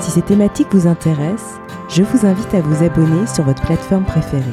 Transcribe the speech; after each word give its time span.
Si 0.00 0.12
ces 0.12 0.22
thématiques 0.22 0.72
vous 0.72 0.86
intéressent, 0.86 1.60
je 1.88 2.02
vous 2.02 2.24
invite 2.24 2.54
à 2.54 2.60
vous 2.60 2.84
abonner 2.84 3.26
sur 3.26 3.44
votre 3.44 3.62
plateforme 3.62 4.04
préférée. 4.04 4.44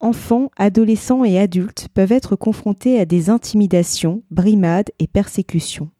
Enfants, 0.00 0.50
adolescents 0.56 1.24
et 1.24 1.38
adultes 1.38 1.88
peuvent 1.94 2.12
être 2.12 2.34
confrontés 2.34 2.98
à 2.98 3.04
des 3.04 3.30
intimidations, 3.30 4.22
brimades 4.30 4.90
et 4.98 5.06
persécutions. 5.06 5.90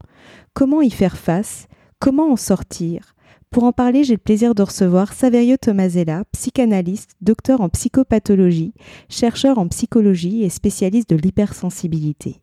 Comment 0.52 0.82
y 0.82 0.90
faire 0.90 1.16
face? 1.16 1.68
Comment 2.00 2.32
en 2.32 2.36
sortir? 2.36 3.14
Pour 3.50 3.64
en 3.64 3.72
parler, 3.72 4.04
j'ai 4.04 4.14
le 4.14 4.18
plaisir 4.18 4.54
de 4.54 4.62
recevoir 4.62 5.12
Saverio 5.12 5.56
Tomasella, 5.56 6.24
psychanalyste, 6.32 7.16
docteur 7.20 7.60
en 7.60 7.68
psychopathologie, 7.68 8.74
chercheur 9.08 9.58
en 9.58 9.68
psychologie 9.68 10.44
et 10.44 10.50
spécialiste 10.50 11.10
de 11.10 11.16
l'hypersensibilité. 11.16 12.42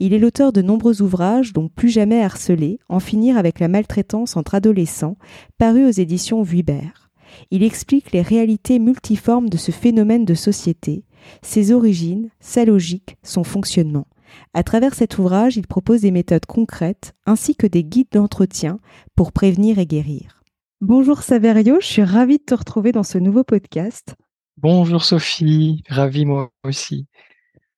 Il 0.00 0.14
est 0.14 0.18
l'auteur 0.18 0.52
de 0.52 0.62
nombreux 0.62 1.02
ouvrages 1.02 1.52
dont 1.52 1.68
Plus 1.68 1.90
jamais 1.90 2.22
harcelé, 2.22 2.78
En 2.88 3.00
finir 3.00 3.36
avec 3.36 3.60
la 3.60 3.68
maltraitance 3.68 4.36
entre 4.36 4.54
adolescents, 4.54 5.16
paru 5.58 5.86
aux 5.86 5.90
éditions 5.90 6.42
Vuibert. 6.42 7.10
Il 7.50 7.62
explique 7.62 8.12
les 8.12 8.22
réalités 8.22 8.78
multiformes 8.78 9.48
de 9.48 9.56
ce 9.56 9.70
phénomène 9.70 10.24
de 10.24 10.34
société, 10.34 11.04
ses 11.42 11.72
origines, 11.72 12.30
sa 12.40 12.64
logique, 12.64 13.16
son 13.22 13.44
fonctionnement. 13.44 14.06
À 14.54 14.62
travers 14.62 14.94
cet 14.94 15.18
ouvrage, 15.18 15.56
il 15.56 15.66
propose 15.66 16.02
des 16.02 16.10
méthodes 16.10 16.46
concrètes 16.46 17.14
ainsi 17.26 17.54
que 17.54 17.66
des 17.66 17.84
guides 17.84 18.12
d'entretien 18.12 18.78
pour 19.14 19.32
prévenir 19.32 19.78
et 19.78 19.86
guérir. 19.86 20.42
Bonjour 20.80 21.22
Saverio, 21.22 21.80
je 21.80 21.86
suis 21.86 22.04
ravie 22.04 22.38
de 22.38 22.44
te 22.44 22.54
retrouver 22.54 22.92
dans 22.92 23.02
ce 23.02 23.18
nouveau 23.18 23.42
podcast. 23.42 24.14
Bonjour 24.56 25.04
Sophie, 25.04 25.82
ravie 25.88 26.24
moi 26.24 26.52
aussi. 26.64 27.06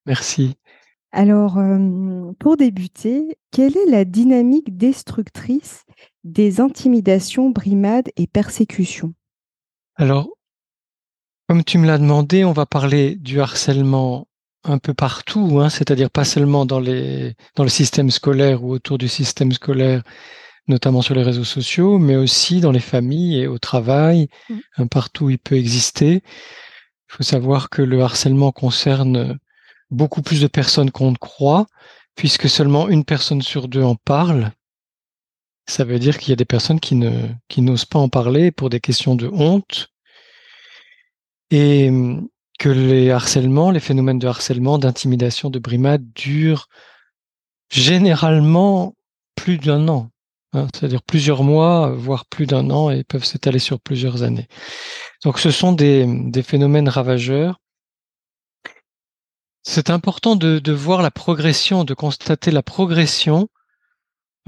Merci. 0.06 0.56
Alors, 1.12 1.58
pour 2.38 2.56
débuter, 2.56 3.38
quelle 3.50 3.76
est 3.76 3.90
la 3.90 4.04
dynamique 4.04 4.76
destructrice 4.76 5.84
des 6.22 6.60
intimidations, 6.60 7.50
brimades 7.50 8.10
et 8.16 8.26
persécutions? 8.26 9.14
Alors, 9.96 10.28
comme 11.48 11.64
tu 11.64 11.78
me 11.78 11.86
l'as 11.86 11.98
demandé, 11.98 12.44
on 12.44 12.52
va 12.52 12.64
parler 12.64 13.16
du 13.16 13.40
harcèlement 13.40 14.28
un 14.62 14.78
peu 14.78 14.94
partout, 14.94 15.58
hein, 15.60 15.68
c'est-à-dire 15.68 16.10
pas 16.10 16.24
seulement 16.24 16.64
dans, 16.64 16.80
les, 16.80 17.34
dans 17.56 17.64
le 17.64 17.70
système 17.70 18.10
scolaire 18.10 18.62
ou 18.62 18.70
autour 18.70 18.98
du 18.98 19.08
système 19.08 19.50
scolaire, 19.50 20.02
notamment 20.68 21.02
sur 21.02 21.14
les 21.14 21.22
réseaux 21.22 21.44
sociaux, 21.44 21.98
mais 21.98 22.14
aussi 22.14 22.60
dans 22.60 22.70
les 22.70 22.78
familles 22.78 23.40
et 23.40 23.46
au 23.48 23.58
travail, 23.58 24.28
mmh. 24.48 24.86
partout 24.86 25.24
où 25.24 25.30
il 25.30 25.38
peut 25.38 25.56
exister. 25.56 26.22
Il 27.08 27.16
faut 27.16 27.22
savoir 27.24 27.68
que 27.68 27.82
le 27.82 28.00
harcèlement 28.00 28.52
concerne 28.52 29.38
beaucoup 29.90 30.22
plus 30.22 30.40
de 30.40 30.46
personnes 30.46 30.90
qu'on 30.90 31.10
ne 31.12 31.16
croit, 31.16 31.66
puisque 32.16 32.48
seulement 32.48 32.88
une 32.88 33.04
personne 33.04 33.42
sur 33.42 33.68
deux 33.68 33.82
en 33.82 33.94
parle. 33.94 34.52
Ça 35.66 35.84
veut 35.84 35.98
dire 35.98 36.18
qu'il 36.18 36.30
y 36.30 36.32
a 36.32 36.36
des 36.36 36.44
personnes 36.44 36.80
qui 36.80 36.94
n'osent 36.96 37.84
pas 37.84 37.98
en 37.98 38.08
parler 38.08 38.50
pour 38.50 38.70
des 38.70 38.80
questions 38.80 39.14
de 39.14 39.28
honte, 39.28 39.88
et 41.50 41.90
que 42.58 42.68
les 42.68 43.10
harcèlements, 43.10 43.70
les 43.70 43.80
phénomènes 43.80 44.18
de 44.18 44.28
harcèlement, 44.28 44.78
d'intimidation, 44.78 45.48
de 45.50 45.58
brimade 45.58 46.04
durent 46.14 46.68
généralement 47.70 48.94
plus 49.34 49.58
d'un 49.58 49.88
an, 49.88 50.10
hein, 50.52 50.66
c'est-à-dire 50.74 51.02
plusieurs 51.02 51.42
mois, 51.42 51.90
voire 51.90 52.26
plus 52.26 52.46
d'un 52.46 52.68
an, 52.70 52.90
et 52.90 53.02
peuvent 53.04 53.24
s'étaler 53.24 53.60
sur 53.60 53.80
plusieurs 53.80 54.22
années. 54.22 54.48
Donc 55.24 55.38
ce 55.38 55.50
sont 55.50 55.72
des 55.72 56.42
phénomènes 56.44 56.88
ravageurs 56.88 57.60
c'est 59.62 59.90
important 59.90 60.36
de, 60.36 60.72
voir 60.72 61.02
la 61.02 61.10
progression, 61.10 61.84
de 61.84 61.94
constater 61.94 62.50
la 62.50 62.62
progression 62.62 63.48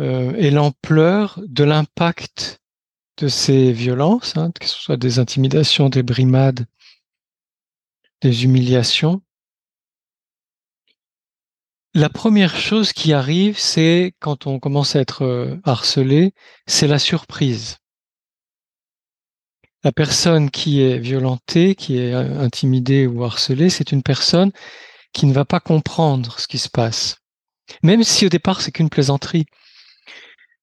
euh, 0.00 0.34
et 0.36 0.50
l'ampleur 0.50 1.40
de 1.46 1.64
l'impact 1.64 2.60
de 3.18 3.28
ces 3.28 3.72
violences, 3.72 4.36
hein, 4.36 4.50
que 4.58 4.66
ce 4.66 4.76
soit 4.76 4.96
des 4.96 5.18
intimidations, 5.18 5.90
des 5.90 6.02
brimades, 6.02 6.66
des 8.22 8.44
humiliations. 8.44 9.22
La 11.94 12.08
première 12.08 12.56
chose 12.56 12.94
qui 12.94 13.12
arrive, 13.12 13.58
c'est 13.58 14.14
quand 14.18 14.46
on 14.46 14.58
commence 14.58 14.96
à 14.96 15.00
être 15.00 15.22
euh, 15.26 15.60
harcelé, 15.64 16.32
c'est 16.66 16.86
la 16.86 16.98
surprise. 16.98 17.76
La 19.84 19.92
personne 19.92 20.50
qui 20.50 20.80
est 20.80 20.98
violentée, 20.98 21.74
qui 21.74 21.98
est 21.98 22.14
euh, 22.14 22.40
intimidée 22.40 23.06
ou 23.06 23.24
harcelée, 23.24 23.68
c'est 23.68 23.92
une 23.92 24.02
personne 24.02 24.52
qui 25.12 25.26
ne 25.26 25.32
va 25.32 25.44
pas 25.44 25.60
comprendre 25.60 26.38
ce 26.38 26.46
qui 26.46 26.58
se 26.58 26.68
passe. 26.68 27.18
Même 27.82 28.04
si 28.04 28.26
au 28.26 28.28
départ 28.28 28.60
c'est 28.60 28.72
qu'une 28.72 28.90
plaisanterie, 28.90 29.46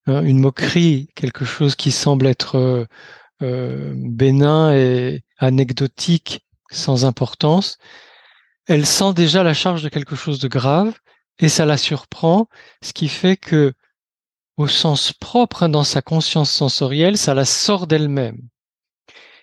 hein, 0.08 0.22
une 0.24 0.40
moquerie, 0.40 1.10
quelque 1.16 1.46
chose 1.46 1.76
qui 1.76 1.92
semble 1.92 2.28
être 2.28 2.56
euh, 2.58 2.86
euh, 3.42 3.94
bénin 3.96 4.74
et 4.74 5.24
anecdotique, 5.38 6.46
sans 6.72 7.06
importance, 7.06 7.78
elle 8.68 8.86
sent 8.86 9.14
déjà 9.14 9.44
la 9.44 9.54
charge 9.54 9.82
de 9.82 9.90
quelque 9.90 10.16
chose 10.16 10.40
de 10.40 10.48
grave 10.48 10.94
et 11.40 11.50
ça 11.50 11.66
la 11.66 11.78
surprend, 11.78 12.48
ce 12.84 12.94
qui 12.94 13.08
fait 13.08 13.38
que 13.38 13.74
au 14.58 14.68
sens 14.68 15.14
propre, 15.14 15.64
hein, 15.64 15.70
dans 15.70 15.86
sa 15.86 16.02
conscience 16.02 16.52
sensorielle, 16.52 17.18
ça 17.18 17.34
la 17.34 17.46
sort 17.46 17.88
d'elle-même 17.88 18.50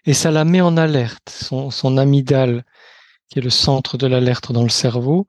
et 0.05 0.15
ça 0.15 0.31
la 0.31 0.45
met 0.45 0.61
en 0.61 0.77
alerte. 0.77 1.31
Son, 1.31 1.71
son 1.71 1.97
amygdale 1.97 2.65
qui 3.28 3.38
est 3.38 3.42
le 3.42 3.50
centre 3.50 3.97
de 3.97 4.06
l'alerte 4.06 4.53
dans 4.53 4.62
le 4.62 4.69
cerveau, 4.69 5.26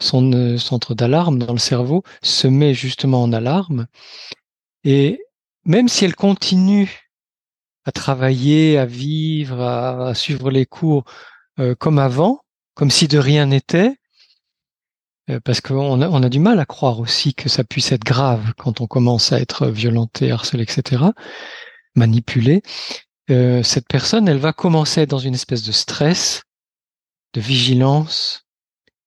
son 0.00 0.32
euh, 0.32 0.58
centre 0.58 0.94
d'alarme 0.94 1.38
dans 1.38 1.52
le 1.52 1.58
cerveau, 1.58 2.02
se 2.22 2.46
met 2.46 2.74
justement 2.74 3.22
en 3.22 3.32
alarme. 3.32 3.86
Et 4.84 5.20
même 5.64 5.88
si 5.88 6.04
elle 6.04 6.14
continue 6.14 7.10
à 7.84 7.92
travailler, 7.92 8.78
à 8.78 8.86
vivre, 8.86 9.60
à, 9.60 10.14
suivre 10.14 10.50
les 10.50 10.66
cours 10.66 11.04
euh, 11.58 11.74
comme 11.74 11.98
avant, 11.98 12.40
comme 12.74 12.90
si 12.90 13.08
de 13.08 13.18
rien 13.18 13.46
n'était, 13.46 13.96
euh, 15.30 15.40
parce 15.40 15.60
qu'on 15.60 16.02
a, 16.02 16.08
on 16.08 16.22
a 16.22 16.28
du 16.28 16.40
mal 16.40 16.60
à 16.60 16.66
croire 16.66 17.00
aussi 17.00 17.34
que 17.34 17.48
ça 17.48 17.64
puisse 17.64 17.92
être 17.92 18.04
grave 18.04 18.52
quand 18.58 18.80
on 18.80 18.86
commence 18.86 19.32
à 19.32 19.40
être 19.40 19.68
violenté, 19.68 20.30
harcelé, 20.30 20.64
etc., 20.64 21.04
manipulé. 21.94 22.62
cette 23.28 23.86
personne, 23.88 24.28
elle 24.28 24.38
va 24.38 24.52
commencer 24.52 25.06
dans 25.06 25.18
une 25.18 25.34
espèce 25.34 25.62
de 25.62 25.72
stress, 25.72 26.43
de 27.34 27.40
vigilance 27.40 28.46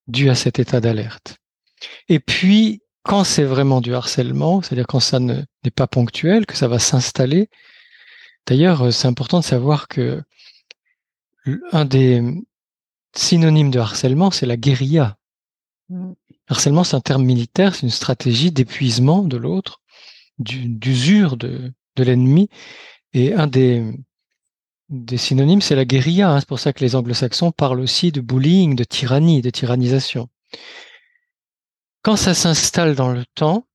due 0.08 0.30
à 0.30 0.36
cet 0.36 0.60
état 0.60 0.80
d'alerte. 0.80 1.38
Et 2.08 2.20
puis, 2.20 2.82
quand 3.04 3.24
c'est 3.24 3.44
vraiment 3.44 3.82
du 3.82 3.96
harcèlement, 3.96 4.62
c'est-à-dire 4.62 4.88
quand 4.88 5.00
ça 5.00 5.20
n'est 5.20 5.46
pas 5.74 5.88
ponctuel, 5.88 6.46
que 6.46 6.58
ça 6.58 6.68
va 6.68 6.80
s'installer. 6.80 7.50
D'ailleurs, 8.46 8.84
euh, 8.84 8.92
c'est 8.92 9.08
important 9.08 9.40
de 9.40 9.46
savoir 9.46 9.88
que 9.88 10.22
un 11.72 11.86
des 11.86 12.22
synonymes 13.16 13.72
de 13.72 13.80
harcèlement, 13.80 14.32
c'est 14.32 14.46
la 14.46 14.58
guérilla. 14.58 15.18
Mm. 15.90 16.12
Harcèlement, 16.50 16.84
c'est 16.84 16.96
un 16.96 17.02
terme 17.02 17.24
militaire, 17.24 17.76
c'est 17.76 17.84
une 17.84 17.90
stratégie 17.90 18.52
d'épuisement 18.52 19.24
de 19.24 19.38
l'autre, 19.38 19.82
d'usure 20.40 21.38
de, 21.38 21.72
de 21.96 22.04
l'ennemi. 22.04 22.50
Et 23.14 23.34
un 23.34 23.48
des, 23.48 23.84
des 24.90 25.18
synonymes, 25.18 25.62
c'est 25.62 25.76
la 25.76 25.86
guérilla. 25.86 26.32
Hein. 26.32 26.40
C'est 26.40 26.48
pour 26.48 26.60
ça 26.60 26.74
que 26.74 26.84
les 26.84 26.96
anglo-saxons 26.96 27.52
parlent 27.52 27.80
aussi 27.80 28.12
de 28.12 28.22
bullying, 28.22 28.76
de 28.76 28.84
tyrannie, 28.84 29.42
de 29.42 29.50
tyrannisation. 29.50 30.30
Quand 32.02 32.16
ça 32.16 32.34
s'installe 32.34 32.96
dans 32.96 33.10
le 33.10 33.26
temps, 33.36 33.68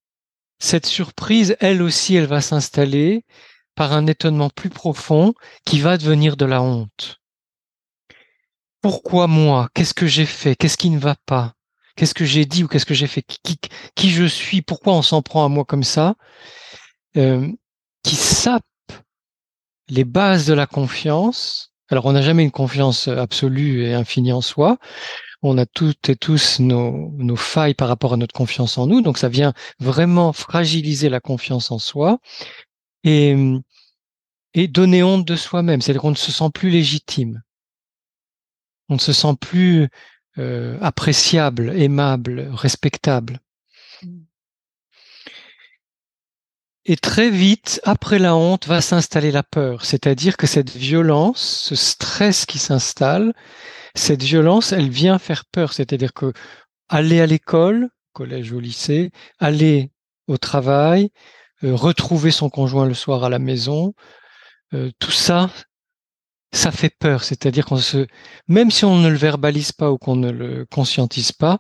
cette 0.59 0.87
surprise, 0.87 1.56
elle 1.61 1.82
aussi, 1.82 2.14
elle 2.14 2.26
va 2.26 2.41
s'installer 2.41 3.25
par 3.75 3.93
un 3.93 4.06
étonnement 4.06 4.50
plus 4.50 4.70
profond 4.70 5.35
qui 5.64 5.81
va 5.81 5.99
devenir 5.99 6.37
de 6.37 6.44
la 6.44 6.62
honte. 6.62 7.19
Pourquoi 8.81 9.26
moi? 9.26 9.69
Qu'est-ce 9.75 9.94
que 9.94 10.06
j'ai 10.06 10.26
fait? 10.26 10.56
Qu'est-ce 10.56 10.76
qui 10.76 10.91
ne 10.91 10.99
va 10.99 11.17
pas? 11.26 11.55
Qu'est-ce 11.97 12.14
que 12.14 12.25
j'ai 12.25 12.47
dit 12.47 12.64
ou 12.64 12.69
qu'est-ce 12.69 12.87
que 12.87 12.94
j'ai 12.94 13.06
fait? 13.06 13.23
Qui, 13.94 14.11
je 14.11 14.25
suis? 14.25 14.62
Pourquoi 14.62 14.94
on 14.94 15.03
s'en 15.03 15.20
prend 15.23 15.44
à 15.44 15.49
moi 15.49 15.64
comme 15.64 15.85
ça? 15.85 16.14
Euh, 17.17 17.49
Qui 18.03 18.17
sape 18.17 18.64
les 19.88 20.05
bases 20.05 20.46
de 20.46 20.55
la 20.55 20.67
confiance. 20.67 21.73
Alors, 21.88 22.06
on 22.06 22.12
n'a 22.12 22.23
jamais 22.23 22.44
une 22.44 22.50
confiance 22.50 23.08
absolue 23.08 23.84
et 23.84 23.94
infinie 23.94 24.32
en 24.32 24.40
soi. 24.40 24.79
On 25.43 25.58
a 25.58 25.67
toutes 25.67 26.08
et 26.08 26.17
tous 26.17 26.61
nos, 26.61 27.37
failles 27.37 27.75
par 27.75 27.88
rapport 27.88 28.14
à 28.14 28.17
notre 28.17 28.34
confiance 28.34 28.79
en 28.79 28.87
nous. 28.87 29.02
Donc, 29.02 29.19
ça 29.19 29.29
vient 29.29 29.52
vraiment 29.81 30.32
fragiliser 30.32 31.08
la 31.08 31.20
confiance 31.20 31.70
en 31.70 31.79
soi. 31.79 32.19
Et 33.05 33.37
et 34.55 34.69
donner 34.69 35.02
honte 35.02 35.26
de 35.26 35.37
soi-même, 35.37 35.81
c'est-à-dire 35.81 36.02
qu'on 36.02 36.11
ne 36.11 36.17
se 36.17 36.32
sent 36.32 36.50
plus 36.52 36.70
légitime, 36.70 37.43
on 38.88 38.94
ne 38.94 39.00
se 39.00 39.12
sent 39.12 39.35
plus 39.40 39.88
euh, 40.38 40.78
appréciable, 40.81 41.70
aimable, 41.76 42.50
respectable. 42.52 43.40
Et 46.84 46.96
très 46.96 47.31
vite, 47.31 47.81
après 47.84 48.19
la 48.19 48.34
honte, 48.34 48.67
va 48.67 48.81
s'installer 48.81 49.31
la 49.31 49.44
peur. 49.44 49.84
C'est-à-dire 49.84 50.37
que 50.37 50.49
cette 50.49 50.70
violence, 50.70 51.40
ce 51.69 51.76
stress 51.76 52.44
qui 52.44 52.58
s'installe, 52.58 53.32
cette 53.94 54.23
violence, 54.23 54.73
elle 54.73 54.90
vient 54.90 55.19
faire 55.19 55.44
peur. 55.44 55.73
C'est-à-dire 55.73 56.12
que 56.12 56.32
aller 56.88 57.20
à 57.20 57.26
l'école, 57.26 57.88
collège 58.12 58.52
ou 58.52 58.58
lycée, 58.58 59.11
aller 59.38 59.93
au 60.26 60.38
travail, 60.38 61.11
euh, 61.62 61.75
retrouver 61.75 62.32
son 62.32 62.50
conjoint 62.50 62.87
le 62.87 62.94
soir 62.94 63.23
à 63.23 63.28
la 63.28 63.38
maison, 63.38 63.94
euh, 64.75 64.90
tout 64.99 65.11
ça, 65.12 65.50
ça 66.52 66.70
fait 66.70 66.90
peur. 66.90 67.25
C'est-à-dire 67.25 67.64
qu'on 67.64 67.78
se, 67.78 68.06
même 68.46 68.70
si 68.70 68.84
on 68.84 68.99
ne 68.99 69.08
le 69.08 69.16
verbalise 69.16 69.72
pas 69.72 69.90
ou 69.90 69.99
qu'on 69.99 70.16
ne 70.16 70.31
le 70.31 70.66
conscientise 70.66 71.32
pas, 71.32 71.58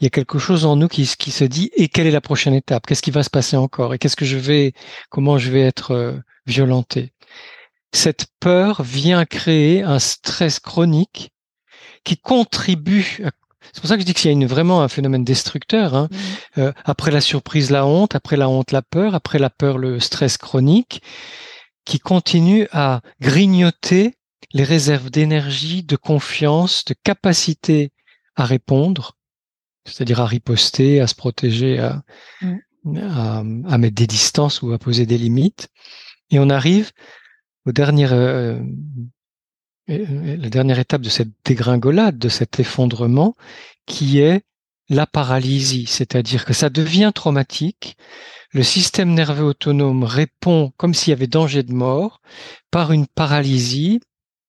il 0.00 0.04
y 0.04 0.06
a 0.06 0.10
quelque 0.10 0.38
chose 0.38 0.64
en 0.64 0.76
nous 0.76 0.88
qui, 0.88 1.06
qui 1.18 1.30
se 1.30 1.44
dit 1.44 1.70
et 1.74 1.88
quelle 1.88 2.06
est 2.06 2.12
la 2.12 2.20
prochaine 2.20 2.54
étape? 2.54 2.86
Qu'est-ce 2.86 3.02
qui 3.02 3.10
va 3.10 3.22
se 3.22 3.30
passer 3.30 3.56
encore? 3.56 3.94
Et 3.94 3.98
qu'est-ce 3.98 4.16
que 4.16 4.24
je 4.24 4.36
vais, 4.36 4.72
comment 5.10 5.38
je 5.38 5.50
vais 5.50 5.62
être 5.62 5.92
euh, 5.92 6.16
violenté? 6.46 7.12
Cette 7.92 8.26
peur 8.38 8.82
vient 8.82 9.24
créer 9.24 9.82
un 9.82 9.98
stress 9.98 10.60
chronique 10.60 11.30
qui 12.04 12.16
contribue 12.16 13.20
c'est 13.72 13.80
pour 13.82 13.88
ça 13.88 13.96
que 13.96 14.00
je 14.00 14.06
dis 14.06 14.14
qu'il 14.14 14.26
y 14.26 14.28
a 14.28 14.32
une, 14.32 14.46
vraiment 14.46 14.82
un 14.82 14.88
phénomène 14.88 15.24
destructeur. 15.24 15.94
Hein. 15.94 16.08
Mmh. 16.10 16.60
Euh, 16.60 16.72
après 16.86 17.10
la 17.10 17.20
surprise, 17.20 17.70
la 17.70 17.84
honte, 17.84 18.14
après 18.14 18.38
la 18.38 18.48
honte, 18.48 18.72
la 18.72 18.80
peur, 18.80 19.14
après 19.14 19.38
la 19.38 19.50
peur, 19.50 19.76
le 19.76 20.00
stress 20.00 20.38
chronique, 20.38 21.02
qui 21.84 21.98
continue 21.98 22.66
à 22.72 23.02
grignoter 23.20 24.17
les 24.52 24.64
réserves 24.64 25.10
d'énergie, 25.10 25.82
de 25.82 25.96
confiance, 25.96 26.84
de 26.84 26.94
capacité 27.02 27.92
à 28.36 28.44
répondre, 28.44 29.16
c'est-à-dire 29.84 30.20
à 30.20 30.26
riposter, 30.26 31.00
à 31.00 31.06
se 31.06 31.14
protéger, 31.14 31.78
à, 31.78 32.02
mm. 32.40 33.66
à, 33.66 33.78
mettre 33.78 33.94
des 33.94 34.06
distances 34.06 34.62
ou 34.62 34.72
à 34.72 34.78
poser 34.78 35.06
des 35.06 35.18
limites. 35.18 35.68
Et 36.30 36.38
on 36.38 36.50
arrive 36.50 36.92
au 37.66 37.72
dernier, 37.72 38.10
euh, 38.10 38.60
euh, 39.90 40.36
la 40.36 40.48
dernière 40.48 40.78
étape 40.78 41.02
de 41.02 41.08
cette 41.08 41.30
dégringolade, 41.44 42.18
de 42.18 42.28
cet 42.28 42.60
effondrement, 42.60 43.36
qui 43.86 44.20
est 44.20 44.42
la 44.88 45.06
paralysie, 45.06 45.86
c'est-à-dire 45.86 46.44
que 46.44 46.54
ça 46.54 46.70
devient 46.70 47.12
traumatique. 47.14 47.96
Le 48.52 48.62
système 48.62 49.12
nerveux 49.12 49.44
autonome 49.44 50.04
répond 50.04 50.72
comme 50.78 50.94
s'il 50.94 51.10
y 51.10 51.12
avait 51.12 51.26
danger 51.26 51.62
de 51.62 51.74
mort 51.74 52.22
par 52.70 52.92
une 52.92 53.06
paralysie 53.06 54.00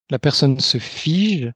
la 0.09 0.19
personne 0.19 0.59
se 0.59 0.77
fige, 0.77 1.51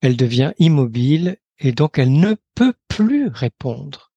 elle 0.00 0.16
devient 0.16 0.52
immobile 0.58 1.38
et 1.58 1.72
donc 1.72 1.98
elle 1.98 2.12
ne 2.12 2.36
peut 2.54 2.74
plus 2.88 3.28
répondre. 3.28 4.12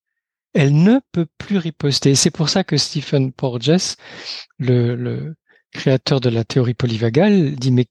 Elle 0.53 0.81
ne 0.81 1.00
peut 1.12 1.27
plus 1.38 1.57
riposter. 1.57 2.15
C'est 2.15 2.31
pour 2.31 2.50
ça 2.50 2.63
que 2.63 2.77
Stephen 2.77 3.33
Porges, 3.33 3.95
le, 4.57 4.95
le 4.95 5.35
créateur 5.71 6.21
de 6.21 6.29
la 6.29 6.44
théorie 6.44 6.73
polyvagale, 6.73 7.56
dit 7.56 7.71
mais 7.71 7.88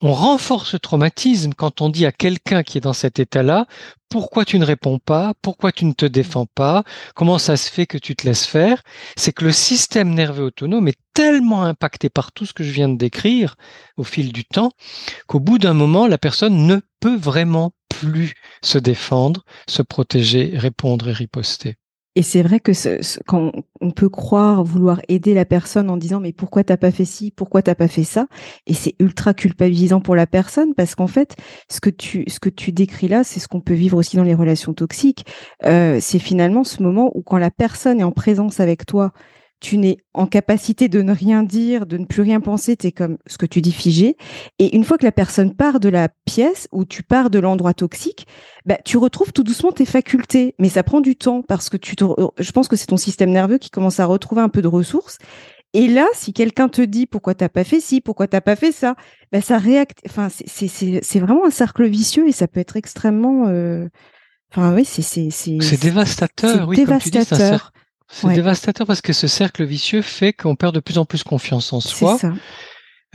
on 0.00 0.12
renforce 0.12 0.72
le 0.72 0.78
traumatisme 0.78 1.52
quand 1.54 1.80
on 1.80 1.88
dit 1.88 2.06
à 2.06 2.12
quelqu'un 2.12 2.62
qui 2.62 2.78
est 2.78 2.80
dans 2.80 2.92
cet 2.92 3.18
état-là, 3.18 3.66
pourquoi 4.08 4.44
tu 4.44 4.58
ne 4.58 4.64
réponds 4.64 4.98
pas, 4.98 5.34
pourquoi 5.42 5.72
tu 5.72 5.84
ne 5.84 5.92
te 5.92 6.06
défends 6.06 6.46
pas, 6.54 6.84
comment 7.14 7.38
ça 7.38 7.56
se 7.56 7.70
fait 7.70 7.86
que 7.86 7.98
tu 7.98 8.16
te 8.16 8.26
laisses 8.26 8.46
faire, 8.46 8.82
c'est 9.16 9.32
que 9.32 9.44
le 9.44 9.52
système 9.52 10.14
nerveux 10.14 10.44
autonome 10.44 10.88
est 10.88 10.98
tellement 11.14 11.64
impacté 11.64 12.08
par 12.08 12.32
tout 12.32 12.46
ce 12.46 12.52
que 12.52 12.64
je 12.64 12.72
viens 12.72 12.88
de 12.88 12.96
décrire 12.96 13.56
au 13.96 14.04
fil 14.04 14.32
du 14.32 14.44
temps 14.44 14.72
qu'au 15.26 15.40
bout 15.40 15.58
d'un 15.58 15.74
moment, 15.74 16.06
la 16.06 16.18
personne 16.18 16.66
ne 16.66 16.80
peut 17.00 17.16
vraiment 17.16 17.72
plus 17.88 18.34
se 18.62 18.78
défendre, 18.78 19.44
se 19.68 19.82
protéger, 19.82 20.52
répondre 20.54 21.08
et 21.08 21.12
riposter. 21.12 21.76
Et 22.16 22.22
c'est 22.22 22.42
vrai 22.42 22.58
que 22.58 22.72
quand 23.26 23.52
on 23.80 23.90
peut 23.92 24.08
croire 24.08 24.64
vouloir 24.64 25.00
aider 25.08 25.32
la 25.32 25.44
personne 25.44 25.90
en 25.90 25.96
disant 25.96 26.18
mais 26.18 26.32
pourquoi 26.32 26.64
t'as 26.64 26.76
pas 26.76 26.90
fait 26.90 27.04
ci, 27.04 27.30
pourquoi 27.30 27.62
t'as 27.62 27.76
pas 27.76 27.86
fait 27.86 28.04
ça, 28.04 28.26
et 28.66 28.74
c'est 28.74 28.94
ultra 28.98 29.32
culpabilisant 29.32 30.00
pour 30.00 30.16
la 30.16 30.26
personne 30.26 30.74
parce 30.74 30.96
qu'en 30.96 31.06
fait 31.06 31.36
ce 31.68 31.80
que 31.80 31.90
tu 31.90 32.24
ce 32.26 32.40
que 32.40 32.48
tu 32.48 32.72
décris 32.72 33.08
là, 33.08 33.22
c'est 33.22 33.38
ce 33.38 33.46
qu'on 33.46 33.60
peut 33.60 33.74
vivre 33.74 33.96
aussi 33.96 34.16
dans 34.16 34.24
les 34.24 34.34
relations 34.34 34.74
toxiques. 34.74 35.24
Euh, 35.64 35.98
c'est 36.00 36.18
finalement 36.18 36.64
ce 36.64 36.82
moment 36.82 37.12
où 37.14 37.22
quand 37.22 37.38
la 37.38 37.50
personne 37.50 38.00
est 38.00 38.04
en 38.04 38.12
présence 38.12 38.58
avec 38.58 38.86
toi 38.86 39.12
tu 39.60 39.76
n'es 39.76 39.98
en 40.14 40.26
capacité 40.26 40.88
de 40.88 41.02
ne 41.02 41.12
rien 41.12 41.42
dire, 41.42 41.86
de 41.86 41.98
ne 41.98 42.06
plus 42.06 42.22
rien 42.22 42.40
penser, 42.40 42.76
tu 42.76 42.86
es 42.86 42.92
comme 42.92 43.18
ce 43.26 43.36
que 43.36 43.46
tu 43.46 43.60
dis 43.60 43.72
figé. 43.72 44.16
Et 44.58 44.74
une 44.74 44.84
fois 44.84 44.96
que 44.96 45.04
la 45.04 45.12
personne 45.12 45.54
part 45.54 45.80
de 45.80 45.90
la 45.90 46.08
pièce 46.24 46.66
ou 46.72 46.84
tu 46.84 47.02
pars 47.02 47.28
de 47.30 47.38
l'endroit 47.38 47.74
toxique, 47.74 48.26
bah, 48.64 48.78
tu 48.84 48.96
retrouves 48.96 49.32
tout 49.32 49.44
doucement 49.44 49.72
tes 49.72 49.84
facultés. 49.84 50.54
Mais 50.58 50.70
ça 50.70 50.82
prend 50.82 51.00
du 51.00 51.14
temps 51.14 51.42
parce 51.42 51.68
que 51.68 51.76
tu 51.76 51.94
je 52.38 52.52
pense 52.52 52.68
que 52.68 52.76
c'est 52.76 52.86
ton 52.86 52.96
système 52.96 53.30
nerveux 53.30 53.58
qui 53.58 53.70
commence 53.70 54.00
à 54.00 54.06
retrouver 54.06 54.40
un 54.40 54.48
peu 54.48 54.62
de 54.62 54.68
ressources. 54.68 55.18
Et 55.72 55.86
là, 55.86 56.06
si 56.14 56.32
quelqu'un 56.32 56.68
te 56.68 56.82
dit 56.82 57.06
pourquoi 57.06 57.34
t'as 57.34 57.48
pas 57.48 57.62
fait 57.64 57.80
ci, 57.80 58.00
pourquoi 58.00 58.26
t'as 58.26 58.40
pas 58.40 58.56
fait 58.56 58.72
ça, 58.72 58.96
bah, 59.30 59.40
ça 59.40 59.58
réacte. 59.58 60.00
Enfin, 60.08 60.28
c'est 60.30 61.20
vraiment 61.20 61.44
un 61.44 61.50
cercle 61.50 61.86
vicieux 61.86 62.26
et 62.26 62.32
ça 62.32 62.48
peut 62.48 62.60
être 62.60 62.76
extrêmement. 62.76 63.46
Euh, 63.48 63.88
enfin 64.50 64.74
oui, 64.74 64.84
c'est 64.84 65.02
c'est 65.02 65.30
c'est 65.30 65.80
dévastateur. 65.80 66.66
Oui, 66.66 66.76
dévastateur. 66.76 67.72
C'est 68.10 68.28
dévastateur 68.34 68.86
parce 68.86 69.00
que 69.00 69.12
ce 69.12 69.26
cercle 69.26 69.64
vicieux 69.64 70.02
fait 70.02 70.32
qu'on 70.32 70.56
perd 70.56 70.74
de 70.74 70.80
plus 70.80 70.98
en 70.98 71.04
plus 71.04 71.22
confiance 71.22 71.72
en 71.72 71.80
soi. 71.80 72.18
Ça. 72.18 72.32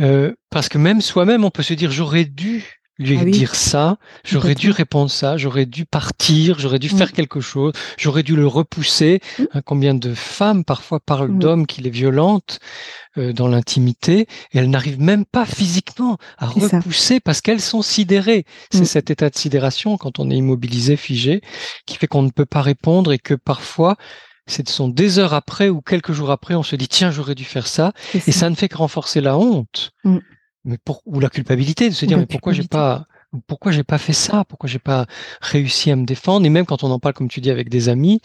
Euh, 0.01 0.33
parce 0.49 0.69
que 0.69 0.77
même 0.77 1.01
soi-même, 1.01 1.43
on 1.43 1.51
peut 1.51 1.63
se 1.63 1.73
dire 1.73 1.91
j'aurais 1.91 2.25
dû 2.25 2.81
lui 2.97 3.17
ah 3.19 3.25
dire 3.25 3.55
ça, 3.55 3.97
j'aurais 4.23 4.55
dû 4.55 4.71
répondre 4.71 5.11
ça, 5.11 5.35
j'aurais 5.35 5.65
dû 5.65 5.85
partir, 5.85 6.59
j'aurais 6.59 6.79
dû 6.79 6.87
faire 6.87 7.11
quelque 7.11 7.41
chose, 7.41 7.73
j'aurais 7.97 8.23
dû 8.23 8.37
le 8.37 8.47
repousser. 8.47 9.19
Mmh. 9.37 9.43
Hein, 9.53 9.61
combien 9.65 9.93
de 9.93 10.13
femmes 10.13 10.63
parfois 10.63 11.01
parlent 11.01 11.37
d'hommes 11.37 11.67
qui 11.67 11.81
les 11.81 11.89
violentent 11.89 12.59
euh, 13.17 13.33
dans 13.33 13.49
l'intimité 13.49 14.27
et 14.53 14.59
elles 14.59 14.69
n'arrivent 14.69 15.01
même 15.01 15.25
pas 15.25 15.45
physiquement 15.45 16.17
à 16.37 16.47
repousser 16.47 17.19
parce 17.19 17.41
qu'elles 17.41 17.61
sont 17.61 17.81
sidérées. 17.81 18.45
C'est 18.71 18.81
mmh. 18.81 18.85
cet 18.85 19.11
état 19.11 19.29
de 19.29 19.37
sidération 19.37 19.97
quand 19.97 20.19
on 20.19 20.31
est 20.31 20.37
immobilisé, 20.37 20.95
figé, 20.95 21.41
qui 21.85 21.97
fait 21.97 22.07
qu'on 22.07 22.23
ne 22.23 22.31
peut 22.31 22.45
pas 22.45 22.61
répondre 22.61 23.11
et 23.11 23.19
que 23.19 23.33
parfois 23.33 23.97
ce 24.47 24.61
sont 24.67 24.87
des 24.87 25.19
heures 25.19 25.33
après 25.33 25.69
ou 25.69 25.81
quelques 25.81 26.11
jours 26.11 26.31
après, 26.31 26.55
on 26.55 26.63
se 26.63 26.75
dit 26.75 26.87
tiens, 26.87 27.11
j'aurais 27.11 27.35
dû 27.35 27.43
faire 27.43 27.67
ça, 27.67 27.93
et 28.13 28.31
ça. 28.31 28.49
ne 28.49 28.55
fait 28.55 28.69
que 28.69 28.77
renforcer 28.77 29.21
la 29.21 29.37
honte, 29.37 29.91
mm. 30.03 30.17
mais 30.65 30.77
pour, 30.77 31.01
ou 31.05 31.19
la 31.19 31.29
culpabilité 31.29 31.89
de 31.89 31.95
se 31.95 32.05
dire 32.05 32.17
mais 32.17 32.25
pourquoi 32.25 32.53
j'ai 32.53 32.67
pas 32.67 33.05
pourquoi 33.47 33.73
j'ai 33.73 33.83
pas 33.83 33.97
fait 33.97 34.13
ça, 34.13 34.45
pourquoi 34.47 34.69
j'ai 34.69 34.79
pas 34.79 35.07
réussi 35.41 35.91
à 35.91 35.95
me 35.95 36.05
défendre, 36.05 36.45
et 36.45 36.49
même 36.49 36.65
quand 36.65 36.83
on 36.83 36.91
en 36.91 36.99
parle 36.99 37.15
comme 37.15 37.27
tu 37.27 37.41
dis 37.41 37.51
avec 37.51 37.69
des 37.69 37.89
amis, 37.89 38.21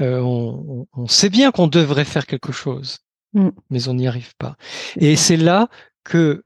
euh, 0.00 0.20
on, 0.20 0.86
on, 0.94 1.06
sait 1.06 1.28
bien 1.28 1.52
qu'on 1.52 1.68
devrait 1.68 2.04
faire 2.04 2.26
quelque 2.26 2.50
chose, 2.50 2.98
mm. 3.34 3.50
mais 3.70 3.88
on 3.88 3.94
n'y 3.94 4.08
arrive 4.08 4.34
pas. 4.38 4.56
Et 4.96 5.16
c'est 5.16 5.36
là 5.36 5.68
que 6.02 6.44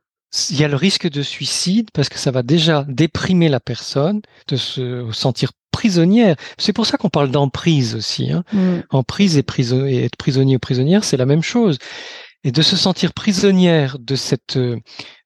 il 0.50 0.60
y 0.60 0.64
a 0.64 0.68
le 0.68 0.76
risque 0.76 1.08
de 1.08 1.22
suicide 1.22 1.90
parce 1.92 2.08
que 2.08 2.18
ça 2.18 2.30
va 2.30 2.42
déjà 2.42 2.84
déprimer 2.88 3.48
la 3.48 3.60
personne, 3.60 4.20
de 4.48 4.56
se 4.56 5.10
sentir 5.12 5.52
prisonnière. 5.76 6.36
C'est 6.56 6.72
pour 6.72 6.86
ça 6.86 6.96
qu'on 6.96 7.10
parle 7.10 7.30
d'emprise 7.30 7.94
aussi. 7.94 8.32
Hein. 8.32 8.44
Mm. 8.52 8.78
Emprise 8.90 9.36
et, 9.36 9.44
et, 9.44 10.04
être 10.04 10.16
prisonnier 10.16 10.56
ou 10.56 10.58
prisonnière, 10.58 11.04
c'est 11.04 11.18
la 11.18 11.26
même 11.26 11.42
chose. 11.42 11.76
Et 12.44 12.50
de 12.50 12.62
se 12.62 12.76
sentir 12.76 13.12
prisonnière 13.12 13.98
de 13.98 14.16
cette 14.16 14.58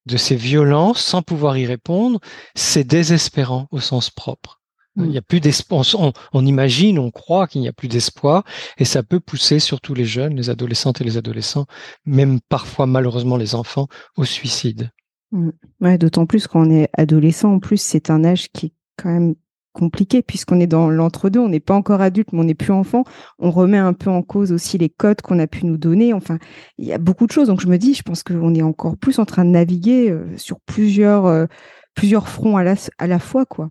de 0.06 0.16
ces 0.16 0.34
violences 0.34 1.04
sans 1.04 1.22
pouvoir 1.22 1.56
y 1.56 1.66
répondre, 1.66 2.18
c'est 2.56 2.84
désespérant 2.84 3.68
au 3.70 3.78
sens 3.78 4.10
propre. 4.10 4.60
Mm. 4.96 5.04
Il 5.04 5.10
n'y 5.10 5.18
a 5.18 5.22
plus 5.22 5.40
d'espoir. 5.40 5.84
On, 5.94 6.12
on, 6.32 6.44
imagine, 6.44 6.98
on 6.98 7.12
croit 7.12 7.46
qu'il 7.46 7.60
n'y 7.60 7.68
a 7.68 7.72
plus 7.72 7.88
d'espoir, 7.88 8.42
et 8.78 8.84
ça 8.84 9.04
peut 9.04 9.20
pousser 9.20 9.60
surtout 9.60 9.94
les 9.94 10.04
jeunes, 10.04 10.34
les 10.34 10.50
adolescentes 10.50 11.00
et 11.00 11.04
les 11.04 11.16
adolescents, 11.16 11.66
même 12.04 12.40
parfois 12.48 12.86
malheureusement 12.86 13.36
les 13.36 13.54
enfants, 13.54 13.86
au 14.16 14.24
suicide. 14.24 14.90
Mm. 15.30 15.50
Ouais, 15.80 15.98
d'autant 15.98 16.26
plus 16.26 16.48
quand 16.48 16.66
on 16.66 16.70
est 16.70 16.88
adolescent. 16.96 17.54
En 17.54 17.60
plus, 17.60 17.80
c'est 17.80 18.10
un 18.10 18.24
âge 18.24 18.48
qui 18.52 18.66
est 18.66 18.72
quand 18.96 19.10
même 19.10 19.34
compliqué 19.72 20.22
puisqu'on 20.22 20.60
est 20.60 20.66
dans 20.66 20.90
l'entre-deux, 20.90 21.40
on 21.40 21.48
n'est 21.48 21.60
pas 21.60 21.74
encore 21.74 22.00
adulte, 22.00 22.28
mais 22.32 22.40
on 22.40 22.44
n'est 22.44 22.54
plus 22.54 22.72
enfant. 22.72 23.04
On 23.38 23.50
remet 23.50 23.78
un 23.78 23.92
peu 23.92 24.10
en 24.10 24.22
cause 24.22 24.52
aussi 24.52 24.78
les 24.78 24.88
codes 24.88 25.22
qu'on 25.22 25.38
a 25.38 25.46
pu 25.46 25.66
nous 25.66 25.76
donner. 25.76 26.12
Enfin, 26.12 26.38
il 26.78 26.86
y 26.86 26.92
a 26.92 26.98
beaucoup 26.98 27.26
de 27.26 27.32
choses. 27.32 27.48
Donc 27.48 27.60
je 27.60 27.68
me 27.68 27.78
dis, 27.78 27.94
je 27.94 28.02
pense 28.02 28.22
qu'on 28.22 28.54
est 28.54 28.62
encore 28.62 28.96
plus 28.96 29.18
en 29.18 29.24
train 29.24 29.44
de 29.44 29.50
naviguer 29.50 30.10
euh, 30.10 30.26
sur 30.36 30.60
plusieurs, 30.60 31.26
euh, 31.26 31.46
plusieurs 31.94 32.28
fronts 32.28 32.56
à 32.56 32.64
la, 32.64 32.74
à 32.98 33.06
la 33.06 33.18
fois, 33.18 33.44
quoi. 33.46 33.70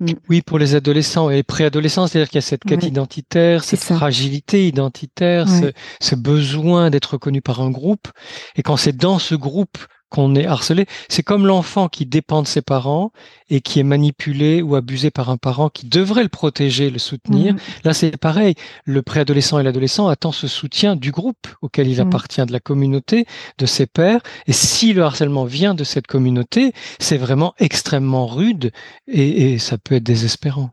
Mm. 0.00 0.12
Oui, 0.28 0.42
pour 0.42 0.58
les 0.58 0.74
adolescents 0.74 1.30
et 1.30 1.36
les 1.36 1.42
préadolescents, 1.42 2.06
c'est-à-dire 2.06 2.28
qu'il 2.28 2.36
y 2.36 2.38
a 2.38 2.42
cette 2.42 2.64
quête 2.64 2.84
identitaire, 2.84 3.62
cette 3.64 3.80
fragilité 3.80 4.66
identitaire, 4.66 5.48
ce, 5.48 5.72
ce, 6.00 6.14
besoin 6.14 6.90
d'être 6.90 7.12
reconnu 7.12 7.40
par 7.40 7.60
un 7.60 7.70
groupe. 7.70 8.08
Et 8.56 8.62
quand 8.62 8.76
c'est 8.76 8.96
dans 8.96 9.18
ce 9.18 9.34
groupe 9.34 9.78
qu'on 10.12 10.34
est 10.34 10.46
harcelé. 10.46 10.84
C'est 11.08 11.22
comme 11.22 11.46
l'enfant 11.46 11.88
qui 11.88 12.04
dépend 12.06 12.42
de 12.42 12.46
ses 12.46 12.60
parents 12.62 13.12
et 13.48 13.60
qui 13.62 13.80
est 13.80 13.82
manipulé 13.84 14.60
ou 14.62 14.76
abusé 14.76 15.10
par 15.10 15.30
un 15.30 15.38
parent 15.38 15.70
qui 15.70 15.86
devrait 15.86 16.22
le 16.22 16.28
protéger, 16.28 16.90
le 16.90 16.98
soutenir. 16.98 17.54
Mhm. 17.54 17.60
Là, 17.84 17.94
c'est 17.94 18.16
pareil. 18.18 18.54
Le 18.84 19.00
préadolescent 19.02 19.58
et 19.58 19.62
l'adolescent 19.62 20.08
attend 20.08 20.32
ce 20.32 20.46
soutien 20.48 20.96
du 20.96 21.10
groupe 21.10 21.48
auquel 21.62 21.88
il 21.88 21.96
Mhm. 21.96 22.06
appartient, 22.08 22.44
de 22.44 22.52
la 22.52 22.60
communauté, 22.60 23.24
de 23.58 23.66
ses 23.66 23.86
pairs. 23.86 24.20
Et 24.46 24.52
si 24.52 24.92
le 24.92 25.02
harcèlement 25.02 25.44
vient 25.46 25.74
de 25.74 25.84
cette 25.84 26.06
communauté, 26.06 26.72
c'est 27.00 27.16
vraiment 27.18 27.54
extrêmement 27.58 28.26
rude 28.26 28.70
et, 29.08 29.54
et 29.54 29.58
ça 29.58 29.78
peut 29.78 29.94
être 29.94 30.04
désespérant. 30.04 30.70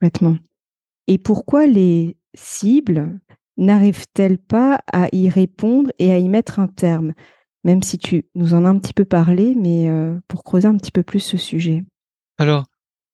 Complètement. 0.00 0.36
Et 1.08 1.18
pourquoi 1.18 1.66
les 1.66 2.16
cibles 2.34 3.18
n'arrivent-elles 3.56 4.38
pas 4.38 4.80
à 4.92 5.08
y 5.12 5.28
répondre 5.28 5.90
et 5.98 6.12
à 6.12 6.18
y 6.18 6.28
mettre 6.28 6.58
un 6.58 6.68
terme? 6.68 7.12
Même 7.64 7.82
si 7.82 7.98
tu 7.98 8.26
nous 8.34 8.54
en 8.54 8.64
as 8.64 8.68
un 8.68 8.78
petit 8.78 8.92
peu 8.92 9.04
parlé, 9.04 9.54
mais 9.56 9.88
euh, 9.88 10.18
pour 10.28 10.44
creuser 10.44 10.68
un 10.68 10.76
petit 10.76 10.90
peu 10.90 11.02
plus 11.02 11.20
ce 11.20 11.36
sujet. 11.36 11.84
Alors, 12.38 12.66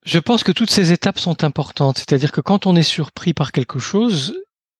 je 0.04 0.18
pense 0.18 0.42
que 0.42 0.52
toutes 0.52 0.70
ces 0.70 0.92
étapes 0.92 1.18
sont 1.18 1.44
importantes. 1.44 1.98
C'est-à-dire 1.98 2.32
que 2.32 2.40
quand 2.40 2.66
on 2.66 2.76
est 2.76 2.82
surpris 2.82 3.34
par 3.34 3.52
quelque 3.52 3.78
chose, 3.78 4.34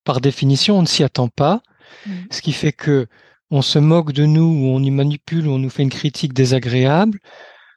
par 0.04 0.20
définition, 0.20 0.78
on 0.78 0.82
ne 0.82 0.86
s'y 0.86 1.04
attend 1.04 1.28
pas. 1.28 1.62
Mhm. 2.06 2.26
Ce 2.30 2.42
qui 2.42 2.52
fait 2.52 2.72
que 2.72 3.06
on 3.50 3.62
se 3.62 3.78
moque 3.78 4.12
de 4.12 4.26
nous, 4.26 4.44
ou 4.44 4.66
on 4.68 4.82
y 4.82 4.90
manipule, 4.90 5.46
ou 5.46 5.52
on 5.52 5.58
nous 5.58 5.70
fait 5.70 5.82
une 5.82 5.90
critique 5.90 6.32
désagréable. 6.32 7.18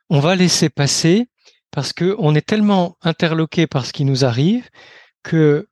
On 0.10 0.20
va 0.20 0.36
laisser 0.36 0.70
passer 0.70 1.28
parce 1.72 1.94
que 1.94 2.16
on 2.20 2.36
est 2.36 2.46
tellement 2.46 2.98
interloqué 3.02 3.66
par 3.66 3.86
ce 3.86 3.94
qui 3.94 4.06
nous 4.06 4.24
arrive 4.24 4.70
que 5.24 5.68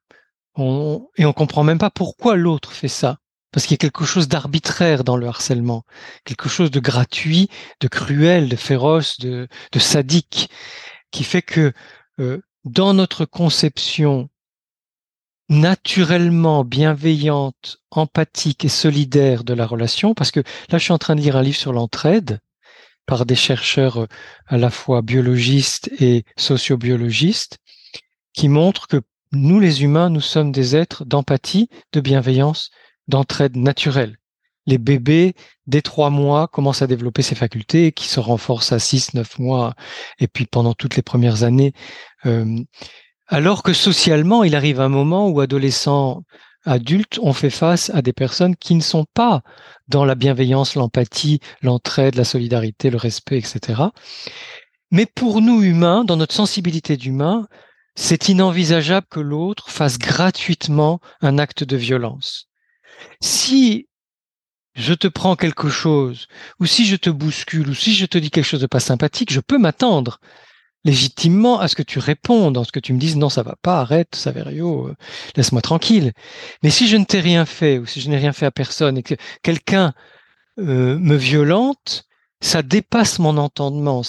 on, 0.55 1.07
et 1.17 1.25
on 1.25 1.33
comprend 1.33 1.63
même 1.63 1.77
pas 1.77 1.91
pourquoi 1.91 2.35
l'autre 2.35 2.71
fait 2.71 2.87
ça. 2.87 3.17
Parce 3.51 3.65
qu'il 3.65 3.73
y 3.73 3.75
a 3.75 3.77
quelque 3.89 4.05
chose 4.05 4.27
d'arbitraire 4.27 5.03
dans 5.03 5.17
le 5.17 5.27
harcèlement, 5.27 5.83
quelque 6.23 6.49
chose 6.49 6.71
de 6.71 6.79
gratuit, 6.79 7.49
de 7.81 7.87
cruel, 7.87 8.47
de 8.47 8.55
féroce, 8.55 9.19
de, 9.19 9.47
sadique, 9.77 10.49
qui 11.11 11.23
fait 11.23 11.41
que 11.41 11.73
euh, 12.19 12.41
dans 12.63 12.93
notre 12.93 13.25
conception 13.25 14.29
naturellement 15.49 16.63
bienveillante, 16.63 17.79
empathique 17.91 18.63
et 18.63 18.69
solidaire 18.69 19.43
de 19.43 19.53
la 19.53 19.65
relation, 19.65 20.13
parce 20.13 20.31
que 20.31 20.39
là 20.69 20.77
je 20.77 20.83
suis 20.83 20.93
en 20.93 20.97
train 20.97 21.15
de 21.15 21.21
lire 21.21 21.35
un 21.35 21.41
livre 21.41 21.57
sur 21.57 21.73
l'entraide 21.73 22.39
par 23.05 23.25
des 23.25 23.35
chercheurs 23.35 24.03
euh, 24.03 24.07
à 24.47 24.57
la 24.57 24.69
fois 24.69 25.01
biologistes 25.01 25.91
et 25.99 26.23
sociobiologistes, 26.37 27.57
qui 28.33 28.47
montrent 28.47 28.87
que 28.87 29.01
nous 29.33 29.59
les 29.59 29.83
humains, 29.83 30.09
nous 30.09 30.21
sommes 30.21 30.53
des 30.53 30.75
êtres 30.75 31.03
d'empathie, 31.05 31.69
de 31.91 31.99
bienveillance, 31.99 32.69
d'entraide 33.07 33.55
naturelle. 33.55 34.17
Les 34.67 34.77
bébés, 34.77 35.33
dès 35.65 35.81
trois 35.81 36.09
mois, 36.09 36.47
commencent 36.47 36.83
à 36.83 36.87
développer 36.87 37.23
ces 37.23 37.35
facultés 37.35 37.91
qui 37.91 38.07
se 38.07 38.19
renforcent 38.19 38.71
à 38.71 38.79
six, 38.79 39.13
neuf 39.13 39.39
mois, 39.39 39.73
et 40.19 40.27
puis 40.27 40.45
pendant 40.45 40.73
toutes 40.73 40.95
les 40.95 41.01
premières 41.01 41.43
années. 41.43 41.73
Euh, 42.25 42.59
alors 43.27 43.63
que 43.63 43.73
socialement, 43.73 44.43
il 44.43 44.55
arrive 44.55 44.79
un 44.79 44.89
moment 44.89 45.29
où 45.29 45.39
adolescents, 45.39 46.23
adultes, 46.65 47.17
on 47.21 47.33
fait 47.33 47.49
face 47.49 47.89
à 47.89 48.01
des 48.01 48.13
personnes 48.13 48.55
qui 48.55 48.75
ne 48.75 48.81
sont 48.81 49.05
pas 49.13 49.41
dans 49.87 50.05
la 50.05 50.15
bienveillance, 50.15 50.75
l'empathie, 50.75 51.39
l'entraide, 51.61 52.15
la 52.15 52.23
solidarité, 52.23 52.89
le 52.89 52.97
respect, 52.97 53.37
etc. 53.37 53.81
Mais 54.91 55.05
pour 55.05 55.41
nous 55.41 55.63
humains, 55.63 56.03
dans 56.03 56.17
notre 56.17 56.35
sensibilité 56.35 56.97
d'humain, 56.97 57.47
c'est 57.95 58.29
inenvisageable 58.29 59.07
que 59.09 59.19
l'autre 59.19 59.69
fasse 59.69 59.97
gratuitement 59.97 60.99
un 61.21 61.39
acte 61.39 61.63
de 61.63 61.77
violence. 61.77 62.50
Si 63.21 63.87
je 64.75 64.93
te 64.93 65.07
prends 65.07 65.35
quelque 65.35 65.69
chose, 65.69 66.27
ou 66.59 66.65
si 66.65 66.85
je 66.85 66.95
te 66.95 67.09
bouscule, 67.09 67.69
ou 67.69 67.73
si 67.73 67.93
je 67.93 68.05
te 68.05 68.17
dis 68.17 68.31
quelque 68.31 68.45
chose 68.45 68.61
de 68.61 68.67
pas 68.67 68.79
sympathique, 68.79 69.31
je 69.31 69.39
peux 69.39 69.57
m'attendre 69.57 70.19
légitimement 70.83 71.59
à 71.59 71.67
ce 71.67 71.75
que 71.75 71.83
tu 71.83 71.99
répondes, 71.99 72.57
à 72.57 72.63
ce 72.63 72.71
que 72.71 72.79
tu 72.79 72.93
me 72.93 72.99
dises 72.99 73.15
non, 73.15 73.29
ça 73.29 73.43
va 73.43 73.55
pas, 73.61 73.81
arrête, 73.81 74.15
Saverio, 74.15 74.87
euh, 74.87 74.95
laisse-moi 75.35 75.61
tranquille. 75.61 76.13
Mais 76.63 76.69
si 76.69 76.87
je 76.87 76.97
ne 76.97 77.05
t'ai 77.05 77.19
rien 77.19 77.45
fait, 77.45 77.77
ou 77.77 77.85
si 77.85 78.01
je 78.01 78.09
n'ai 78.09 78.17
rien 78.17 78.33
fait 78.33 78.45
à 78.45 78.51
personne, 78.51 78.97
et 78.97 79.03
que 79.03 79.15
quelqu'un 79.43 79.93
euh, 80.59 80.97
me 80.97 81.15
violente, 81.15 82.05
ça 82.41 82.63
dépasse 82.63 83.19
mon 83.19 83.37
entendement. 83.37 84.01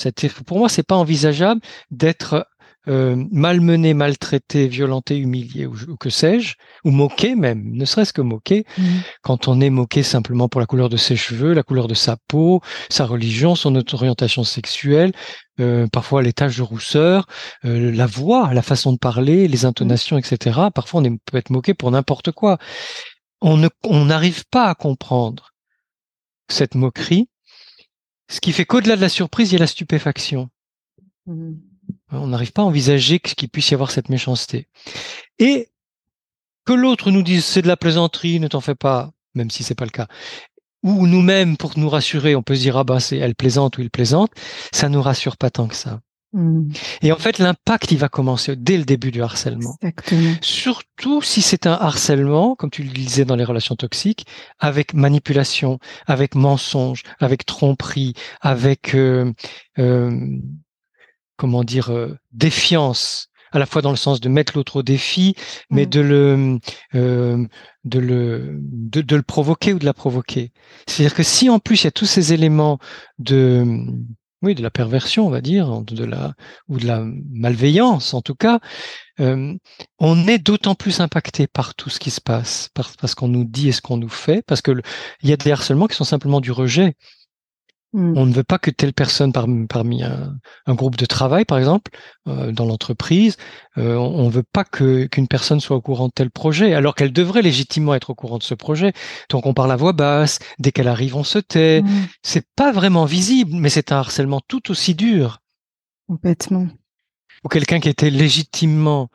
Pour 0.47 0.59
moi, 0.59 0.69
c'est 0.69 0.83
pas 0.83 0.97
envisageable 0.97 1.61
d'être 1.91 2.49
euh, 2.89 3.17
malmené, 3.31 3.95
maltraité, 3.95 4.67
violenté, 4.69 5.17
humilié, 5.19 5.67
ou, 5.67 5.75
ou 5.89 5.97
que 5.97 6.11
sais-je, 6.11 6.55
ou 6.85 6.91
moqué 6.91 7.35
même, 7.37 7.63
ne 7.73 7.85
serait-ce 7.85 8.13
que 8.13 8.23
moqué, 8.23 8.65
quand 9.23 9.49
on 9.49 9.61
est 9.61 9.71
moqué 9.71 10.03
simplement 10.03 10.49
pour 10.49 10.61
la 10.61 10.67
couleur 10.67 10.89
de 10.89 10.97
ses 10.97 11.15
cheveux, 11.17 11.53
la 11.53 11.63
couleur 11.63 11.87
de 11.89 11.95
sa 11.95 12.17
peau, 12.29 12.61
sa 12.91 13.07
religion, 13.07 13.55
son 13.55 13.77
orientation 13.95 14.43
sexuelle, 14.45 15.13
euh, 15.61 15.87
parfois 15.87 16.23
les 16.23 16.33
taches 16.33 16.57
de 16.57 16.63
rousseur, 16.63 17.27
euh, 17.65 17.93
la 17.93 18.07
voix, 18.07 18.53
la 18.53 18.63
façon 18.63 18.93
de 18.93 18.99
parler, 18.99 19.47
les 19.49 19.65
intonations, 19.65 20.19
etc. 20.19 20.71
Parfois 20.75 21.01
on 21.01 21.05
est- 21.05 21.19
peut 21.27 21.37
être 21.37 21.51
moqué 21.51 21.75
pour 21.75 21.91
n'importe 21.91 22.33
quoi. 22.33 22.59
On 23.41 24.05
n'arrive 24.05 24.45
pas 24.51 24.67
à 24.69 24.75
comprendre 24.75 25.53
cette 26.49 26.75
moquerie, 26.75 27.29
ce 28.29 28.41
qui 28.41 28.53
fait 28.53 28.65
qu'au-delà 28.65 28.97
de 28.97 29.01
la 29.01 29.09
surprise, 29.09 29.51
il 29.51 29.55
y 29.55 29.57
a 29.57 29.61
la 29.61 29.67
stupéfaction. 29.67 30.49
Mhm. 31.27 31.61
On 32.13 32.29
n'arrive 32.29 32.53
pas 32.53 32.63
à 32.63 32.67
envisager 32.67 33.19
qu'il 33.19 33.49
puisse 33.49 33.71
y 33.71 33.75
avoir 33.75 33.91
cette 33.91 34.09
méchanceté. 34.09 34.69
Et 35.39 35.69
que 36.65 36.73
l'autre 36.73 37.11
nous 37.11 37.23
dise 37.23 37.45
c'est 37.45 37.63
de 37.63 37.69
la 37.69 37.77
plaisanterie, 37.77 38.41
ne 38.41 38.49
t'en 38.49 38.61
fais 38.61 38.75
pas, 38.75 39.11
même 39.35 39.51
si 39.51 39.63
c'est 39.63 39.75
pas 39.75 39.85
le 39.85 39.91
cas. 39.91 40.07
Ou 40.83 41.07
nous-mêmes, 41.07 41.57
pour 41.57 41.79
nous 41.79 41.89
rassurer, 41.89 42.35
on 42.35 42.43
peut 42.43 42.55
se 42.55 42.61
dire 42.61 42.77
ah 42.77 42.85
ben 42.85 43.01
c'est 43.01 43.17
elle 43.17 43.35
plaisante 43.35 43.79
ou 43.79 43.83
il 43.83 43.91
plaisante, 43.91 44.31
ça 44.73 44.89
nous 44.89 45.03
rassure 45.03 45.37
pas 45.37 45.51
tant 45.51 45.69
que 45.69 45.77
ça. 45.77 46.01
Mhm. 46.33 46.73
Et 47.03 47.13
en 47.13 47.19
fait, 47.19 47.39
l'impact, 47.39 47.93
il 47.93 47.99
va 47.99 48.09
commencer 48.09 48.57
dès 48.57 48.79
le 48.79 48.85
début 48.85 49.11
du 49.11 49.23
harcèlement. 49.23 49.77
Exactement. 49.83 50.35
Surtout 50.41 51.21
si 51.23 51.43
c'est 51.43 51.67
un 51.67 51.75
harcèlement, 51.75 52.55
comme 52.55 52.71
tu 52.71 52.83
le 52.83 52.91
disais 52.91 53.25
dans 53.25 53.37
les 53.37 53.45
relations 53.45 53.77
toxiques, 53.77 54.27
avec 54.59 54.95
manipulation, 54.95 55.79
avec 56.07 56.35
mensonge, 56.35 57.03
avec 57.21 57.45
tromperie, 57.45 58.15
avec 58.41 58.95
euh, 58.95 59.33
euh, 59.79 60.39
comment 61.43 61.65
dire 61.65 61.91
euh, 61.93 62.17
défiance, 62.33 63.29
à 63.53 63.59
la 63.59 63.67
fois 63.67 63.83
dans 63.83 63.91
le 63.91 63.97
sens 63.97 64.21
de 64.21 64.29
mettre 64.29 64.53
l'autre 64.57 64.77
au 64.77 64.83
défi, 64.85 65.35
mais 65.71 65.87
Mhm. 65.87 65.91
de 65.91 66.01
le 66.01 66.59
euh, 66.95 67.47
de 67.85 67.99
le 67.99 68.59
de, 68.63 69.01
de 69.03 69.17
le 69.17 69.23
provoquer 69.23 69.73
ou 69.75 69.81
de 69.81 69.85
la 69.85 69.95
provoquer. 69.95 70.53
C'est-à-dire 70.87 71.17
que 71.17 71.25
si 71.25 71.51
en 71.51 71.59
plus 71.59 71.83
il 71.83 71.87
y 71.87 71.89
a 71.89 71.91
tous 71.91 72.07
ces 72.07 72.33
éléments 72.33 72.79
de 73.19 73.67
oui 74.43 74.55
de 74.55 74.63
la 74.63 74.71
perversion, 74.71 75.27
on 75.27 75.31
va 75.31 75.41
dire, 75.41 75.83
de 75.83 76.05
la 76.05 76.35
ou 76.69 76.79
de 76.79 76.87
la 76.87 77.05
malveillance 77.33 78.15
en 78.15 78.23
tout 78.23 78.35
cas, 78.37 78.61
euh, 79.21 79.55
on 79.99 80.27
est 80.29 80.39
d'autant 80.39 80.75
plus 80.77 81.01
impacté 81.01 81.47
par 81.49 81.75
tout 81.75 81.91
ce 81.91 81.99
qui 82.01 82.11
se 82.11 82.21
passe, 82.21 82.71
par, 82.75 82.91
parce 83.01 83.15
qu'on 83.17 83.29
nous 83.29 83.45
dit 83.45 83.69
et 83.69 83.73
ce 83.73 83.83
qu'on 83.83 83.99
nous 83.99 84.09
fait, 84.09 84.43
parce 84.47 84.63
que 84.63 84.73
il 85.23 85.31
y 85.31 85.33
a 85.33 85.37
des 85.37 85.53
harcèlements 85.53 85.89
qui 85.89 85.97
sont 85.97 86.05
simplement 86.05 86.41
du 86.41 86.53
rejet. 86.53 86.95
Mhm. 87.93 88.17
On 88.17 88.27
ne 88.27 88.33
veut 88.33 88.45
pas 88.45 88.59
que 88.59 88.71
telle 88.71 88.95
personne 88.95 89.33
parmi, 89.33 89.67
parmi 89.67 90.03
un, 90.03 90.35
un 90.67 90.75
groupe 90.75 90.97
de 90.97 91.05
travail, 91.05 91.45
par 91.45 91.59
exemple, 91.59 91.91
euh, 92.27 92.51
dans 92.51 92.65
l'entreprise, 92.65 93.37
euh, 93.77 93.97
on 93.97 94.27
ne 94.27 94.31
veut 94.31 94.43
pas 94.43 94.65
que 94.65 95.05
qu'une 95.07 95.29
personne 95.29 95.61
soit 95.61 95.77
au 95.77 95.83
courant 95.83 96.07
de 96.09 96.13
tel 96.13 96.31
projet, 96.31 96.73
alors 96.75 96.95
qu'elle 96.95 97.13
devrait 97.13 97.43
légitimement 97.43 97.95
être 97.95 98.11
au 98.11 98.15
courant 98.15 98.39
de 98.39 98.43
ce 98.43 98.55
projet. 98.55 98.93
Donc 99.29 99.45
on 99.47 99.53
parle 99.55 99.73
à 99.73 99.77
voix 99.77 99.93
basse, 99.93 100.39
dès 100.59 100.73
qu'elle 100.73 100.89
arrive, 100.89 101.17
on 101.17 101.25
se 101.25 101.39
tait. 101.39 101.83
Mhm. 101.83 102.07
C'est 102.23 102.47
pas 102.57 102.73
vraiment 102.73 103.05
visible, 103.05 103.53
mais 103.55 103.69
c'est 103.69 103.93
un 103.93 103.97
harcèlement 103.99 104.41
tout 104.49 104.71
aussi 104.71 104.95
dur. 104.95 105.41
Complètement. 106.09 106.69
ou 107.45 107.49
quelqu'un 107.49 107.81
qui 107.81 107.89
était 107.89 108.11
légitimement 108.11 109.09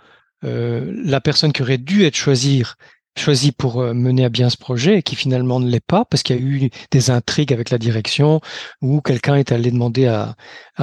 euh, 0.44 0.94
la 1.04 1.22
personne 1.22 1.52
qui 1.54 1.62
aurait 1.62 1.78
dû 1.78 2.04
être 2.06 2.16
choisir, 2.16 2.76
choisie 3.18 3.52
pour 3.52 3.82
euh, 3.82 3.94
mener 3.94 4.26
à 4.26 4.30
bien 4.30 4.50
ce 4.50 4.58
projet 4.58 4.98
et 4.98 5.04
qui 5.04 5.16
finalement 5.16 5.60
ne 5.60 5.70
l'est 5.70 5.86
pas 5.86 6.06
parce 6.06 6.24
qu'il 6.24 6.36
y 6.36 6.40
a 6.40 6.42
eu 6.42 6.70
des 6.92 7.10
intrigues 7.10 7.54
avec 7.54 7.70
la 7.70 7.78
direction 7.78 8.42
ou 8.82 9.02
quelqu'un 9.02 9.36
est 9.36 9.52
allé 9.52 9.72
demander 9.72 10.08
à, 10.08 10.36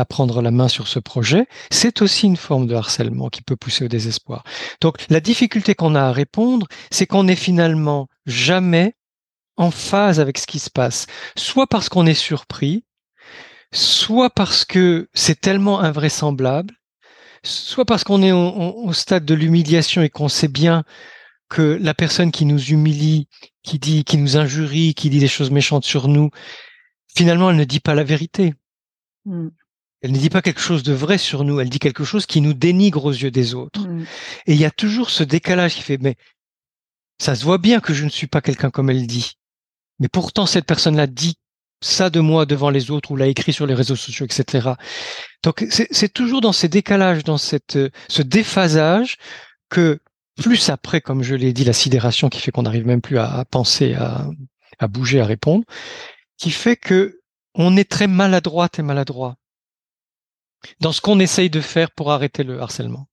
prendre 0.08 0.42
la 0.42 0.50
main 0.50 0.68
sur 0.68 0.88
ce 0.88 0.98
projet, 0.98 1.46
c'est 1.70 2.02
aussi 2.02 2.26
une 2.26 2.36
forme 2.36 2.66
de 2.66 2.74
harcèlement 2.74 3.28
qui 3.28 3.42
peut 3.42 3.56
pousser 3.56 3.84
au 3.84 3.88
désespoir. 3.88 4.42
Donc 4.80 4.96
la 5.08 5.20
difficulté 5.20 5.74
qu'on 5.74 5.94
a 5.94 6.02
à 6.02 6.12
répondre, 6.12 6.66
c'est 6.90 7.06
qu'on 7.06 7.24
n'est 7.24 7.36
finalement 7.36 8.08
jamais 8.26 8.96
en 9.56 9.70
phase 9.70 10.18
avec 10.18 10.36
ce 10.38 10.46
qui 10.46 10.58
se 10.58 10.70
passe, 10.70 11.06
soit 11.36 11.68
parce 11.68 11.88
qu'on 11.88 12.06
est 12.06 12.14
surpris, 12.14 12.84
soit 13.72 14.30
parce 14.30 14.64
que 14.64 15.08
c'est 15.14 15.40
tellement 15.40 15.80
invraisemblable, 15.80 16.74
soit 17.44 17.84
parce 17.84 18.02
qu'on 18.04 18.22
est 18.22 18.32
au 18.32 18.92
stade 18.92 19.24
de 19.24 19.34
l'humiliation 19.34 20.02
et 20.02 20.10
qu'on 20.10 20.28
sait 20.28 20.48
bien 20.48 20.84
que 21.48 21.78
la 21.80 21.94
personne 21.94 22.32
qui 22.32 22.44
nous 22.44 22.62
humilie, 22.62 23.28
qui 23.62 23.78
dit, 23.78 24.04
qui 24.04 24.16
nous 24.16 24.36
injurie, 24.36 24.94
qui 24.94 25.10
dit 25.10 25.18
des 25.18 25.28
choses 25.28 25.50
méchantes 25.50 25.84
sur 25.84 26.08
nous, 26.08 26.30
finalement, 27.16 27.50
elle 27.50 27.56
ne 27.56 27.64
dit 27.64 27.80
pas 27.80 27.94
la 27.94 28.04
vérité. 28.04 28.54
Mhm. 29.24 29.50
Elle 30.02 30.12
ne 30.12 30.18
dit 30.18 30.28
pas 30.28 30.42
quelque 30.42 30.60
chose 30.60 30.82
de 30.82 30.92
vrai 30.92 31.16
sur 31.16 31.44
nous. 31.44 31.60
Elle 31.60 31.70
dit 31.70 31.78
quelque 31.78 32.04
chose 32.04 32.26
qui 32.26 32.42
nous 32.42 32.52
dénigre 32.52 33.06
aux 33.06 33.12
yeux 33.12 33.30
des 33.30 33.54
autres. 33.54 33.86
Mhm. 33.88 34.04
Et 34.46 34.52
il 34.52 34.60
y 34.60 34.66
a 34.66 34.70
toujours 34.70 35.10
ce 35.10 35.22
décalage 35.22 35.76
qui 35.76 35.82
fait, 35.82 35.98
mais 35.98 36.16
ça 37.18 37.34
se 37.34 37.44
voit 37.44 37.58
bien 37.58 37.80
que 37.80 37.94
je 37.94 38.04
ne 38.04 38.10
suis 38.10 38.26
pas 38.26 38.40
quelqu'un 38.40 38.70
comme 38.70 38.90
elle 38.90 39.06
dit. 39.06 39.32
Mais 40.00 40.08
pourtant, 40.08 40.46
cette 40.46 40.66
personne-là 40.66 41.06
dit 41.06 41.36
ça 41.80 42.10
de 42.10 42.20
moi 42.20 42.46
devant 42.46 42.70
les 42.70 42.90
autres 42.90 43.10
ou 43.10 43.16
l'a 43.16 43.26
écrit 43.26 43.52
sur 43.52 43.66
les 43.66 43.74
réseaux 43.74 43.96
sociaux, 43.96 44.26
etc. 44.26 44.70
Donc 45.42 45.66
c'est 45.70 46.12
toujours 46.12 46.40
dans 46.40 46.52
ces 46.52 46.68
décalages, 46.68 47.24
dans 47.24 47.38
cette, 47.38 47.78
ce 48.08 48.22
déphasage 48.22 49.18
que 49.68 50.00
plus 50.36 50.68
après, 50.68 51.00
comme 51.00 51.22
je 51.22 51.34
l'ai 51.34 51.52
dit, 51.52 51.64
la 51.64 51.72
sidération 51.72 52.28
qui 52.28 52.40
fait 52.40 52.50
qu'on 52.50 52.62
n'arrive 52.62 52.86
même 52.86 53.00
plus 53.00 53.18
à, 53.18 53.44
penser, 53.50 53.94
à, 53.94 54.88
bouger, 54.88 55.20
à 55.20 55.26
répondre, 55.26 55.64
qui 56.36 56.50
fait 56.50 56.76
que 56.76 57.20
on 57.54 57.76
est 57.76 57.88
très 57.88 58.08
maladroite 58.08 58.78
et 58.78 58.82
maladroit 58.82 59.36
dans 60.80 60.92
ce 60.92 61.00
qu'on 61.00 61.20
essaye 61.20 61.50
de 61.50 61.60
faire 61.60 61.90
pour 61.90 62.10
arrêter 62.10 62.42
le 62.42 62.60
harcèlement. 62.60 63.06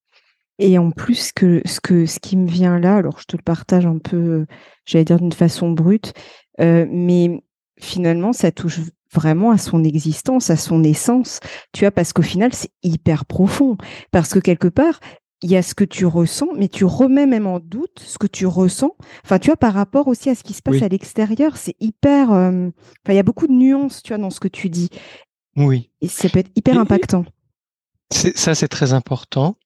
Et 0.58 0.78
en 0.78 0.92
plus, 0.92 1.32
que, 1.32 1.62
ce 1.66 2.20
qui 2.20 2.38
me 2.38 2.50
vient 2.50 2.80
là, 2.80 2.96
alors 2.96 3.20
je 3.20 3.26
te 3.26 3.36
le 3.36 3.44
partage 3.44 3.86
un 3.86 3.98
peu, 3.98 4.46
j'allais 4.86 5.06
dire 5.06 5.20
d'une 5.20 5.32
façon 5.32 5.72
brute, 5.72 6.14
euh, 6.60 6.86
mais 6.90 7.44
finalement, 7.80 8.34
ça 8.34 8.52
touche 8.52 8.80
vraiment 9.14 9.52
à 9.52 9.58
son 9.58 9.84
existence, 9.84 10.50
à 10.50 10.56
son 10.56 10.84
essence, 10.84 11.40
tu 11.74 11.82
vois, 11.84 11.92
parce 11.92 12.14
qu'au 12.14 12.22
final, 12.22 12.54
c'est 12.54 12.72
hyper 12.84 13.26
profond. 13.26 13.78
Parce 14.12 14.30
que 14.30 14.40
quelque 14.40 14.68
part, 14.68 15.00
il 15.42 15.50
y 15.50 15.58
a 15.58 15.64
ce 15.64 15.74
que 15.74 15.84
tu 15.84 16.06
ressens, 16.06 16.50
mais 16.56 16.68
tu 16.68 16.86
remets 16.86 17.26
même 17.26 17.48
en 17.48 17.60
doute 17.60 18.00
ce 18.00 18.18
que 18.18 18.28
tu 18.28 18.46
ressens. 18.46 18.96
Enfin, 19.24 19.40
tu 19.40 19.48
vois, 19.48 19.58
par 19.58 19.74
rapport 19.74 20.08
aussi 20.08 20.30
à 20.30 20.36
ce 20.36 20.44
qui 20.44 20.54
se 20.54 20.62
passe 20.62 20.82
à 20.82 20.88
l'extérieur, 20.88 21.58
c'est 21.58 21.76
hyper. 21.80 22.32
Euh, 22.32 22.68
enfin, 23.04 23.14
il 23.14 23.16
y 23.16 23.20
a 23.20 23.24
beaucoup 23.24 23.48
de 23.48 23.54
nuances, 23.54 24.04
tu 24.04 24.10
vois, 24.10 24.20
dans 24.20 24.30
ce 24.30 24.40
que 24.40 24.48
tu 24.48 24.70
dis. 24.70 24.90
Oui. 25.56 25.90
Et 26.02 26.08
ça 26.08 26.30
peut 26.30 26.40
être 26.40 26.52
hyper 26.56 26.78
impactant. 26.78 27.26
Ça, 28.12 28.56
c'est 28.56 28.68
très 28.68 28.94
important 28.94 29.58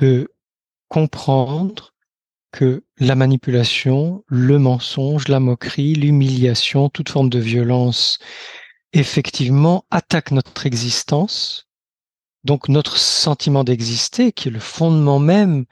de 0.00 0.30
comprendre 0.88 1.94
que 2.52 2.84
la 2.98 3.14
manipulation, 3.14 4.24
le 4.26 4.58
mensonge, 4.58 5.28
la 5.28 5.40
moquerie, 5.40 5.94
l'humiliation, 5.94 6.88
toute 6.88 7.08
forme 7.08 7.28
de 7.28 7.38
violence, 7.38 8.18
effectivement, 8.92 9.84
attaque 9.90 10.30
notre 10.30 10.66
existence 10.66 11.67
donc 12.44 12.68
notre 12.68 12.96
sentiment 12.96 13.64
d'exister, 13.64 14.32
qui 14.32 14.48
est 14.48 14.52
le 14.52 14.60
fondement 14.60 15.18
même 15.18 15.64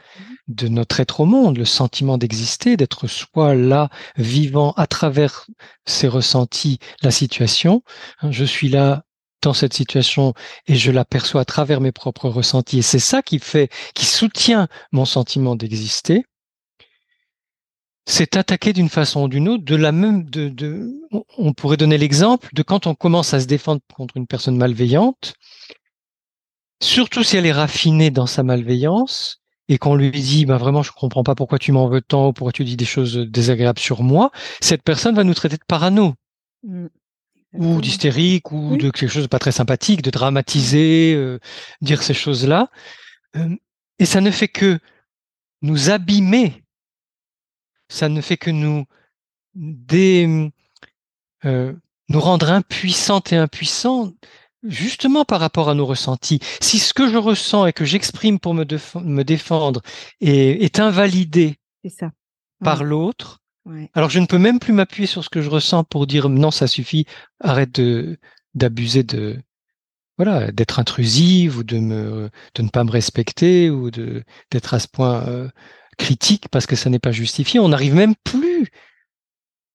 de 0.48 0.68
notre 0.68 1.00
être 1.00 1.20
au 1.20 1.24
monde, 1.24 1.58
le 1.58 1.64
sentiment 1.64 2.18
d'exister, 2.18 2.76
d'être 2.76 3.06
soi 3.06 3.54
là, 3.54 3.88
vivant 4.16 4.72
à 4.72 4.86
travers 4.86 5.46
ses 5.86 6.08
ressentis, 6.08 6.78
la 7.02 7.10
situation. 7.10 7.82
Hein, 8.20 8.30
je 8.30 8.44
suis 8.44 8.68
là 8.68 9.04
dans 9.42 9.54
cette 9.54 9.74
situation 9.74 10.34
et 10.66 10.76
je 10.76 10.90
l'aperçois 10.90 11.42
à 11.42 11.44
travers 11.44 11.80
mes 11.80 11.92
propres 11.92 12.28
ressentis. 12.28 12.78
Et 12.78 12.82
c'est 12.82 12.98
ça 12.98 13.22
qui 13.22 13.38
fait, 13.38 13.70
qui 13.94 14.04
soutient 14.04 14.68
mon 14.92 15.04
sentiment 15.04 15.56
d'exister. 15.56 16.24
C'est 18.08 18.36
attaqué 18.36 18.72
d'une 18.72 18.88
façon 18.88 19.24
ou 19.24 19.28
d'une 19.28 19.48
autre, 19.48 19.64
de 19.64 19.74
la 19.74 19.90
même, 19.90 20.28
de, 20.30 20.48
de, 20.48 20.92
on 21.38 21.52
pourrait 21.52 21.76
donner 21.76 21.98
l'exemple 21.98 22.48
de 22.52 22.62
quand 22.62 22.86
on 22.86 22.94
commence 22.94 23.34
à 23.34 23.40
se 23.40 23.46
défendre 23.46 23.80
contre 23.94 24.16
une 24.16 24.28
personne 24.28 24.56
malveillante, 24.56 25.34
surtout 26.82 27.22
si 27.22 27.36
elle 27.36 27.46
est 27.46 27.52
raffinée 27.52 28.10
dans 28.10 28.26
sa 28.26 28.42
malveillance 28.42 29.42
et 29.68 29.78
qu'on 29.78 29.94
lui 29.94 30.10
dit 30.10 30.46
bah 30.46 30.58
vraiment 30.58 30.82
je 30.82 30.92
comprends 30.92 31.24
pas 31.24 31.34
pourquoi 31.34 31.58
tu 31.58 31.72
m'en 31.72 31.88
veux 31.88 32.00
tant 32.00 32.28
ou 32.28 32.32
pourquoi 32.32 32.52
tu 32.52 32.64
dis 32.64 32.76
des 32.76 32.84
choses 32.84 33.16
désagréables 33.16 33.78
sur 33.78 34.02
moi, 34.02 34.30
cette 34.60 34.82
personne 34.82 35.14
va 35.14 35.24
nous 35.24 35.34
traiter 35.34 35.56
de 35.56 35.64
parano. 35.66 36.14
Mmh. 36.62 36.86
Ou 37.54 37.80
d'hystérique, 37.80 38.52
ou 38.52 38.76
de 38.76 38.90
quelque 38.90 39.08
chose 39.08 39.22
de 39.22 39.28
pas 39.28 39.38
très 39.38 39.52
sympathique, 39.52 40.02
de 40.02 40.10
dramatiser, 40.10 41.14
euh, 41.14 41.38
dire 41.80 42.02
ces 42.02 42.12
choses-là. 42.12 42.68
Euh, 43.36 43.56
et 43.98 44.04
ça 44.04 44.20
ne 44.20 44.30
fait 44.30 44.48
que 44.48 44.78
nous 45.62 45.88
abîmer. 45.88 46.62
Ça 47.88 48.10
ne 48.10 48.20
fait 48.20 48.36
que 48.36 48.50
nous 48.50 48.84
dé, 49.54 50.50
euh, 51.46 51.72
nous 52.08 52.20
rendre 52.20 52.50
impuissantes 52.50 53.32
et 53.32 53.36
impuissants 53.36 54.12
justement 54.68 55.24
par 55.24 55.40
rapport 55.40 55.68
à 55.68 55.74
nos 55.74 55.86
ressentis. 55.86 56.40
Si 56.60 56.78
ce 56.78 56.94
que 56.94 57.08
je 57.08 57.16
ressens 57.16 57.66
et 57.66 57.72
que 57.72 57.84
j'exprime 57.84 58.38
pour 58.38 58.54
me, 58.54 58.64
me 59.02 59.22
défendre 59.22 59.82
est, 60.20 60.62
est 60.62 60.80
invalidé 60.80 61.56
ça. 61.88 62.10
par 62.62 62.84
l'autre, 62.84 63.40
alors 63.94 64.10
je 64.10 64.20
ne 64.20 64.26
peux 64.26 64.38
même 64.38 64.58
plus 64.58 64.72
m'appuyer 64.72 65.06
sur 65.06 65.24
ce 65.24 65.28
que 65.28 65.42
je 65.42 65.50
ressens 65.50 65.84
pour 65.84 66.06
dire 66.06 66.28
non, 66.28 66.50
ça 66.50 66.66
suffit, 66.66 67.06
arrête 67.40 67.80
d'abuser 68.54 69.02
de 69.02 69.40
voilà 70.16 70.50
d'être 70.50 70.78
intrusive 70.78 71.58
ou 71.58 71.64
de 71.64 71.78
me 71.78 72.30
de 72.54 72.62
ne 72.62 72.68
pas 72.68 72.84
me 72.84 72.90
respecter 72.90 73.68
ou 73.70 73.90
de 73.90 74.24
d'être 74.50 74.72
à 74.72 74.78
ce 74.78 74.88
point 74.88 75.26
euh, 75.26 75.48
critique 75.98 76.48
parce 76.50 76.66
que 76.66 76.76
ça 76.76 76.90
n'est 76.90 76.98
pas 76.98 77.12
justifié. 77.12 77.60
On 77.60 77.68
n'arrive 77.68 77.94
même 77.94 78.14
plus 78.24 78.70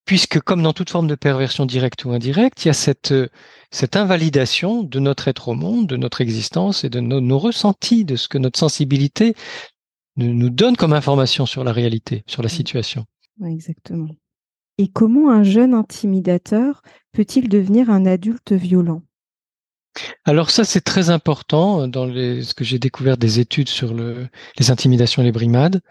puisque 0.06 0.40
comme 0.40 0.64
dans 0.64 0.74
toute 0.74 0.90
forme 0.90 1.08
de 1.08 1.16
perversion 1.16 1.66
directe 1.66 2.06
ou 2.06 2.12
indirecte, 2.12 2.66
il 2.66 2.70
y 2.70 2.72
a 2.72 2.74
cette, 2.74 3.12
euh, 3.12 3.30
cette 3.72 3.96
invalidation 3.96 4.84
de 4.84 5.00
notre 5.00 5.28
être 5.28 5.50
au 5.50 5.54
monde, 5.54 5.88
de 5.88 5.98
notre 5.98 6.22
existence 6.22 6.84
et 6.84 6.90
de 6.90 7.00
nos, 7.00 7.40
ressentis, 7.40 8.06
de 8.06 8.16
ce 8.16 8.28
que 8.28 8.38
notre 8.38 8.60
sensibilité 8.60 9.36
nous 10.18 10.50
donne 10.50 10.76
comme 10.76 10.94
information 10.94 11.46
sur 11.46 11.64
la 11.64 11.72
réalité, 11.72 12.24
sur 12.28 12.44
la 12.44 12.50
situation. 12.50 13.06
exactement. 13.46 14.10
Et 14.78 14.88
comment 14.88 15.30
un 15.32 15.44
jeune 15.44 15.74
intimidateur 15.74 16.82
peut-il 17.12 17.50
devenir 17.50 17.90
un 17.90 18.06
adulte 18.06 18.52
violent? 18.52 19.04
Alors 20.26 20.50
ça, 20.50 20.64
c'est 20.64 20.82
très 20.82 21.10
important 21.10 21.88
dans 21.88 22.06
les, 22.06 22.44
ce 22.44 22.54
que 22.54 22.64
j'ai 22.64 22.80
découvert 22.80 23.18
des 23.18 23.40
études 23.40 23.70
sur 23.70 23.94
le, 23.94 24.28
les 24.58 24.72
intimidations 24.72 25.22
et 25.22 25.26
les 25.26 25.32
brimades. 25.32 25.82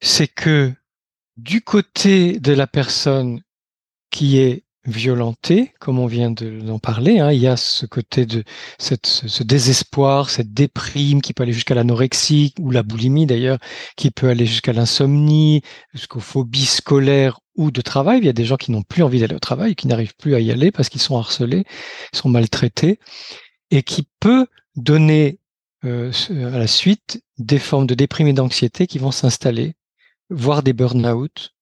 C'est 0.00 0.28
que 0.28 0.72
du 1.38 1.62
côté 1.62 2.40
de 2.40 2.52
la 2.52 2.66
personne 2.66 3.40
qui 4.10 4.38
est 4.38 4.64
violentée, 4.84 5.72
comme 5.80 5.98
on 5.98 6.06
vient 6.06 6.30
d'en 6.30 6.78
parler, 6.78 7.20
hein, 7.20 7.30
il 7.30 7.40
y 7.40 7.46
a 7.46 7.56
ce 7.56 7.86
côté 7.86 8.26
de 8.26 8.42
ce, 8.78 9.42
désespoir, 9.42 10.30
cette 10.30 10.52
déprime 10.52 11.20
qui 11.20 11.34
peut 11.34 11.44
aller 11.44 11.52
jusqu'à 11.52 11.74
l'anorexie 11.74 12.54
ou 12.58 12.70
la 12.70 12.82
boulimie 12.82 13.26
d'ailleurs, 13.26 13.58
qui 13.96 14.10
peut 14.10 14.28
aller 14.28 14.46
jusqu'à 14.46 14.72
l'insomnie, 14.72 15.62
jusqu'aux 15.94 16.20
phobies 16.20 16.66
scolaires 16.66 17.38
ou 17.54 17.70
de 17.70 17.82
travail. 17.82 18.18
Il 18.18 18.24
y 18.24 18.30
a 18.30 18.34
des 18.34 18.46
gens 18.46 18.56
qui 18.56 18.72
n'ont 18.72 18.82
plus 18.82 19.02
envie 19.02 19.20
d'aller 19.20 19.34
au 19.34 19.40
travail, 19.40 19.76
qui 19.76 19.86
n'arrivent 19.86 20.16
plus 20.16 20.34
à 20.34 20.40
y 20.40 20.50
aller 20.50 20.72
parce 20.72 20.88
qu'ils 20.88 21.02
sont 21.02 21.18
harcelés, 21.18 21.64
sont 22.12 22.30
maltraités, 22.30 22.98
et 23.70 23.82
qui 23.82 24.08
peut 24.20 24.46
donner 24.74 25.38
euh, 25.84 26.10
à 26.30 26.58
la 26.58 26.66
suite 26.66 27.22
des 27.38 27.58
formes 27.58 27.86
de 27.86 27.94
déprime 27.94 28.26
et 28.26 28.32
d'anxiété 28.32 28.86
qui 28.86 28.98
vont 28.98 29.12
s'installer 29.12 29.74
voire 30.30 30.62
des 30.62 30.72
burn-out 30.72 31.54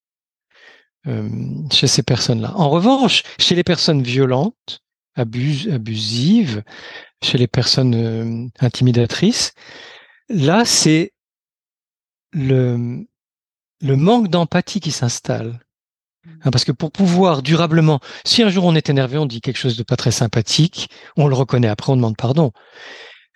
euh, 1.07 1.29
chez 1.73 1.87
ces 1.87 2.03
personnes-là. 2.03 2.53
En 2.57 2.71
revanche, 2.71 3.23
chez 3.39 3.55
les 3.55 3.65
personnes 3.65 4.03
violentes, 4.03 4.81
abusives, 5.15 6.63
chez 7.23 7.39
les 7.39 7.47
personnes 7.47 7.95
euh, 7.95 8.49
intimidatrices, 8.61 9.53
là, 10.29 10.65
c'est 10.65 11.13
le, 12.33 13.07
le 13.81 13.97
manque 13.97 14.29
d'empathie 14.29 14.81
qui 14.81 14.91
s'installe. 14.91 15.61
Hein, 16.43 16.51
parce 16.51 16.65
que 16.65 16.73
pour 16.73 16.91
pouvoir 16.91 17.43
durablement, 17.43 18.01
si 18.25 18.43
un 18.43 18.51
jour 18.51 18.65
on 18.65 18.75
est 18.75 18.91
énervé, 18.91 19.17
on 19.19 19.27
dit 19.27 19.41
quelque 19.41 19.59
chose 19.59 19.77
de 19.77 19.83
pas 19.83 19.97
très 19.97 20.11
sympathique, 20.11 20.91
on 21.17 21.29
le 21.29 21.35
reconnaît 21.35 21.69
après, 21.69 21.93
on 21.93 21.97
demande 21.97 22.17
pardon. 22.17 22.53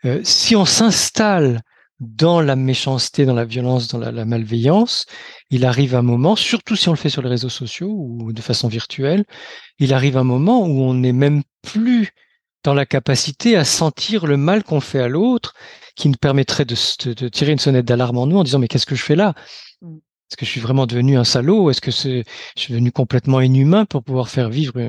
Euh, 0.05 0.21
si 0.25 0.57
on 0.57 0.65
s'installe 0.65 1.63
dans 2.01 2.41
la 2.41 2.57
méchanceté, 2.57 3.27
dans 3.27 3.35
la 3.35 3.45
violence, 3.45 3.89
dans 3.89 3.99
la, 3.99 4.25
malveillance, 4.25 5.07
il 5.51 5.67
arrive 5.67 5.95
un 5.95 6.03
moment, 6.03 6.35
surtout 6.35 6.75
si 6.75 6.89
on 6.89 6.93
le 6.93 6.99
fait 6.99 7.11
sur 7.11 7.23
les 7.23 7.29
réseaux 7.29 7.51
sociaux 7.51 7.91
ou 7.91 8.33
de 8.33 8.41
façon 8.41 8.69
virtuelle, 8.69 9.25
il 9.79 9.93
arrive 9.93 10.17
un 10.17 10.25
moment 10.25 10.67
où 10.67 10.81
on 10.83 10.95
n'est 10.95 11.13
même 11.13 11.43
plus 11.63 12.11
dans 12.65 12.75
la 12.75 12.87
capacité 12.87 13.57
à 13.57 13.65
sentir 13.65 14.27
le 14.27 14.37
mal 14.37 14.65
qu'on 14.65 14.81
fait 14.81 15.01
à 15.01 15.09
l'autre, 15.09 15.55
qui 15.95 16.09
nous 16.09 16.17
permettrait 16.19 16.65
de, 16.65 16.75
de, 17.13 17.29
tirer 17.29 17.53
une 17.53 17.59
sonnette 17.59 17.87
d'alarme 17.87 18.19
en 18.19 18.27
nous 18.27 18.39
en 18.39 18.45
disant 18.45 18.59
mais 18.59 18.69
qu'est-ce 18.69 18.87
que 18.87 18.95
je 18.95 19.05
fais 19.05 19.17
là? 19.17 19.35
Mm. 19.83 19.97
Est-ce 19.97 20.37
que 20.37 20.47
je 20.47 20.51
suis 20.51 20.61
vraiment 20.61 20.87
devenu 20.87 21.19
un 21.19 21.25
salaud? 21.25 21.71
Est-ce 21.71 21.81
que 21.81 21.91
je 21.91 22.23
suis 22.55 22.73
devenu 22.73 22.93
complètement 22.93 23.41
inhumain 23.41 23.85
pour 23.85 24.05
pouvoir 24.05 24.29
faire 24.29 24.49
vivre 24.49 24.81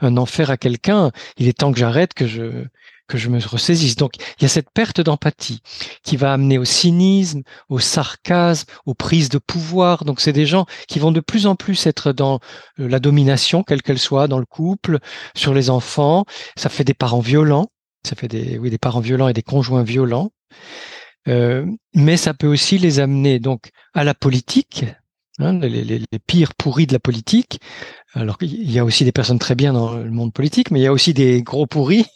un 0.00 0.16
enfer 0.18 0.50
à 0.50 0.58
quelqu'un? 0.58 1.10
Il 1.38 1.48
est 1.48 1.56
temps 1.56 1.72
que 1.72 1.78
j'arrête, 1.78 2.12
que 2.12 2.26
je 2.26 2.66
que 3.10 3.18
je 3.18 3.28
me 3.28 3.38
ressaisisse. 3.38 3.96
Donc, 3.96 4.12
il 4.16 4.42
y 4.42 4.44
a 4.46 4.48
cette 4.48 4.70
perte 4.72 5.00
d'empathie 5.00 5.60
qui 6.02 6.16
va 6.16 6.32
amener 6.32 6.56
au 6.56 6.64
cynisme, 6.64 7.42
au 7.68 7.78
sarcasme, 7.78 8.66
aux 8.86 8.94
prises 8.94 9.28
de 9.28 9.38
pouvoir. 9.38 10.04
Donc, 10.04 10.20
c'est 10.20 10.32
des 10.32 10.46
gens 10.46 10.66
qui 10.88 10.98
vont 10.98 11.12
de 11.12 11.20
plus 11.20 11.46
en 11.46 11.56
plus 11.56 11.86
être 11.86 12.12
dans 12.12 12.40
euh, 12.78 12.88
la 12.88 13.00
domination, 13.00 13.62
quelle 13.62 13.82
qu'elle 13.82 13.98
soit, 13.98 14.28
dans 14.28 14.38
le 14.38 14.46
couple, 14.46 14.98
sur 15.34 15.52
les 15.52 15.68
enfants. 15.68 16.24
Ça 16.56 16.68
fait 16.68 16.84
des 16.84 16.94
parents 16.94 17.20
violents. 17.20 17.66
Ça 18.06 18.16
fait 18.16 18.28
des, 18.28 18.58
oui, 18.58 18.70
des 18.70 18.78
parents 18.78 19.00
violents 19.00 19.28
et 19.28 19.34
des 19.34 19.42
conjoints 19.42 19.82
violents. 19.82 20.30
Euh, 21.28 21.66
mais 21.94 22.16
ça 22.16 22.32
peut 22.32 22.46
aussi 22.46 22.78
les 22.78 22.98
amener 22.98 23.40
donc 23.40 23.70
à 23.92 24.04
la 24.04 24.14
politique, 24.14 24.86
Hein, 25.42 25.58
les, 25.60 26.02
pires 26.26 26.54
pourris 26.54 26.86
de 26.86 26.92
la 26.92 26.98
politique. 26.98 27.60
Alors 28.14 28.38
qu'il 28.38 28.70
y 28.70 28.78
a 28.78 28.84
aussi 28.84 29.04
des 29.04 29.12
personnes 29.12 29.38
très 29.38 29.54
bien 29.54 29.72
dans 29.72 29.94
le 29.94 30.10
monde 30.10 30.32
politique, 30.32 30.70
mais 30.70 30.80
il 30.80 30.82
y 30.82 30.86
a 30.86 30.92
aussi 30.92 31.14
des 31.14 31.42
gros 31.42 31.66
pourris. 31.66 32.06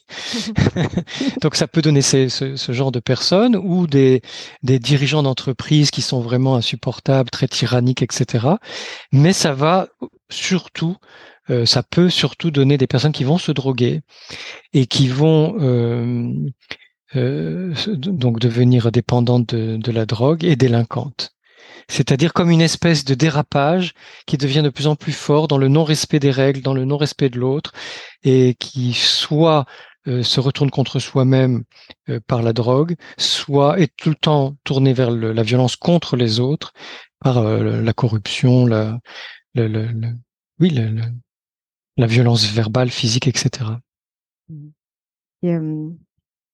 Donc 1.40 1.54
ça 1.54 1.68
peut 1.68 1.82
donner 1.82 2.02
ce, 2.02 2.56
genre 2.68 2.90
de 2.92 3.00
personnes 3.00 3.56
ou 3.56 3.86
des, 3.86 4.20
des 4.62 4.78
dirigeants 4.78 5.22
d'entreprise 5.22 5.90
qui 5.90 6.02
sont 6.02 6.20
vraiment 6.20 6.56
insupportables, 6.56 7.30
très 7.30 7.46
tyranniques, 7.46 8.02
etc. 8.02 8.46
Mais 9.12 9.32
ça 9.32 9.52
va 9.52 9.88
surtout 10.30 10.96
euh, 11.50 11.66
ça 11.66 11.82
peut 11.82 12.08
surtout 12.08 12.50
donner 12.50 12.78
des 12.78 12.86
personnes 12.86 13.12
qui 13.12 13.24
vont 13.24 13.38
se 13.38 13.52
droguer 13.52 14.00
et 14.72 14.86
qui 14.86 15.08
vont 15.08 15.56
euh, 15.60 16.32
euh, 17.16 17.74
donc 17.86 18.40
devenir 18.40 18.90
dépendantes 18.90 19.54
de, 19.54 19.76
de, 19.76 19.92
la 19.92 20.06
drogue 20.06 20.42
et 20.42 20.56
délinquantes. 20.56 21.33
C'est-à-dire 21.88 22.32
comme 22.32 22.50
une 22.50 22.60
espèce 22.60 23.04
de 23.04 23.14
dérapage 23.14 23.92
qui 24.26 24.36
devient 24.36 24.62
de 24.62 24.70
plus 24.70 24.86
en 24.86 24.96
plus 24.96 25.12
fort 25.12 25.48
dans 25.48 25.58
le 25.58 25.68
non-respect 25.68 26.20
des 26.20 26.30
règles, 26.30 26.62
dans 26.62 26.74
le 26.74 26.84
non-respect 26.84 27.30
de 27.30 27.38
l'autre, 27.38 27.72
et 28.22 28.54
qui 28.58 28.92
soit 28.92 29.66
se 30.06 30.38
retourne 30.38 30.70
contre 30.70 30.98
soi-même 30.98 31.64
par 32.26 32.42
la 32.42 32.52
drogue, 32.52 32.94
soit 33.16 33.80
est 33.80 33.90
tout 33.96 34.10
le 34.10 34.14
temps 34.14 34.54
tourné 34.62 34.92
vers 34.92 35.10
la 35.10 35.42
violence 35.42 35.76
contre 35.76 36.16
les 36.16 36.40
autres 36.40 36.74
par 37.20 37.42
la 37.42 37.92
corruption, 37.94 38.66
la, 38.66 39.00
violence 41.96 42.52
verbale, 42.52 42.90
physique, 42.90 43.28
etc. 43.28 43.70
Euh, 45.44 45.90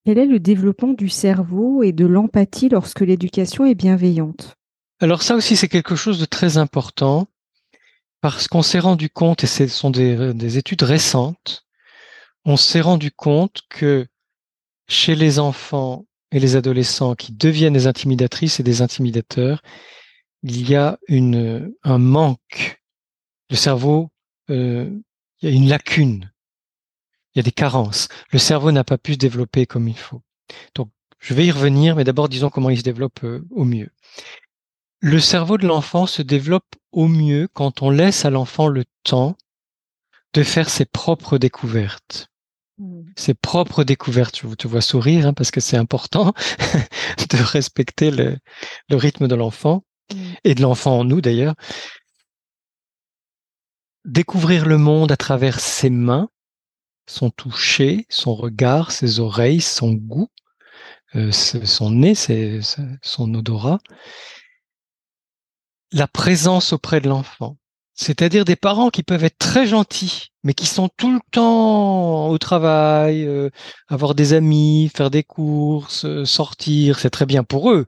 quel 0.04 0.18
est 0.18 0.26
le 0.26 0.40
développement 0.40 0.92
du 0.92 1.08
cerveau 1.08 1.82
et 1.82 1.92
de 1.92 2.06
l'empathie 2.06 2.68
lorsque 2.68 3.00
l'éducation 3.00 3.64
est 3.64 3.74
bienveillante? 3.74 4.56
Alors 5.00 5.22
ça 5.22 5.34
aussi, 5.34 5.56
c'est 5.56 5.68
quelque 5.68 5.96
chose 5.96 6.18
de 6.18 6.24
très 6.24 6.58
important 6.58 7.28
parce 8.20 8.48
qu'on 8.48 8.62
s'est 8.62 8.78
rendu 8.78 9.08
compte, 9.08 9.44
et 9.44 9.46
ce 9.46 9.66
sont 9.66 9.90
des, 9.90 10.34
des 10.34 10.58
études 10.58 10.82
récentes, 10.82 11.64
on 12.44 12.58
s'est 12.58 12.82
rendu 12.82 13.10
compte 13.10 13.62
que 13.70 14.06
chez 14.88 15.14
les 15.14 15.38
enfants 15.38 16.04
et 16.32 16.38
les 16.38 16.54
adolescents 16.54 17.14
qui 17.14 17.32
deviennent 17.32 17.72
des 17.72 17.86
intimidatrices 17.86 18.60
et 18.60 18.62
des 18.62 18.82
intimidateurs, 18.82 19.62
il 20.42 20.68
y 20.68 20.76
a 20.76 20.98
une, 21.08 21.72
un 21.82 21.98
manque 21.98 22.80
le 23.50 23.56
cerveau, 23.56 24.10
euh, 24.48 24.88
il 25.40 25.48
y 25.48 25.52
a 25.52 25.54
une 25.54 25.68
lacune, 25.68 26.32
il 27.34 27.38
y 27.38 27.40
a 27.40 27.42
des 27.42 27.52
carences. 27.52 28.08
Le 28.30 28.38
cerveau 28.38 28.72
n'a 28.72 28.84
pas 28.84 28.98
pu 28.98 29.14
se 29.14 29.18
développer 29.18 29.66
comme 29.66 29.88
il 29.88 29.98
faut. 29.98 30.22
Donc, 30.74 30.90
je 31.18 31.34
vais 31.34 31.46
y 31.46 31.50
revenir, 31.50 31.96
mais 31.96 32.04
d'abord 32.04 32.28
disons 32.28 32.48
comment 32.48 32.70
il 32.70 32.78
se 32.78 32.82
développe 32.82 33.24
euh, 33.24 33.44
au 33.50 33.64
mieux. 33.64 33.90
Le 35.00 35.18
cerveau 35.18 35.56
de 35.58 35.66
l'enfant 35.66 36.06
se 36.06 36.22
développe 36.22 36.76
au 36.92 37.08
mieux 37.08 37.48
quand 37.52 37.82
on 37.82 37.90
laisse 37.90 38.24
à 38.24 38.30
l'enfant 38.30 38.68
le 38.68 38.84
temps 39.02 39.36
de 40.34 40.42
faire 40.42 40.68
ses 40.68 40.84
propres 40.84 41.38
découvertes. 41.38 42.28
Mmh. 42.78 43.02
Ses 43.16 43.34
propres 43.34 43.84
découvertes. 43.84 44.40
Je 44.42 44.54
te 44.54 44.68
vois 44.68 44.82
sourire 44.82 45.26
hein, 45.26 45.32
parce 45.32 45.50
que 45.50 45.60
c'est 45.60 45.76
important 45.76 46.34
de 47.30 47.42
respecter 47.42 48.10
le, 48.10 48.38
le 48.88 48.96
rythme 48.96 49.26
de 49.26 49.34
l'enfant 49.34 49.84
mmh. 50.12 50.32
et 50.44 50.54
de 50.54 50.62
l'enfant 50.62 50.98
en 51.00 51.04
nous 51.04 51.20
d'ailleurs 51.20 51.54
découvrir 54.04 54.66
le 54.66 54.78
monde 54.78 55.12
à 55.12 55.16
travers 55.16 55.60
ses 55.60 55.90
mains, 55.90 56.28
son 57.06 57.30
toucher, 57.30 58.06
son 58.08 58.34
regard, 58.34 58.92
ses 58.92 59.20
oreilles, 59.20 59.60
son 59.60 59.92
goût, 59.92 60.28
euh, 61.16 61.32
son 61.32 61.90
nez, 61.90 62.14
son 62.14 63.34
odorat, 63.34 63.78
la 65.92 66.06
présence 66.06 66.72
auprès 66.72 67.00
de 67.00 67.08
l'enfant. 67.08 67.56
C'est-à-dire 67.94 68.44
des 68.44 68.56
parents 68.56 68.90
qui 68.90 69.02
peuvent 69.02 69.24
être 69.24 69.38
très 69.38 69.66
gentils, 69.66 70.28
mais 70.42 70.54
qui 70.54 70.66
sont 70.66 70.88
tout 70.96 71.12
le 71.12 71.20
temps 71.32 72.28
au 72.28 72.38
travail, 72.38 73.26
euh, 73.26 73.50
avoir 73.88 74.14
des 74.14 74.32
amis, 74.32 74.90
faire 74.94 75.10
des 75.10 75.22
courses, 75.22 76.06
euh, 76.06 76.24
sortir, 76.24 76.98
c'est 76.98 77.10
très 77.10 77.26
bien 77.26 77.44
pour 77.44 77.70
eux. 77.70 77.86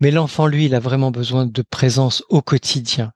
Mais 0.00 0.10
l'enfant, 0.10 0.46
lui, 0.46 0.66
il 0.66 0.74
a 0.74 0.80
vraiment 0.80 1.10
besoin 1.10 1.46
de 1.46 1.62
présence 1.62 2.22
au 2.28 2.42
quotidien 2.42 3.12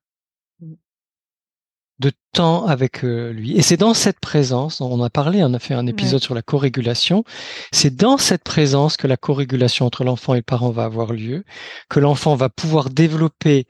de 1.98 2.12
temps 2.32 2.66
avec 2.66 3.04
euh, 3.04 3.32
lui. 3.32 3.56
Et 3.56 3.62
c'est 3.62 3.76
dans 3.76 3.94
cette 3.94 4.20
présence, 4.20 4.80
on 4.80 5.02
a 5.02 5.10
parlé, 5.10 5.42
on 5.42 5.54
a 5.54 5.58
fait 5.58 5.74
un 5.74 5.86
épisode 5.86 6.22
sur 6.22 6.34
la 6.34 6.42
co-régulation, 6.42 7.24
c'est 7.72 7.96
dans 7.96 8.18
cette 8.18 8.44
présence 8.44 8.96
que 8.96 9.06
la 9.06 9.16
co-régulation 9.16 9.86
entre 9.86 10.04
l'enfant 10.04 10.34
et 10.34 10.38
le 10.38 10.42
parent 10.42 10.70
va 10.70 10.84
avoir 10.84 11.12
lieu, 11.12 11.44
que 11.88 12.00
l'enfant 12.00 12.34
va 12.34 12.48
pouvoir 12.48 12.90
développer 12.90 13.66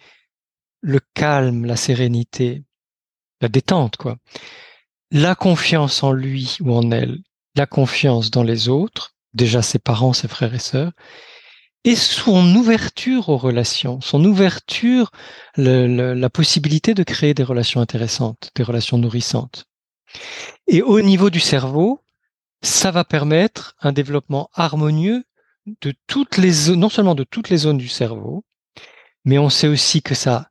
le 0.80 1.00
calme, 1.14 1.64
la 1.64 1.76
sérénité, 1.76 2.64
la 3.40 3.48
détente, 3.48 3.96
quoi. 3.96 4.16
La 5.12 5.36
confiance 5.36 6.02
en 6.02 6.12
lui 6.12 6.56
ou 6.60 6.74
en 6.74 6.90
elle, 6.90 7.18
la 7.54 7.66
confiance 7.66 8.30
dans 8.32 8.42
les 8.42 8.68
autres, 8.68 9.14
déjà 9.34 9.62
ses 9.62 9.78
parents, 9.78 10.12
ses 10.12 10.28
frères 10.28 10.54
et 10.54 10.58
sœurs, 10.58 10.92
et 11.86 11.94
son 11.94 12.54
ouverture 12.56 13.28
aux 13.28 13.36
relations, 13.36 14.00
son 14.00 14.24
ouverture, 14.24 15.12
la 15.56 16.30
possibilité 16.30 16.94
de 16.94 17.04
créer 17.04 17.32
des 17.32 17.44
relations 17.44 17.80
intéressantes, 17.80 18.50
des 18.56 18.64
relations 18.64 18.98
nourrissantes. 18.98 19.66
Et 20.66 20.82
au 20.82 21.00
niveau 21.00 21.30
du 21.30 21.38
cerveau, 21.38 22.02
ça 22.60 22.90
va 22.90 23.04
permettre 23.04 23.76
un 23.80 23.92
développement 23.92 24.50
harmonieux 24.52 25.22
de 25.80 25.94
toutes 26.08 26.38
les 26.38 26.74
non 26.74 26.88
seulement 26.88 27.14
de 27.14 27.22
toutes 27.22 27.50
les 27.50 27.58
zones 27.58 27.78
du 27.78 27.88
cerveau, 27.88 28.44
mais 29.24 29.38
on 29.38 29.48
sait 29.48 29.68
aussi 29.68 30.02
que 30.02 30.16
ça 30.16 30.50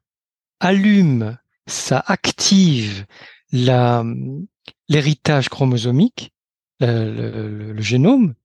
allume, 0.62 1.38
ça 1.68 2.02
active 2.08 3.06
l'héritage 3.52 5.50
chromosomique, 5.50 6.32
le 6.80 7.82
génome, 7.82 8.36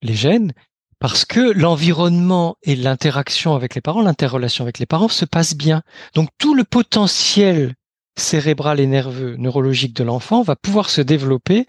les 0.00 0.14
gènes, 0.14 0.54
parce 1.04 1.26
que 1.26 1.52
l'environnement 1.52 2.56
et 2.62 2.76
l'interaction 2.76 3.54
avec 3.54 3.74
les 3.74 3.82
parents, 3.82 4.00
l'interrelation 4.00 4.64
avec 4.64 4.78
les 4.78 4.86
parents 4.86 5.10
se 5.10 5.26
passe 5.26 5.54
bien. 5.54 5.82
Donc 6.14 6.30
tout 6.38 6.54
le 6.54 6.64
potentiel 6.64 7.74
cérébral 8.16 8.80
et 8.80 8.86
nerveux, 8.86 9.36
neurologique 9.36 9.94
de 9.94 10.02
l'enfant 10.02 10.40
va 10.40 10.56
pouvoir 10.56 10.88
se 10.88 11.02
développer 11.02 11.66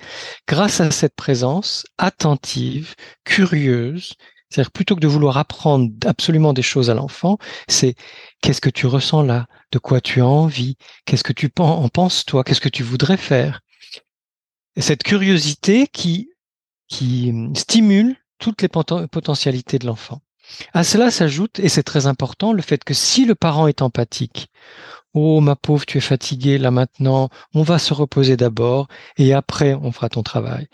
grâce 0.47 0.79
à 0.79 0.89
cette 0.89 1.17
présence 1.17 1.85
attentive, 1.97 2.95
curieuse. 3.25 4.13
C'est-à-dire 4.49 4.71
plutôt 4.71 4.95
que 4.95 5.01
de 5.01 5.07
vouloir 5.09 5.37
apprendre 5.37 5.89
absolument 6.05 6.53
des 6.53 6.61
choses 6.61 6.89
à 6.89 6.93
l'enfant, 6.93 7.37
c'est 7.67 7.95
qu'est-ce 8.41 8.61
que 8.61 8.69
tu 8.69 8.87
ressens 8.87 9.23
là, 9.23 9.47
de 9.73 9.79
quoi 9.79 9.99
tu 9.99 10.21
as 10.21 10.25
envie, 10.25 10.77
qu'est-ce 11.03 11.25
que 11.25 11.33
tu 11.33 11.51
en 11.59 11.89
penses 11.89 12.23
toi, 12.23 12.45
qu'est-ce 12.45 12.61
que 12.61 12.69
tu 12.69 12.83
voudrais 12.83 13.17
faire? 13.17 13.59
Et 14.77 14.81
cette 14.81 15.03
curiosité 15.03 15.87
qui 15.91 16.29
qui 16.87 17.33
stimule 17.55 18.15
toutes 18.39 18.61
les 18.61 18.67
potentialités 18.67 19.79
de 19.79 19.87
l'enfant. 19.87 20.21
À 20.73 20.83
cela 20.83 21.09
s'ajoute, 21.09 21.59
et 21.59 21.69
c'est 21.69 21.83
très 21.83 22.05
important, 22.05 22.53
le 22.53 22.61
fait 22.61 22.83
que 22.83 22.93
si 22.93 23.25
le 23.25 23.35
parent 23.35 23.67
est 23.67 23.81
empathique, 23.81 24.49
Oh 25.15 25.39
ma 25.39 25.55
pauvre, 25.55 25.85
tu 25.85 25.97
es 25.97 26.01
fatiguée 26.01 26.57
là 26.57 26.71
maintenant, 26.71 27.29
on 27.53 27.63
va 27.63 27.79
se 27.79 27.93
reposer 27.93 28.35
d'abord 28.35 28.89
et 29.17 29.33
après 29.33 29.73
on 29.73 29.93
fera 29.93 30.09
ton 30.09 30.23
travail. 30.23 30.67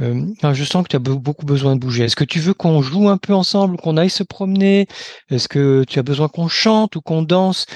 Euh, 0.00 0.24
je 0.52 0.64
sens 0.64 0.84
que 0.84 0.88
tu 0.88 0.96
as 0.96 1.00
beaucoup 1.00 1.44
besoin 1.44 1.74
de 1.74 1.80
bouger. 1.80 2.04
Est-ce 2.04 2.14
que 2.14 2.24
tu 2.24 2.38
veux 2.38 2.54
qu'on 2.54 2.80
joue 2.80 3.08
un 3.08 3.18
peu 3.18 3.34
ensemble, 3.34 3.76
qu'on 3.76 3.96
aille 3.96 4.08
se 4.08 4.22
promener? 4.22 4.86
Est-ce 5.30 5.48
que 5.48 5.84
tu 5.88 5.98
as 5.98 6.04
besoin 6.04 6.28
qu'on 6.28 6.46
chante 6.46 6.94
ou 6.94 7.00
qu'on 7.00 7.22
danse? 7.22 7.66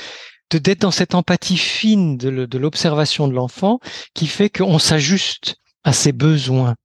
De 0.50 0.58
d'être 0.58 0.82
dans 0.82 0.92
cette 0.92 1.16
empathie 1.16 1.56
fine 1.56 2.16
de 2.16 2.58
l'observation 2.58 3.26
de 3.26 3.34
l'enfant 3.34 3.80
qui 4.14 4.28
fait 4.28 4.48
qu'on 4.48 4.78
s'ajuste 4.78 5.56
à 5.82 5.92
ses 5.92 6.12
besoins. 6.12 6.76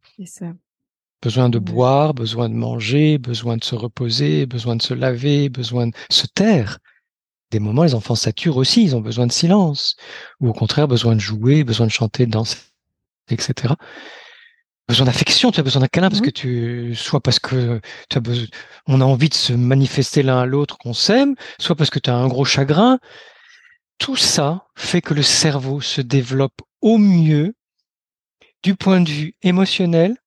Besoin 1.22 1.50
de 1.50 1.60
boire, 1.60 2.14
besoin 2.14 2.50
de 2.50 2.56
manger, 2.56 3.18
besoin 3.18 3.58
de 3.58 3.64
se 3.64 3.76
reposer, 3.76 4.46
besoin 4.46 4.76
de 4.76 4.82
se 4.82 4.94
laver, 4.94 5.50
besoin 5.50 5.88
de 5.88 5.94
se 6.10 6.26
taire. 6.28 6.80
Des 7.52 7.60
moments, 7.60 7.84
les 7.84 7.94
enfants 7.96 8.16
saturent 8.16 8.58
aussi, 8.58 8.84
ils 8.84 8.96
ont 8.96 9.02
besoin 9.02 9.28
de 9.28 9.32
silence. 9.32 9.96
Ou 10.40 10.50
au 10.50 10.54
contraire, 10.54 10.88
besoin 10.88 11.16
de 11.16 11.20
jouer, 11.20 11.64
besoin 11.64 11.86
de 11.86 11.92
chanter, 11.92 12.26
de 12.26 12.32
danser, 12.32 12.58
etc. 13.30 13.76
Besoin 14.88 15.06
d'affection, 15.06 15.52
tu 15.52 15.60
as 15.60 15.64
besoin 15.64 15.82
d'un 15.82 15.88
câlin 15.88 16.10
parce 16.10 16.22
que 16.22 16.30
tu, 16.30 16.96
soit 16.96 17.22
parce 17.22 17.40
que 17.40 17.80
tu 18.10 18.18
as 18.18 18.22
besoin, 18.22 18.48
on 18.88 19.00
a 19.00 19.06
envie 19.06 19.30
de 19.30 19.34
se 19.34 19.54
manifester 19.54 20.24
l'un 20.24 20.40
à 20.40 20.46
l'autre 20.46 20.78
qu'on 20.78 20.94
s'aime, 20.94 21.36
soit 21.60 21.76
parce 21.76 21.90
que 21.90 22.00
tu 22.00 22.10
as 22.10 22.16
un 22.16 22.28
gros 22.28 22.46
chagrin. 22.46 23.00
Tout 24.00 24.16
ça 24.16 24.68
fait 24.76 25.02
que 25.02 25.14
le 25.14 25.22
cerveau 25.22 25.80
se 25.80 26.02
développe 26.02 26.62
au 26.82 26.98
mieux 26.98 27.54
du 28.64 28.76
point 28.76 29.02
de 29.02 29.10
vue 29.10 29.36
émotionnel, 29.44 30.18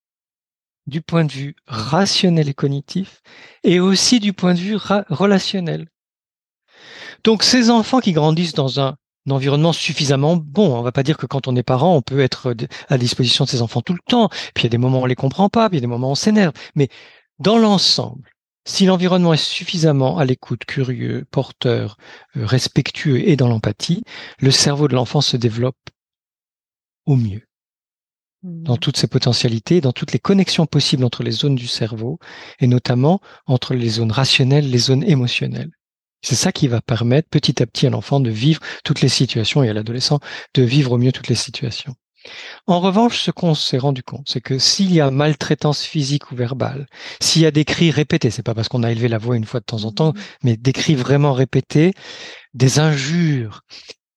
du 0.86 1.00
point 1.00 1.24
de 1.24 1.32
vue 1.32 1.56
rationnel 1.66 2.48
et 2.48 2.54
cognitif, 2.54 3.22
et 3.62 3.80
aussi 3.80 4.20
du 4.20 4.32
point 4.32 4.54
de 4.54 4.58
vue 4.58 4.76
relationnel. 4.76 5.88
Donc 7.24 7.42
ces 7.42 7.70
enfants 7.70 8.00
qui 8.00 8.12
grandissent 8.12 8.54
dans 8.54 8.80
un, 8.80 8.96
environnement 9.30 9.72
suffisamment 9.72 10.36
bon, 10.36 10.76
on 10.76 10.82
va 10.82 10.92
pas 10.92 11.02
dire 11.02 11.16
que 11.16 11.24
quand 11.24 11.48
on 11.48 11.56
est 11.56 11.62
parent, 11.62 11.96
on 11.96 12.02
peut 12.02 12.20
être 12.20 12.54
à 12.88 12.98
disposition 12.98 13.46
de 13.46 13.50
ses 13.50 13.62
enfants 13.62 13.80
tout 13.80 13.94
le 13.94 14.00
temps, 14.06 14.28
puis 14.54 14.62
il 14.62 14.64
y 14.64 14.66
a 14.66 14.70
des 14.70 14.78
moments 14.78 15.00
où 15.00 15.04
on 15.04 15.06
les 15.06 15.14
comprend 15.14 15.48
pas, 15.48 15.70
puis 15.70 15.78
il 15.78 15.80
y 15.80 15.82
a 15.82 15.86
des 15.86 15.86
moments 15.86 16.08
où 16.08 16.12
on 16.12 16.14
s'énerve, 16.14 16.52
mais 16.74 16.88
dans 17.38 17.56
l'ensemble, 17.56 18.30
si 18.66 18.86
l'environnement 18.86 19.32
est 19.32 19.38
suffisamment 19.38 20.18
à 20.18 20.24
l'écoute, 20.24 20.64
curieux, 20.66 21.26
porteur, 21.30 21.96
euh, 22.36 22.46
respectueux 22.46 23.26
et 23.28 23.36
dans 23.36 23.48
l'empathie, 23.48 24.04
le 24.40 24.50
cerveau 24.50 24.88
de 24.88 24.94
l'enfant 24.94 25.20
se 25.20 25.36
développe 25.36 25.76
au 27.06 27.16
mieux 27.16 27.46
dans 28.44 28.76
toutes 28.76 28.98
ses 28.98 29.06
potentialités, 29.06 29.80
dans 29.80 29.92
toutes 29.92 30.12
les 30.12 30.18
connexions 30.18 30.66
possibles 30.66 31.04
entre 31.04 31.22
les 31.22 31.30
zones 31.30 31.54
du 31.54 31.66
cerveau, 31.66 32.18
et 32.60 32.66
notamment 32.66 33.20
entre 33.46 33.74
les 33.74 33.88
zones 33.88 34.12
rationnelles, 34.12 34.70
les 34.70 34.78
zones 34.78 35.02
émotionnelles. 35.04 35.70
C'est 36.22 36.34
ça 36.34 36.52
qui 36.52 36.68
va 36.68 36.80
permettre 36.80 37.28
petit 37.28 37.62
à 37.62 37.66
petit 37.66 37.86
à 37.86 37.90
l'enfant 37.90 38.20
de 38.20 38.30
vivre 38.30 38.60
toutes 38.84 39.00
les 39.00 39.08
situations 39.08 39.62
et 39.62 39.68
à 39.68 39.72
l'adolescent 39.72 40.20
de 40.54 40.62
vivre 40.62 40.92
au 40.92 40.98
mieux 40.98 41.12
toutes 41.12 41.28
les 41.28 41.34
situations. 41.34 41.94
En 42.66 42.80
revanche, 42.80 43.20
ce 43.20 43.30
qu'on 43.30 43.54
s'est 43.54 43.78
rendu 43.78 44.02
compte, 44.02 44.26
c'est 44.28 44.40
que 44.40 44.58
s'il 44.58 44.92
y 44.92 45.00
a 45.00 45.10
maltraitance 45.10 45.82
physique 45.82 46.30
ou 46.30 46.36
verbale, 46.36 46.86
s'il 47.20 47.42
y 47.42 47.46
a 47.46 47.50
des 47.50 47.66
cris 47.66 47.90
répétés, 47.90 48.30
c'est 48.30 48.42
pas 48.42 48.54
parce 48.54 48.68
qu'on 48.68 48.82
a 48.82 48.90
élevé 48.90 49.08
la 49.08 49.18
voix 49.18 49.36
une 49.36 49.44
fois 49.44 49.60
de 49.60 49.66
temps 49.66 49.84
en 49.84 49.92
temps, 49.92 50.12
mmh. 50.12 50.18
mais 50.42 50.56
des 50.56 50.72
cris 50.72 50.94
vraiment 50.94 51.34
répétés, 51.34 51.92
des 52.54 52.78
injures, 52.78 53.62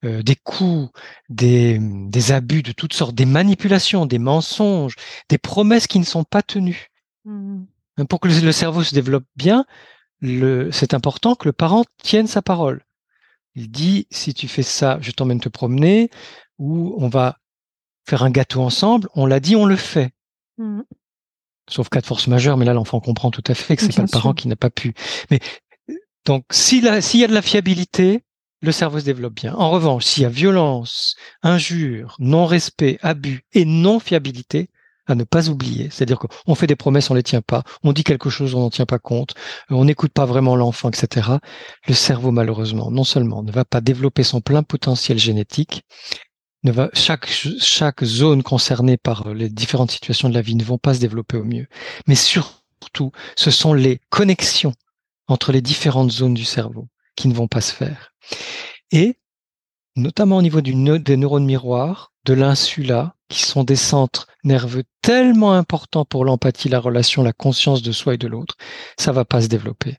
euh, 0.07 0.23
des 0.23 0.35
coups, 0.35 0.89
des, 1.29 1.79
des, 1.81 2.31
abus 2.31 2.63
de 2.63 2.71
toutes 2.71 2.93
sortes, 2.93 3.15
des 3.15 3.25
manipulations, 3.25 4.05
des 4.05 4.19
mensonges, 4.19 4.95
des 5.29 5.37
promesses 5.37 5.87
qui 5.87 5.99
ne 5.99 6.05
sont 6.05 6.23
pas 6.23 6.41
tenues. 6.41 6.87
Mmh. 7.25 7.65
Pour 8.09 8.19
que 8.19 8.27
le 8.27 8.51
cerveau 8.51 8.83
se 8.83 8.93
développe 8.93 9.25
bien, 9.35 9.65
c'est 10.21 10.93
important 10.93 11.35
que 11.35 11.47
le 11.47 11.53
parent 11.53 11.83
tienne 12.01 12.27
sa 12.27 12.41
parole. 12.41 12.83
Il 13.55 13.69
dit, 13.69 14.07
si 14.11 14.33
tu 14.33 14.47
fais 14.47 14.63
ça, 14.63 14.97
je 15.01 15.11
t'emmène 15.11 15.39
te 15.39 15.49
promener, 15.49 16.09
ou 16.59 16.95
on 16.99 17.09
va 17.09 17.39
faire 18.07 18.23
un 18.23 18.29
gâteau 18.29 18.61
ensemble, 18.61 19.09
on 19.15 19.25
l'a 19.25 19.39
dit, 19.39 19.55
on 19.55 19.65
le 19.65 19.75
fait. 19.75 20.11
Mmh. 20.57 20.81
Sauf 21.69 21.89
cas 21.89 22.01
de 22.01 22.05
force 22.05 22.27
majeure, 22.27 22.55
mais 22.55 22.65
là 22.65 22.73
l'enfant 22.73 22.99
comprend 23.01 23.31
tout 23.31 23.43
à 23.47 23.53
fait 23.53 23.75
que 23.75 23.83
c'est 23.83 23.95
pas 23.95 24.03
le 24.03 24.07
parent 24.07 24.33
qui 24.33 24.47
n'a 24.47 24.55
pas 24.55 24.69
pu. 24.69 24.93
Mais 25.29 25.39
donc 26.25 26.45
s'il 26.51 26.83
y 26.85 26.87
a 26.87 27.27
de 27.27 27.33
la 27.33 27.41
fiabilité, 27.41 28.23
le 28.61 28.71
cerveau 28.71 28.99
se 28.99 29.05
développe 29.05 29.35
bien. 29.35 29.53
En 29.55 29.69
revanche, 29.69 30.05
s'il 30.05 30.23
y 30.23 30.25
a 30.25 30.29
violence, 30.29 31.15
injure, 31.43 32.15
non-respect, 32.19 32.97
abus 33.01 33.45
et 33.53 33.65
non-fiabilité, 33.65 34.69
à 35.07 35.15
ne 35.15 35.23
pas 35.23 35.49
oublier. 35.49 35.89
C'est-à-dire 35.89 36.19
qu'on 36.19 36.55
fait 36.55 36.67
des 36.67 36.75
promesses, 36.75 37.09
on 37.09 37.13
les 37.13 37.23
tient 37.23 37.41
pas. 37.41 37.63
On 37.83 37.93
dit 37.93 38.03
quelque 38.03 38.29
chose, 38.29 38.53
on 38.55 38.59
n'en 38.59 38.69
tient 38.69 38.85
pas 38.85 38.99
compte. 38.99 39.35
On 39.69 39.85
n'écoute 39.85 40.11
pas 40.11 40.25
vraiment 40.25 40.55
l'enfant, 40.55 40.89
etc. 40.89 41.29
Le 41.87 41.93
cerveau, 41.93 42.31
malheureusement, 42.31 42.91
non 42.91 43.03
seulement 43.05 43.41
ne 43.41 43.51
va 43.51 43.65
pas 43.65 43.81
développer 43.81 44.23
son 44.23 44.41
plein 44.41 44.63
potentiel 44.63 45.17
génétique, 45.17 45.83
ne 46.63 46.73
chaque, 46.93 47.27
chaque 47.61 48.03
zone 48.03 48.43
concernée 48.43 48.97
par 48.97 49.33
les 49.33 49.49
différentes 49.49 49.91
situations 49.91 50.27
de 50.27 50.33
la 50.33 50.41
vie 50.41 50.55
ne 50.55 50.63
vont 50.63 50.77
pas 50.77 50.95
se 50.95 50.99
développer 50.99 51.37
au 51.37 51.45
mieux. 51.45 51.67
Mais 52.07 52.15
surtout, 52.15 53.11
ce 53.35 53.51
sont 53.51 53.73
les 53.73 54.01
connexions 54.09 54.73
entre 55.27 55.51
les 55.51 55.61
différentes 55.61 56.11
zones 56.11 56.33
du 56.33 56.45
cerveau 56.45 56.87
qui 57.15 57.27
ne 57.27 57.33
vont 57.33 57.47
pas 57.47 57.61
se 57.61 57.73
faire. 57.73 58.13
Et, 58.91 59.19
notamment 59.95 60.37
au 60.37 60.41
niveau 60.41 60.61
des 60.61 61.17
neurones 61.17 61.45
miroirs, 61.45 62.13
de 62.25 62.33
l'insula, 62.33 63.15
qui 63.29 63.43
sont 63.43 63.63
des 63.63 63.75
centres 63.75 64.27
nerveux 64.43 64.83
tellement 65.01 65.53
importants 65.53 66.05
pour 66.05 66.25
l'empathie, 66.25 66.69
la 66.69 66.79
relation, 66.79 67.23
la 67.23 67.33
conscience 67.33 67.81
de 67.81 67.91
soi 67.91 68.13
et 68.13 68.17
de 68.17 68.27
l'autre, 68.27 68.55
ça 68.97 69.11
va 69.11 69.25
pas 69.25 69.41
se 69.41 69.47
développer. 69.47 69.97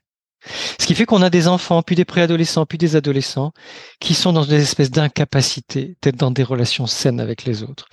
Ce 0.79 0.85
qui 0.85 0.95
fait 0.95 1.05
qu'on 1.05 1.21
a 1.21 1.29
des 1.29 1.47
enfants, 1.47 1.81
puis 1.81 1.95
des 1.95 2.05
préadolescents, 2.05 2.65
puis 2.65 2.77
des 2.77 2.95
adolescents, 2.95 3.51
qui 3.99 4.13
sont 4.13 4.31
dans 4.31 4.45
des 4.45 4.61
espèces 4.61 4.91
d'incapacité 4.91 5.97
d'être 6.01 6.15
dans 6.15 6.31
des 6.31 6.43
relations 6.43 6.87
saines 6.87 7.19
avec 7.19 7.43
les 7.43 7.63
autres. 7.63 7.87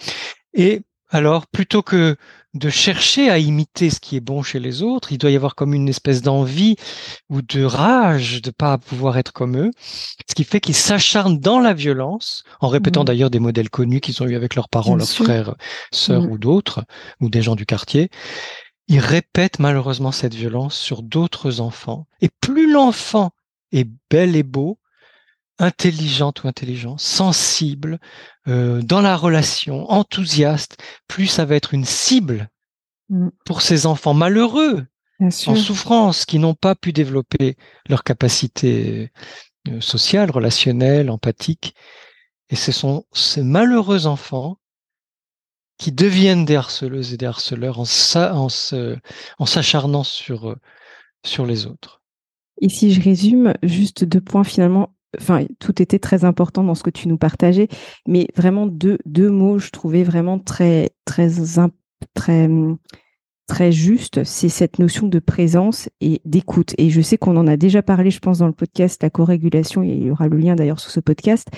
Et 0.55 0.83
alors, 1.11 1.47
plutôt 1.47 1.83
que 1.83 2.17
de 2.59 2.71
chercher 2.71 3.31
à 3.31 3.39
imiter 3.39 3.91
ce 3.91 4.01
qui 4.01 4.17
est 4.17 4.21
bon 4.21 4.43
chez 4.43 4.59
les 4.59 4.83
autres, 4.83 5.13
il 5.13 5.19
doit 5.19 5.31
y 5.31 5.37
avoir 5.37 5.55
comme 5.55 5.75
une 5.75 5.89
espèce 5.89 6.23
d'envie 6.23 6.77
ou 7.29 7.43
de 7.43 7.63
rage 7.65 8.43
de 8.43 8.51
pas 8.51 8.79
pouvoir 8.79 9.19
être 9.19 9.33
comme 9.33 9.57
eux, 9.57 9.71
ce 10.29 10.35
qui 10.35 10.45
fait 10.45 10.61
qu'ils 10.61 10.75
s'acharnent 10.75 11.39
dans 11.39 11.61
la 11.61 11.75
violence, 11.75 12.45
en 12.61 12.69
répétant 12.69 13.03
mmh. 13.03 13.07
d'ailleurs 13.07 13.31
des 13.31 13.41
modèles 13.41 13.71
connus 13.71 14.01
qu'ils 14.01 14.23
ont 14.23 14.27
eu 14.27 14.37
avec 14.37 14.55
leurs 14.55 14.69
parents, 14.69 14.97
leurs 14.97 15.09
frères, 15.09 15.55
sœurs 15.93 16.23
mmh. 16.23 16.31
ou 16.31 16.39
d'autres, 16.39 16.85
ou 17.21 17.29
des 17.29 17.43
gens 17.43 17.57
du 17.57 17.67
quartier. 17.67 18.11
Ils 18.89 19.01
répètent 19.01 19.59
malheureusement 19.59 20.13
cette 20.13 20.35
violence 20.35 20.77
sur 20.77 21.03
d'autres 21.03 21.61
enfants. 21.61 22.07
Et 22.21 22.29
plus 22.41 22.73
l'enfant 22.73 23.31
est 23.73 23.89
bel 24.11 24.37
et 24.37 24.45
beau, 24.45 24.79
intelligente 25.59 26.45
ou 26.45 26.49
intelligent, 26.49 26.97
sensible, 26.99 27.99
euh, 28.49 28.83
dans 28.83 29.01
la 29.01 29.17
relation, 29.17 29.91
enthousiaste, 29.91 30.79
plus 31.09 31.27
ça 31.27 31.45
va 31.45 31.57
être 31.57 31.75
une 31.75 31.85
cible 31.85 32.49
mmh. 33.09 33.29
pour 33.45 33.63
ces 33.63 33.87
enfants 33.87 34.15
malheureux, 34.15 34.87
en 35.21 35.31
souffrance, 35.31 36.27
qui 36.27 36.39
n'ont 36.39 36.55
pas 36.55 36.75
pu 36.75 36.93
développer 36.93 37.57
leur 37.89 38.05
capacité 38.05 39.11
euh, 39.69 39.81
sociale, 39.81 40.31
relationnelle, 40.31 41.11
empathique. 41.11 41.75
Et 42.51 42.57
ce 42.57 42.71
sont 42.71 43.07
ces 43.13 43.43
malheureux 43.43 44.07
enfants 44.07 44.59
qui 45.79 45.91
deviennent 45.91 46.45
des 46.45 46.57
harceleuses 46.57 47.13
et 47.13 47.17
des 47.17 47.27
harceleurs 47.27 47.81
en, 47.81 47.87
en 49.39 49.47
s'acharnant 49.47 50.05
sur, 50.05 50.51
euh, 50.51 50.57
sur 51.25 51.47
les 51.47 51.67
autres. 51.67 52.03
Et 52.61 52.69
si 52.69 52.93
je 52.93 53.03
résume, 53.03 53.55
juste 53.63 54.05
deux 54.05 54.21
points 54.21 54.45
finalement 54.45 54.96
enfin, 55.19 55.45
tout 55.59 55.81
était 55.83 55.99
très 55.99 56.25
important 56.25 56.63
dans 56.65 56.75
ce 56.75 56.83
que 56.83 56.91
tu 56.91 57.09
nous 57.09 57.19
partageais, 57.19 57.69
mais 58.07 58.27
vraiment 58.37 58.67
deux, 58.67 58.99
mots, 59.31 59.59
je 59.59 59.71
trouvais 59.71 60.05
vraiment 60.05 60.39
très, 60.39 60.91
très, 61.05 61.31
très, 62.15 62.49
très 63.47 63.71
juste, 63.71 64.25
c'est 64.25 64.49
cette 64.49 64.79
notion 64.79 65.07
de 65.07 65.19
présence 65.19 65.89
et 66.01 66.21
d'écoute. 66.25 66.75
Et 66.79 66.91
je 66.91 67.01
sais 67.01 67.17
qu'on 67.17 67.37
en 67.37 67.47
a 67.47 67.57
déjà 67.57 67.83
parlé, 67.83 68.11
je 68.11 68.19
pense, 68.19 68.39
dans 68.39 68.47
le 68.47 68.53
podcast, 68.53 69.03
la 69.03 69.11
co-régulation, 69.11 69.83
il 69.83 70.05
y 70.05 70.11
aura 70.11 70.29
le 70.29 70.37
lien 70.37 70.57
d'ailleurs 70.57 70.81
sur 70.81 70.91
ce 70.91 71.01
podcast, 71.01 71.49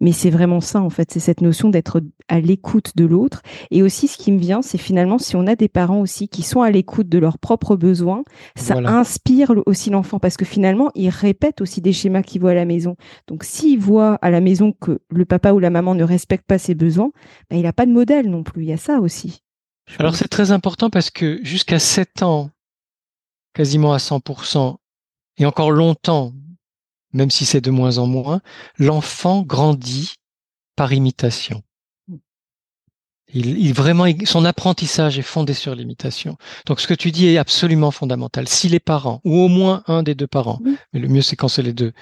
mais 0.00 0.12
c'est 0.12 0.30
vraiment 0.30 0.60
ça, 0.60 0.82
en 0.82 0.90
fait, 0.90 1.10
c'est 1.10 1.20
cette 1.20 1.40
notion 1.40 1.70
d'être 1.70 2.02
à 2.28 2.40
l'écoute 2.40 2.96
de 2.96 3.06
l'autre. 3.06 3.42
Et 3.70 3.82
aussi, 3.82 4.08
ce 4.08 4.18
qui 4.18 4.30
me 4.30 4.38
vient, 4.38 4.62
c'est 4.62 4.78
finalement, 4.78 5.18
si 5.18 5.36
on 5.36 5.46
a 5.46 5.56
des 5.56 5.68
parents 5.68 6.00
aussi 6.00 6.28
qui 6.28 6.42
sont 6.42 6.60
à 6.60 6.70
l'écoute 6.70 7.08
de 7.08 7.18
leurs 7.18 7.38
propres 7.38 7.76
besoins, 7.76 8.24
ça 8.54 8.76
inspire 8.76 9.54
aussi 9.66 9.90
l'enfant, 9.90 10.18
parce 10.18 10.36
que 10.36 10.44
finalement, 10.44 10.90
il 10.94 11.08
répète 11.08 11.60
aussi 11.60 11.80
des 11.80 11.92
schémas 11.92 12.22
qu'il 12.22 12.42
voit 12.42 12.50
à 12.50 12.54
la 12.54 12.66
maison. 12.66 12.96
Donc, 13.26 13.44
s'il 13.44 13.78
voit 13.78 14.14
à 14.20 14.30
la 14.30 14.40
maison 14.40 14.72
que 14.72 15.00
le 15.10 15.24
papa 15.24 15.52
ou 15.52 15.58
la 15.58 15.70
maman 15.70 15.94
ne 15.94 16.04
respecte 16.04 16.46
pas 16.46 16.58
ses 16.58 16.74
besoins, 16.74 17.10
ben, 17.50 17.56
il 17.56 17.62
n'a 17.62 17.72
pas 17.72 17.86
de 17.86 17.92
modèle 17.92 18.28
non 18.28 18.42
plus. 18.42 18.64
Il 18.64 18.68
y 18.68 18.72
a 18.72 18.76
ça 18.76 19.00
aussi. 19.00 19.42
Alors 19.98 20.16
c'est 20.16 20.28
très 20.28 20.52
important 20.52 20.90
parce 20.90 21.10
que 21.10 21.40
jusqu'à 21.42 21.78
7 21.78 22.22
ans, 22.22 22.50
quasiment 23.54 23.92
à 23.92 23.98
100%, 23.98 24.76
et 25.38 25.46
encore 25.46 25.70
longtemps, 25.70 26.32
même 27.12 27.30
si 27.30 27.46
c'est 27.46 27.60
de 27.60 27.70
moins 27.70 27.98
en 27.98 28.06
moins, 28.06 28.40
l'enfant 28.78 29.42
grandit 29.42 30.14
par 30.76 30.92
imitation. 30.92 31.62
Il, 33.34 33.74
vraiment, 33.74 34.06
son 34.24 34.44
apprentissage 34.46 35.18
est 35.18 35.22
fondé 35.22 35.52
sur 35.52 35.74
l'imitation. 35.74 36.38
Donc, 36.64 36.80
ce 36.80 36.86
que 36.86 36.94
tu 36.94 37.10
dis 37.10 37.26
est 37.26 37.36
absolument 37.36 37.90
fondamental. 37.90 38.48
Si 38.48 38.70
les 38.70 38.80
parents, 38.80 39.20
ou 39.24 39.36
au 39.36 39.48
moins 39.48 39.82
un 39.86 40.02
des 40.02 40.14
deux 40.14 40.26
parents, 40.26 40.60
mais 40.92 41.00
le 41.00 41.08
mieux 41.08 41.20
c'est 41.20 41.36
quand 41.36 41.48
c'est 41.48 41.62
les 41.62 41.74
deux, 41.74 41.92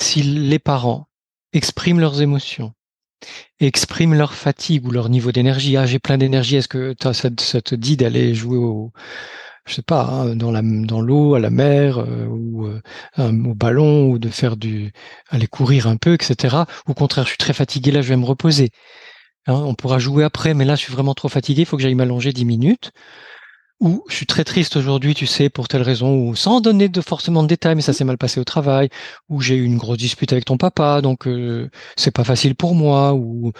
si 0.00 0.22
les 0.22 0.58
parents 0.58 1.06
expriment 1.52 2.00
leurs 2.00 2.22
émotions, 2.22 2.72
expriment 3.60 4.14
leur 4.14 4.34
fatigue 4.34 4.86
ou 4.86 4.90
leur 4.90 5.08
niveau 5.08 5.32
d'énergie. 5.32 5.76
Ah, 5.76 5.86
j'ai 5.86 5.98
plein 5.98 6.18
d'énergie. 6.18 6.56
Est-ce 6.56 6.68
que 6.68 6.94
ça, 7.12 7.30
te 7.30 7.74
dit 7.74 7.96
d'aller 7.96 8.34
jouer 8.34 8.58
au, 8.58 8.92
hein, 9.90 10.36
dans 10.36 11.00
l'eau, 11.00 11.34
à 11.34 11.40
la 11.40 11.50
mer 11.50 11.98
euh, 11.98 12.26
ou 12.26 12.66
euh, 12.66 12.80
au 13.18 13.54
ballon 13.54 14.08
ou 14.10 14.18
de 14.18 14.28
faire 14.28 14.56
du 14.56 14.92
aller 15.30 15.46
courir 15.46 15.86
un 15.86 15.96
peu, 15.96 16.14
etc. 16.14 16.56
Au 16.86 16.94
contraire, 16.94 17.24
je 17.24 17.30
suis 17.30 17.38
très 17.38 17.52
fatigué 17.54 17.90
là, 17.90 18.02
je 18.02 18.08
vais 18.08 18.16
me 18.16 18.24
reposer. 18.26 18.70
Hein, 19.46 19.54
on 19.54 19.74
pourra 19.74 19.98
jouer 19.98 20.24
après, 20.24 20.54
mais 20.54 20.64
là, 20.64 20.76
je 20.76 20.82
suis 20.82 20.92
vraiment 20.92 21.14
trop 21.14 21.28
fatigué. 21.28 21.62
Il 21.62 21.66
faut 21.66 21.76
que 21.76 21.82
j'aille 21.82 21.94
m'allonger 21.94 22.32
dix 22.32 22.44
minutes 22.44 22.92
ou 23.82 24.04
je 24.08 24.14
suis 24.14 24.26
très 24.26 24.44
triste 24.44 24.76
aujourd'hui, 24.76 25.12
tu 25.12 25.26
sais, 25.26 25.48
pour 25.50 25.66
telle 25.66 25.82
raison, 25.82 26.14
ou 26.14 26.36
sans 26.36 26.60
donner 26.60 26.88
de 26.88 27.00
forcément 27.00 27.42
de 27.42 27.48
détails, 27.48 27.74
mais 27.74 27.82
ça 27.82 27.92
s'est 27.92 28.04
mal 28.04 28.16
passé 28.16 28.38
au 28.38 28.44
travail, 28.44 28.88
ou 29.28 29.40
j'ai 29.40 29.56
eu 29.56 29.64
une 29.64 29.76
grosse 29.76 29.98
dispute 29.98 30.32
avec 30.32 30.44
ton 30.44 30.56
papa, 30.56 31.00
donc 31.00 31.26
euh, 31.26 31.68
c'est 31.96 32.12
pas 32.12 32.22
facile 32.22 32.54
pour 32.54 32.76
moi, 32.76 33.12
ou 33.14 33.50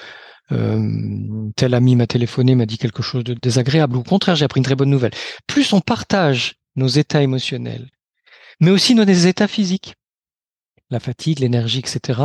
euh, 0.53 1.51
tel 1.57 1.75
ami 1.75 1.97
m'a 1.97 2.07
téléphoné, 2.07 2.55
m'a 2.55 2.67
dit 2.67 2.79
quelque 2.79 3.03
chose 3.03 3.25
de 3.25 3.35
désagréable, 3.35 3.97
ou 3.97 4.01
au 4.01 4.05
contraire, 4.05 4.37
j'ai 4.37 4.45
appris 4.45 4.61
une 4.61 4.65
très 4.65 4.77
bonne 4.77 4.91
nouvelle. 4.91 5.11
Plus 5.49 5.73
on 5.73 5.81
partage 5.81 6.55
nos 6.77 6.87
états 6.87 7.23
émotionnels, 7.23 7.91
mais 8.61 8.71
aussi 8.71 8.95
nos 8.95 9.03
états 9.03 9.49
physiques, 9.49 9.97
la 10.89 11.01
fatigue, 11.01 11.41
l'énergie, 11.41 11.81
etc., 11.81 12.21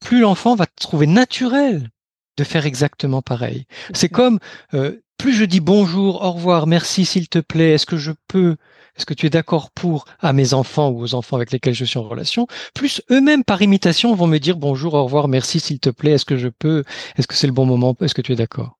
plus 0.00 0.20
l'enfant 0.20 0.54
va 0.54 0.64
trouver 0.64 1.06
naturel 1.06 1.90
de 2.38 2.44
faire 2.44 2.64
exactement 2.64 3.20
pareil. 3.20 3.66
C'est 3.92 4.08
comme 4.08 4.38
euh, 4.72 5.02
plus 5.16 5.32
je 5.32 5.44
dis 5.44 5.60
bonjour, 5.60 6.22
au 6.22 6.32
revoir, 6.32 6.66
merci 6.66 7.04
s'il 7.04 7.28
te 7.28 7.38
plaît, 7.38 7.72
est-ce 7.72 7.86
que 7.86 7.96
je 7.96 8.12
peux, 8.28 8.56
est-ce 8.96 9.06
que 9.06 9.14
tu 9.14 9.26
es 9.26 9.30
d'accord 9.30 9.70
pour 9.70 10.06
à 10.20 10.32
mes 10.32 10.54
enfants 10.54 10.90
ou 10.90 11.00
aux 11.00 11.14
enfants 11.14 11.36
avec 11.36 11.52
lesquels 11.52 11.74
je 11.74 11.84
suis 11.84 11.98
en 11.98 12.08
relation, 12.08 12.46
plus 12.74 13.02
eux-mêmes 13.10 13.44
par 13.44 13.62
imitation 13.62 14.14
vont 14.14 14.26
me 14.26 14.38
dire 14.38 14.56
bonjour, 14.56 14.94
au 14.94 15.04
revoir, 15.04 15.28
merci 15.28 15.60
s'il 15.60 15.80
te 15.80 15.90
plaît, 15.90 16.12
est-ce 16.12 16.24
que 16.24 16.36
je 16.36 16.48
peux, 16.48 16.84
est-ce 17.16 17.26
que 17.26 17.34
c'est 17.34 17.46
le 17.46 17.52
bon 17.52 17.66
moment, 17.66 17.96
est-ce 18.00 18.14
que 18.14 18.22
tu 18.22 18.32
es 18.32 18.36
d'accord? 18.36 18.78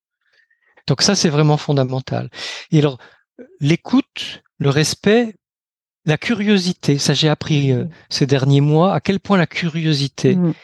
Donc 0.86 1.02
ça, 1.02 1.14
c'est 1.14 1.28
vraiment 1.28 1.56
fondamental. 1.56 2.30
Et 2.70 2.78
alors, 2.78 2.98
l'écoute, 3.60 4.42
le 4.58 4.70
respect, 4.70 5.34
la 6.04 6.16
curiosité, 6.16 6.98
ça 6.98 7.14
j'ai 7.14 7.28
appris 7.28 7.72
euh, 7.72 7.84
ces 8.08 8.26
derniers 8.26 8.60
mois 8.60 8.94
à 8.94 9.00
quel 9.00 9.18
point 9.18 9.36
la 9.36 9.46
curiosité, 9.46 10.36
mmh. 10.36 10.54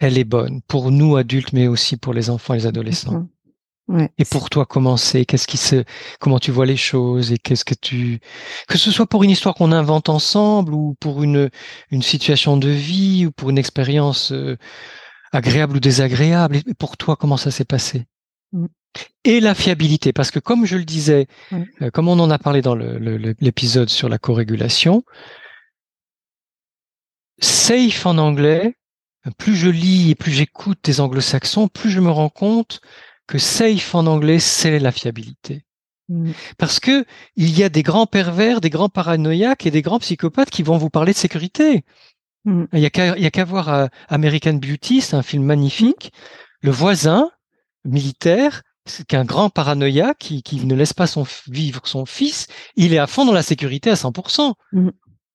elle 0.00 0.18
est 0.18 0.24
bonne 0.24 0.60
pour 0.66 0.90
nous 0.90 1.16
adultes, 1.16 1.52
mais 1.52 1.68
aussi 1.68 1.96
pour 1.96 2.12
les 2.12 2.30
enfants 2.30 2.54
et 2.54 2.58
les 2.58 2.66
adolescents. 2.66 3.28
Et 4.18 4.24
pour 4.26 4.50
toi, 4.50 4.66
comment 4.66 4.98
c'est? 4.98 5.24
Qu'est-ce 5.24 5.46
qui 5.46 5.56
se, 5.56 5.82
comment 6.20 6.38
tu 6.38 6.50
vois 6.50 6.66
les 6.66 6.76
choses 6.76 7.32
et 7.32 7.38
qu'est-ce 7.38 7.64
que 7.64 7.74
tu, 7.74 8.20
que 8.68 8.76
ce 8.76 8.90
soit 8.90 9.06
pour 9.06 9.24
une 9.24 9.30
histoire 9.30 9.54
qu'on 9.54 9.72
invente 9.72 10.10
ensemble 10.10 10.74
ou 10.74 10.94
pour 11.00 11.22
une 11.22 11.48
une 11.90 12.02
situation 12.02 12.58
de 12.58 12.68
vie 12.68 13.24
ou 13.26 13.30
pour 13.30 13.48
une 13.48 13.56
expérience 13.56 14.32
euh, 14.32 14.58
agréable 15.32 15.76
ou 15.76 15.80
désagréable? 15.80 16.56
Et 16.56 16.74
pour 16.74 16.98
toi, 16.98 17.16
comment 17.16 17.38
ça 17.38 17.50
s'est 17.50 17.64
passé? 17.64 18.04
Mmh. 18.52 18.66
Et 19.24 19.40
la 19.40 19.54
fiabilité, 19.54 20.12
parce 20.12 20.30
que 20.30 20.38
comme 20.38 20.66
je 20.66 20.76
le 20.76 20.84
disais, 20.84 21.26
euh, 21.52 21.90
comme 21.90 22.08
on 22.08 22.18
en 22.18 22.30
a 22.30 22.38
parlé 22.38 22.60
dans 22.60 22.74
l'épisode 22.74 23.88
sur 23.88 24.08
la 24.08 24.18
corégulation, 24.18 25.02
safe 27.40 28.04
en 28.06 28.18
anglais, 28.18 28.74
plus 29.36 29.56
je 29.56 29.68
lis 29.68 30.10
et 30.10 30.14
plus 30.14 30.32
j'écoute 30.32 30.78
des 30.84 31.00
anglo-saxons, 31.00 31.68
plus 31.68 31.90
je 31.90 32.00
me 32.00 32.10
rends 32.10 32.30
compte 32.30 32.80
que 33.28 33.38
safe 33.38 33.94
en 33.94 34.06
anglais, 34.06 34.40
c'est 34.40 34.80
la 34.80 34.90
fiabilité. 34.90 35.64
Mm. 36.08 36.32
Parce 36.56 36.80
que 36.80 37.04
il 37.36 37.56
y 37.56 37.62
a 37.62 37.68
des 37.68 37.82
grands 37.82 38.06
pervers, 38.06 38.60
des 38.60 38.70
grands 38.70 38.88
paranoïaques 38.88 39.66
et 39.66 39.70
des 39.70 39.82
grands 39.82 40.00
psychopathes 40.00 40.50
qui 40.50 40.64
vont 40.64 40.78
vous 40.78 40.90
parler 40.90 41.12
de 41.12 41.18
sécurité. 41.18 41.84
Mm. 42.44 42.64
Il 42.72 42.80
y 42.80 42.86
a 42.86 43.30
qu'à 43.30 43.44
voir 43.44 43.68
euh, 43.68 43.86
American 44.08 44.54
Beauty, 44.54 45.02
c'est 45.02 45.14
un 45.14 45.22
film 45.22 45.44
magnifique. 45.44 46.12
Le 46.62 46.70
voisin 46.70 47.30
militaire, 47.84 48.62
c'est 48.86 49.06
qu'un 49.06 49.24
grand 49.24 49.50
paranoïaque 49.50 50.18
qui, 50.18 50.42
qui, 50.42 50.64
ne 50.64 50.74
laisse 50.74 50.94
pas 50.94 51.06
son, 51.06 51.26
vivre 51.46 51.82
son 51.84 52.06
fils, 52.06 52.46
il 52.74 52.94
est 52.94 52.98
à 52.98 53.06
fond 53.06 53.26
dans 53.26 53.32
la 53.32 53.42
sécurité 53.42 53.90
à 53.90 53.94
100%. 53.94 54.54
Mm. 54.72 54.88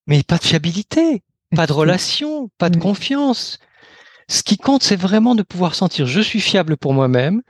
Mais 0.06 0.22
pas 0.22 0.36
de 0.36 0.44
fiabilité, 0.44 1.22
pas 1.54 1.66
de 1.66 1.72
relation, 1.72 2.50
pas 2.58 2.68
de 2.68 2.78
confiance. 2.78 3.58
Ce 4.28 4.42
qui 4.42 4.56
compte, 4.56 4.82
c'est 4.82 4.96
vraiment 4.96 5.34
de 5.34 5.42
pouvoir 5.42 5.74
sentir 5.74 6.06
je 6.06 6.20
suis 6.20 6.40
fiable 6.40 6.76
pour 6.76 6.94
moi-même, 6.94 7.42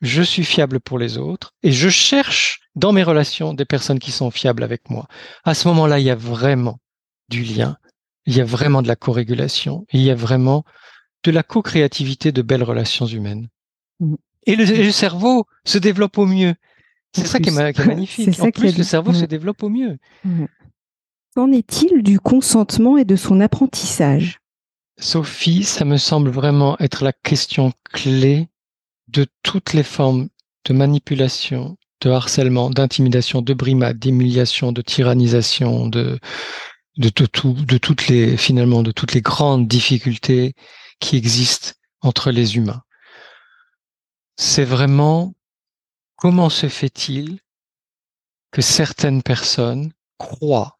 je 0.00 0.22
suis 0.22 0.44
fiable 0.44 0.80
pour 0.80 0.98
les 0.98 1.18
autres 1.18 1.54
et 1.62 1.72
je 1.72 1.88
cherche 1.88 2.60
dans 2.74 2.92
mes 2.92 3.02
relations 3.02 3.54
des 3.54 3.64
personnes 3.64 3.98
qui 3.98 4.12
sont 4.12 4.30
fiables 4.30 4.62
avec 4.62 4.90
moi. 4.90 5.06
À 5.44 5.54
ce 5.54 5.68
moment-là, 5.68 5.98
il 5.98 6.04
y 6.04 6.10
a 6.10 6.14
vraiment 6.14 6.78
du 7.28 7.42
lien, 7.42 7.76
il 8.26 8.36
y 8.36 8.40
a 8.40 8.44
vraiment 8.44 8.82
de 8.82 8.88
la 8.88 8.96
co-régulation, 8.96 9.86
il 9.92 10.02
y 10.02 10.10
a 10.10 10.14
vraiment 10.14 10.64
de 11.24 11.30
la 11.30 11.42
co-créativité 11.42 12.32
de 12.32 12.42
belles 12.42 12.62
relations 12.62 13.06
humaines. 13.06 13.48
Mmh. 14.00 14.14
Et 14.46 14.54
le, 14.54 14.92
cerveau 14.92 15.46
se 15.64 15.78
développe 15.78 16.18
au 16.18 16.26
mieux. 16.26 16.54
C'est 17.12 17.26
ça 17.26 17.40
qui 17.40 17.48
est, 17.48 17.52
magnifique. 17.86 18.38
en 18.40 18.50
plus, 18.50 18.76
le 18.76 18.84
cerveau 18.84 19.12
se 19.12 19.24
mmh. 19.24 19.28
développe 19.28 19.62
au 19.62 19.68
mieux. 19.68 19.98
Mmh. 20.24 20.44
Qu'en 21.34 21.50
est-il 21.50 22.02
du 22.02 22.20
consentement 22.20 22.96
et 22.96 23.04
de 23.04 23.16
son 23.16 23.40
apprentissage? 23.40 24.38
Sophie, 24.98 25.64
ça 25.64 25.84
me 25.84 25.96
semble 25.96 26.30
vraiment 26.30 26.78
être 26.78 27.04
la 27.04 27.12
question 27.12 27.72
clé 27.92 28.48
de 29.08 29.26
toutes 29.42 29.72
les 29.72 29.82
formes 29.82 30.28
de 30.64 30.72
manipulation, 30.72 31.76
de 32.00 32.10
harcèlement, 32.10 32.70
d'intimidation, 32.70 33.42
de 33.42 33.54
brimade, 33.54 33.98
d'humiliation, 33.98 34.72
de 34.72 34.82
tyrannisation, 34.82 35.88
de, 35.88 36.18
de, 36.96 37.08
tout, 37.08 37.52
de 37.52 37.78
toutes 37.78 38.08
les, 38.08 38.36
finalement, 38.36 38.82
de 38.82 38.92
toutes 38.92 39.12
les 39.12 39.22
grandes 39.22 39.68
difficultés 39.68 40.54
qui 41.00 41.16
existent 41.16 41.72
entre 42.00 42.30
les 42.30 42.56
humains. 42.56 42.82
C'est 44.36 44.64
vraiment 44.64 45.34
comment 46.16 46.50
se 46.50 46.68
fait-il 46.68 47.40
que 48.50 48.62
certaines 48.62 49.22
personnes 49.22 49.92
croient 50.18 50.78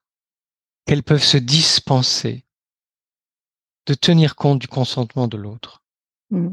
qu'elles 0.86 1.02
peuvent 1.02 1.24
se 1.24 1.36
dispenser 1.38 2.44
de 3.86 3.94
tenir 3.94 4.34
compte 4.36 4.58
du 4.58 4.68
consentement 4.68 5.28
de 5.28 5.36
l'autre? 5.36 5.82
Mmh. 6.30 6.50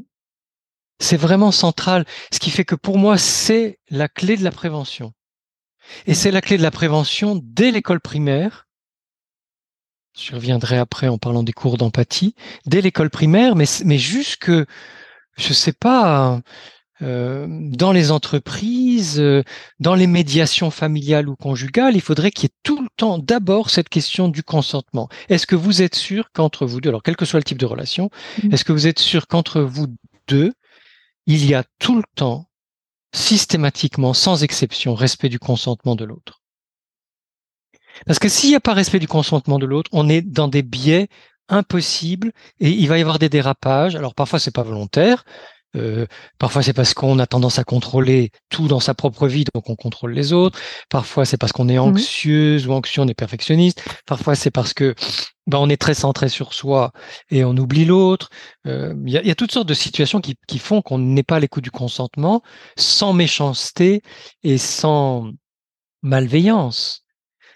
C'est 1.00 1.18
vraiment 1.18 1.52
central, 1.52 2.06
ce 2.32 2.40
qui 2.40 2.52
fait 2.52 2.66
que 2.66 2.76
pour 2.76 2.98
moi, 2.98 3.18
c'est 3.18 3.80
la 3.90 4.08
clé 4.08 4.38
de 4.38 4.44
la 4.44 4.52
prévention. 4.52 5.14
Et 6.06 6.14
c'est 6.14 6.32
la 6.32 6.42
clé 6.42 6.58
de 6.58 6.64
la 6.64 6.72
prévention 6.72 7.40
dès 7.44 7.72
l'école 7.72 8.00
primaire. 8.00 8.68
Je 10.18 10.34
reviendrai 10.36 10.78
après 10.78 11.08
en 11.08 11.18
parlant 11.18 11.44
des 11.44 11.54
cours 11.54 11.78
d'empathie. 11.78 12.36
Dès 12.66 12.82
l'école 12.82 13.10
primaire, 13.10 13.56
mais, 13.56 13.66
mais 13.84 13.98
jusque, 13.98 14.52
je 15.38 15.54
sais 15.54 15.74
pas, 15.74 16.42
euh, 17.02 17.48
dans 17.50 17.92
les 17.92 18.12
entreprises, 18.12 19.20
euh, 19.20 19.44
dans 19.80 19.96
les 19.96 20.08
médiations 20.08 20.70
familiales 20.70 21.28
ou 21.28 21.36
conjugales, 21.36 21.96
il 21.96 22.02
faudrait 22.02 22.32
qu'il 22.32 22.44
y 22.44 22.46
ait 22.46 22.58
tout 22.62 22.82
le 22.82 22.90
temps 22.96 23.18
d'abord 23.18 23.72
cette 23.72 23.90
question 23.90 24.28
du 24.30 24.44
consentement. 24.44 25.10
Est-ce 25.28 25.48
que 25.48 25.56
vous 25.56 25.82
êtes 25.82 25.96
sûr 25.96 26.32
qu'entre 26.32 26.66
vous 26.66 26.80
deux, 26.80 26.90
alors 26.90 27.04
quel 27.04 27.16
que 27.16 27.26
soit 27.26 27.40
le 27.40 27.44
type 27.44 27.58
de 27.58 27.66
relation, 27.66 28.10
mmh. 28.44 28.54
est-ce 28.54 28.64
que 28.64 28.72
vous 28.72 28.88
êtes 28.88 29.00
sûr 29.00 29.28
qu'entre 29.28 29.62
vous 29.62 29.88
deux, 30.28 30.54
il 31.26 31.46
y 31.46 31.54
a 31.54 31.64
tout 31.80 31.96
le 31.96 32.04
temps, 32.16 32.50
systématiquement, 33.14 34.14
sans 34.14 34.44
exception, 34.44 34.96
respect 34.96 35.30
du 35.30 35.40
consentement 35.40 35.96
de 35.96 36.06
l'autre 36.06 36.42
Parce 38.06 38.20
que 38.20 38.30
s'il 38.30 38.50
n'y 38.50 38.56
a 38.56 38.60
pas 38.60 38.74
respect 38.74 39.00
du 39.00 39.08
consentement 39.08 39.60
de 39.60 39.66
l'autre, 39.66 39.90
on 39.94 40.10
est 40.10 40.22
dans 40.22 40.48
des 40.48 40.64
biais 40.64 41.08
impossibles 41.50 42.32
et 42.60 42.70
il 42.70 42.88
va 42.88 42.98
y 42.98 43.02
avoir 43.02 43.20
des 43.20 43.30
dérapages. 43.30 43.96
Alors 43.96 44.16
parfois 44.16 44.40
c'est 44.40 44.54
pas 44.54 44.64
volontaire, 44.64 45.26
euh, 45.76 46.06
parfois, 46.38 46.62
c'est 46.62 46.74
parce 46.74 46.94
qu'on 46.94 47.20
a 47.20 47.28
tendance 47.28 47.60
à 47.60 47.64
contrôler 47.64 48.32
tout 48.50 48.68
dans 48.68 48.80
sa 48.80 48.94
propre 48.94 49.28
vie, 49.28 49.46
donc 49.54 49.70
on 49.70 49.76
contrôle 49.76 50.14
les 50.14 50.34
autres. 50.34 50.60
Parfois, 50.90 51.26
c'est 51.26 51.38
parce 51.38 51.52
qu'on 51.52 51.70
est 51.70 51.78
mmh 51.78 51.80
anxieuse 51.80 52.68
ou 52.68 52.74
anxieux, 52.74 53.02
on 53.02 53.08
est 53.08 53.14
perfectionniste. 53.14 53.84
Parfois, 54.06 54.36
c'est 54.36 54.52
parce 54.52 54.74
que 54.74 54.96
ben, 55.48 55.58
on 55.58 55.70
est 55.70 55.78
très 55.78 55.94
centré 55.94 56.30
sur 56.30 56.54
soi 56.54 56.92
et 57.30 57.44
on 57.44 57.58
oublie 57.58 57.86
l'autre. 57.86 58.30
Euh, 58.68 58.94
il 59.06 59.14
y, 59.14 59.18
a, 59.18 59.24
y, 59.24 59.32
a, 59.32 59.36
toutes 59.36 59.52
sortes 59.52 59.68
de 59.68 59.74
situations 59.74 60.22
qui, 60.22 60.36
qui 60.48 60.60
font 60.60 60.82
qu'on 60.82 61.00
n'est 61.00 61.24
pas 61.24 61.38
à 61.38 61.40
l'écoute 61.40 61.64
du 61.64 61.72
consentement, 61.72 62.42
sans 62.78 63.14
méchanceté 63.14 64.02
et 64.44 64.58
sans 64.58 65.32
malveillance. 66.02 67.03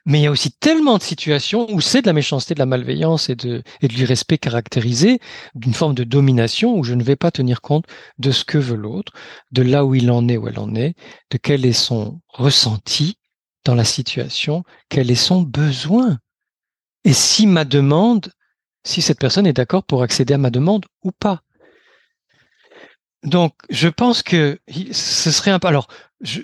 Mais 0.08 0.20
il 0.20 0.24
y 0.24 0.28
a 0.28 0.32
aussi 0.32 0.54
tellement 0.54 0.98
de 0.98 1.04
situations 1.04 1.70
où 1.70 1.82
c'est 1.82 2.02
de 2.02 2.08
la 2.08 2.14
méchanceté, 2.14 2.54
de 2.54 2.60
la 2.60 2.66
malveillance 2.66 3.30
et 3.30 3.36
de, 3.36 3.62
et 3.82 3.90
de 3.90 3.94
l'irrespect 3.94 4.38
caractérisé, 4.38 5.20
d'une 5.54 5.74
forme 5.74 5.96
de 5.96 6.06
domination 6.06 6.78
où 6.78 6.84
je 6.86 6.94
ne 6.94 7.04
vais 7.04 7.18
pas 7.18 7.30
tenir 7.30 7.60
compte 7.60 7.84
de 8.18 8.32
ce 8.32 8.46
que 8.46 8.58
veut 8.58 8.78
l'autre, 8.78 9.12
de 9.52 9.64
là 9.64 9.84
où 9.84 9.96
il 9.96 10.10
en 10.10 10.26
est, 10.30 10.38
où 10.38 10.48
elle 10.48 10.60
en 10.60 10.74
est, 10.76 10.96
de 11.30 11.38
quel 11.38 11.66
est 11.66 11.74
son 11.74 12.22
ressenti 12.30 13.18
dans 13.66 13.76
la 13.76 13.84
situation, 13.84 14.64
quel 14.88 15.12
est 15.12 15.16
son 15.16 15.42
besoin. 15.42 16.20
Et 17.04 17.12
si 17.12 17.46
ma 17.46 17.66
demande, 17.66 18.32
si 18.86 19.02
cette 19.02 19.20
personne 19.20 19.46
est 19.46 19.52
d'accord 19.52 19.84
pour 19.84 20.04
accéder 20.04 20.36
à 20.36 20.38
ma 20.38 20.52
demande 20.52 20.86
ou 21.04 21.12
pas. 21.12 21.42
Donc, 23.24 23.56
je 23.70 23.90
pense 23.90 24.24
que 24.24 24.58
ce 24.70 25.32
serait 25.32 25.52
un. 25.52 25.60
Alors, 25.64 25.88
je, 26.22 26.44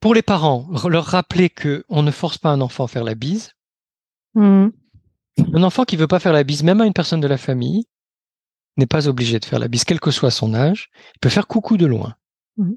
pour 0.00 0.14
les 0.14 0.22
parents, 0.22 0.68
leur 0.88 1.04
rappeler 1.04 1.50
que 1.50 1.84
on 1.88 2.02
ne 2.02 2.10
force 2.10 2.38
pas 2.38 2.50
un 2.50 2.60
enfant 2.60 2.84
à 2.84 2.88
faire 2.88 3.04
la 3.04 3.14
bise. 3.14 3.52
Mmh. 4.34 4.68
Un 5.54 5.62
enfant 5.62 5.84
qui 5.84 5.96
veut 5.96 6.06
pas 6.06 6.20
faire 6.20 6.32
la 6.32 6.44
bise, 6.44 6.62
même 6.62 6.80
à 6.80 6.86
une 6.86 6.92
personne 6.92 7.20
de 7.20 7.26
la 7.26 7.38
famille, 7.38 7.86
n'est 8.76 8.86
pas 8.86 9.08
obligé 9.08 9.38
de 9.38 9.44
faire 9.44 9.58
la 9.58 9.68
bise, 9.68 9.84
quel 9.84 10.00
que 10.00 10.10
soit 10.10 10.30
son 10.30 10.54
âge. 10.54 10.90
Il 11.14 11.20
peut 11.20 11.28
faire 11.28 11.46
coucou 11.46 11.76
de 11.76 11.86
loin. 11.86 12.14
Mmh. 12.56 12.72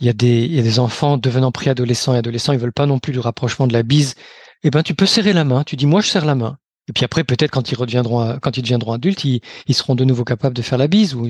Il, 0.00 0.06
y 0.06 0.08
a 0.08 0.12
des, 0.12 0.44
il 0.44 0.52
y 0.52 0.58
a 0.58 0.62
des 0.62 0.78
enfants 0.78 1.16
devenant 1.16 1.52
préadolescents 1.52 2.14
et 2.14 2.18
adolescents, 2.18 2.52
ils 2.52 2.58
veulent 2.58 2.72
pas 2.72 2.86
non 2.86 2.98
plus 2.98 3.12
du 3.12 3.18
rapprochement 3.18 3.66
de 3.66 3.72
la 3.72 3.82
bise. 3.82 4.14
Eh 4.62 4.70
ben, 4.70 4.82
tu 4.82 4.94
peux 4.94 5.06
serrer 5.06 5.32
la 5.32 5.44
main. 5.44 5.64
Tu 5.64 5.76
dis, 5.76 5.86
moi, 5.86 6.00
je 6.00 6.08
serre 6.08 6.24
la 6.24 6.34
main. 6.34 6.58
Et 6.88 6.92
puis 6.92 7.04
après, 7.04 7.24
peut-être 7.24 7.50
quand 7.50 7.70
ils 7.70 7.76
reviendront, 7.76 8.38
quand 8.40 8.56
ils 8.56 8.62
deviendront 8.62 8.92
adultes, 8.92 9.24
ils, 9.24 9.40
seront 9.74 9.94
de 9.94 10.04
nouveau 10.04 10.24
capables 10.24 10.56
de 10.56 10.62
faire 10.62 10.78
la 10.78 10.88
bise. 10.88 11.14
Ou, 11.14 11.28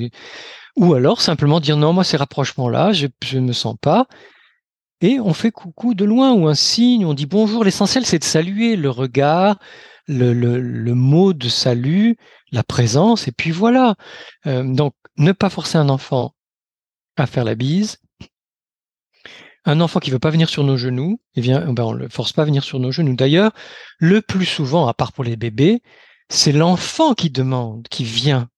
ou 0.77 0.95
alors 0.95 1.21
simplement 1.21 1.61
dire 1.61 1.77
non, 1.77 1.93
moi 1.93 2.05
ces 2.05 2.17
rapprochements-là, 2.17 2.93
je 2.93 3.09
ne 3.35 3.41
me 3.41 3.53
sens 3.53 3.77
pas. 3.81 4.07
Et 5.03 5.19
on 5.19 5.35
fait 5.35 5.51
coucou 5.51 5.95
de 5.95 6.05
loin 6.05 6.33
ou 6.33 6.47
un 6.47 6.55
signe, 6.55 7.05
on 7.05 7.13
dit 7.13 7.27
bonjour. 7.27 7.65
L'essentiel, 7.65 8.07
c'est 8.07 8.21
de 8.21 8.25
saluer 8.25 8.77
le 8.77 8.89
regard, 8.89 9.59
le, 10.07 10.33
le, 10.33 10.61
le, 10.61 10.95
mot 10.95 11.33
de 11.33 11.49
salut, 11.49 12.17
la 12.53 12.63
présence, 12.63 13.27
et 13.27 13.33
puis 13.33 13.51
voilà. 13.51 13.97
Euh, 14.47 14.63
donc, 14.63 14.95
ne 15.19 15.33
pas 15.33 15.51
forcer 15.51 15.77
un 15.77 15.89
enfant 15.89 16.35
à 17.17 17.27
faire 17.27 17.45
la 17.45 17.57
bise. 17.57 17.99
Un 19.65 19.81
enfant 19.81 20.01
qui 20.01 20.11
veut 20.11 20.19
pas 20.19 20.31
venir 20.31 20.49
sur 20.49 20.65
nos 20.65 20.77
genoux, 20.77 21.21
eh 21.37 21.41
bien, 21.41 21.73
ben 21.73 21.85
on 21.85 21.93
le 21.93 22.09
force 22.09 22.33
pas 22.33 22.43
à 22.43 22.47
venir 22.47 22.65
sur 22.65 22.81
nos 22.81 22.91
genoux. 22.91 23.15
D'ailleurs, 23.15 23.53
le 23.99 24.21
plus 24.21 24.47
souvent, 24.47 24.89
à 24.89 24.95
part 24.95 25.13
pour 25.13 25.23
les 25.23 25.37
bébés, 25.37 25.83
c'est 26.29 26.53
l'enfant 26.53 27.15
qui 27.15 27.31
demande, 27.31 27.87
qui 27.89 28.05
vient 28.05 28.49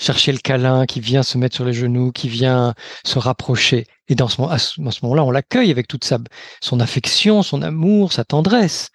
chercher 0.00 0.32
le 0.32 0.38
câlin, 0.38 0.86
qui 0.86 1.00
vient 1.00 1.22
se 1.22 1.38
mettre 1.38 1.54
sur 1.54 1.64
les 1.64 1.72
genoux, 1.72 2.12
qui 2.12 2.28
vient 2.28 2.74
se 3.04 3.18
rapprocher. 3.18 3.86
Et 4.08 4.14
dans 4.14 4.28
ce, 4.28 4.40
moment-là, 5.02 5.24
on 5.24 5.30
l'accueille 5.30 5.70
avec 5.70 5.88
toute 5.88 6.04
sa, 6.04 6.18
son 6.60 6.80
affection, 6.80 7.42
son 7.42 7.62
amour, 7.62 8.12
sa 8.12 8.24
tendresse. 8.24 8.90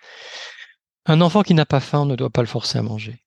Un 1.05 1.21
enfant 1.21 1.43
qui 1.43 1.53
n'a 1.53 1.65
pas 1.65 1.79
faim, 1.79 2.05
ne 2.05 2.15
doit 2.15 2.31
pas 2.31 2.41
le 2.41 2.47
forcer 2.47 2.79
à 2.79 2.81
manger. 2.81 3.24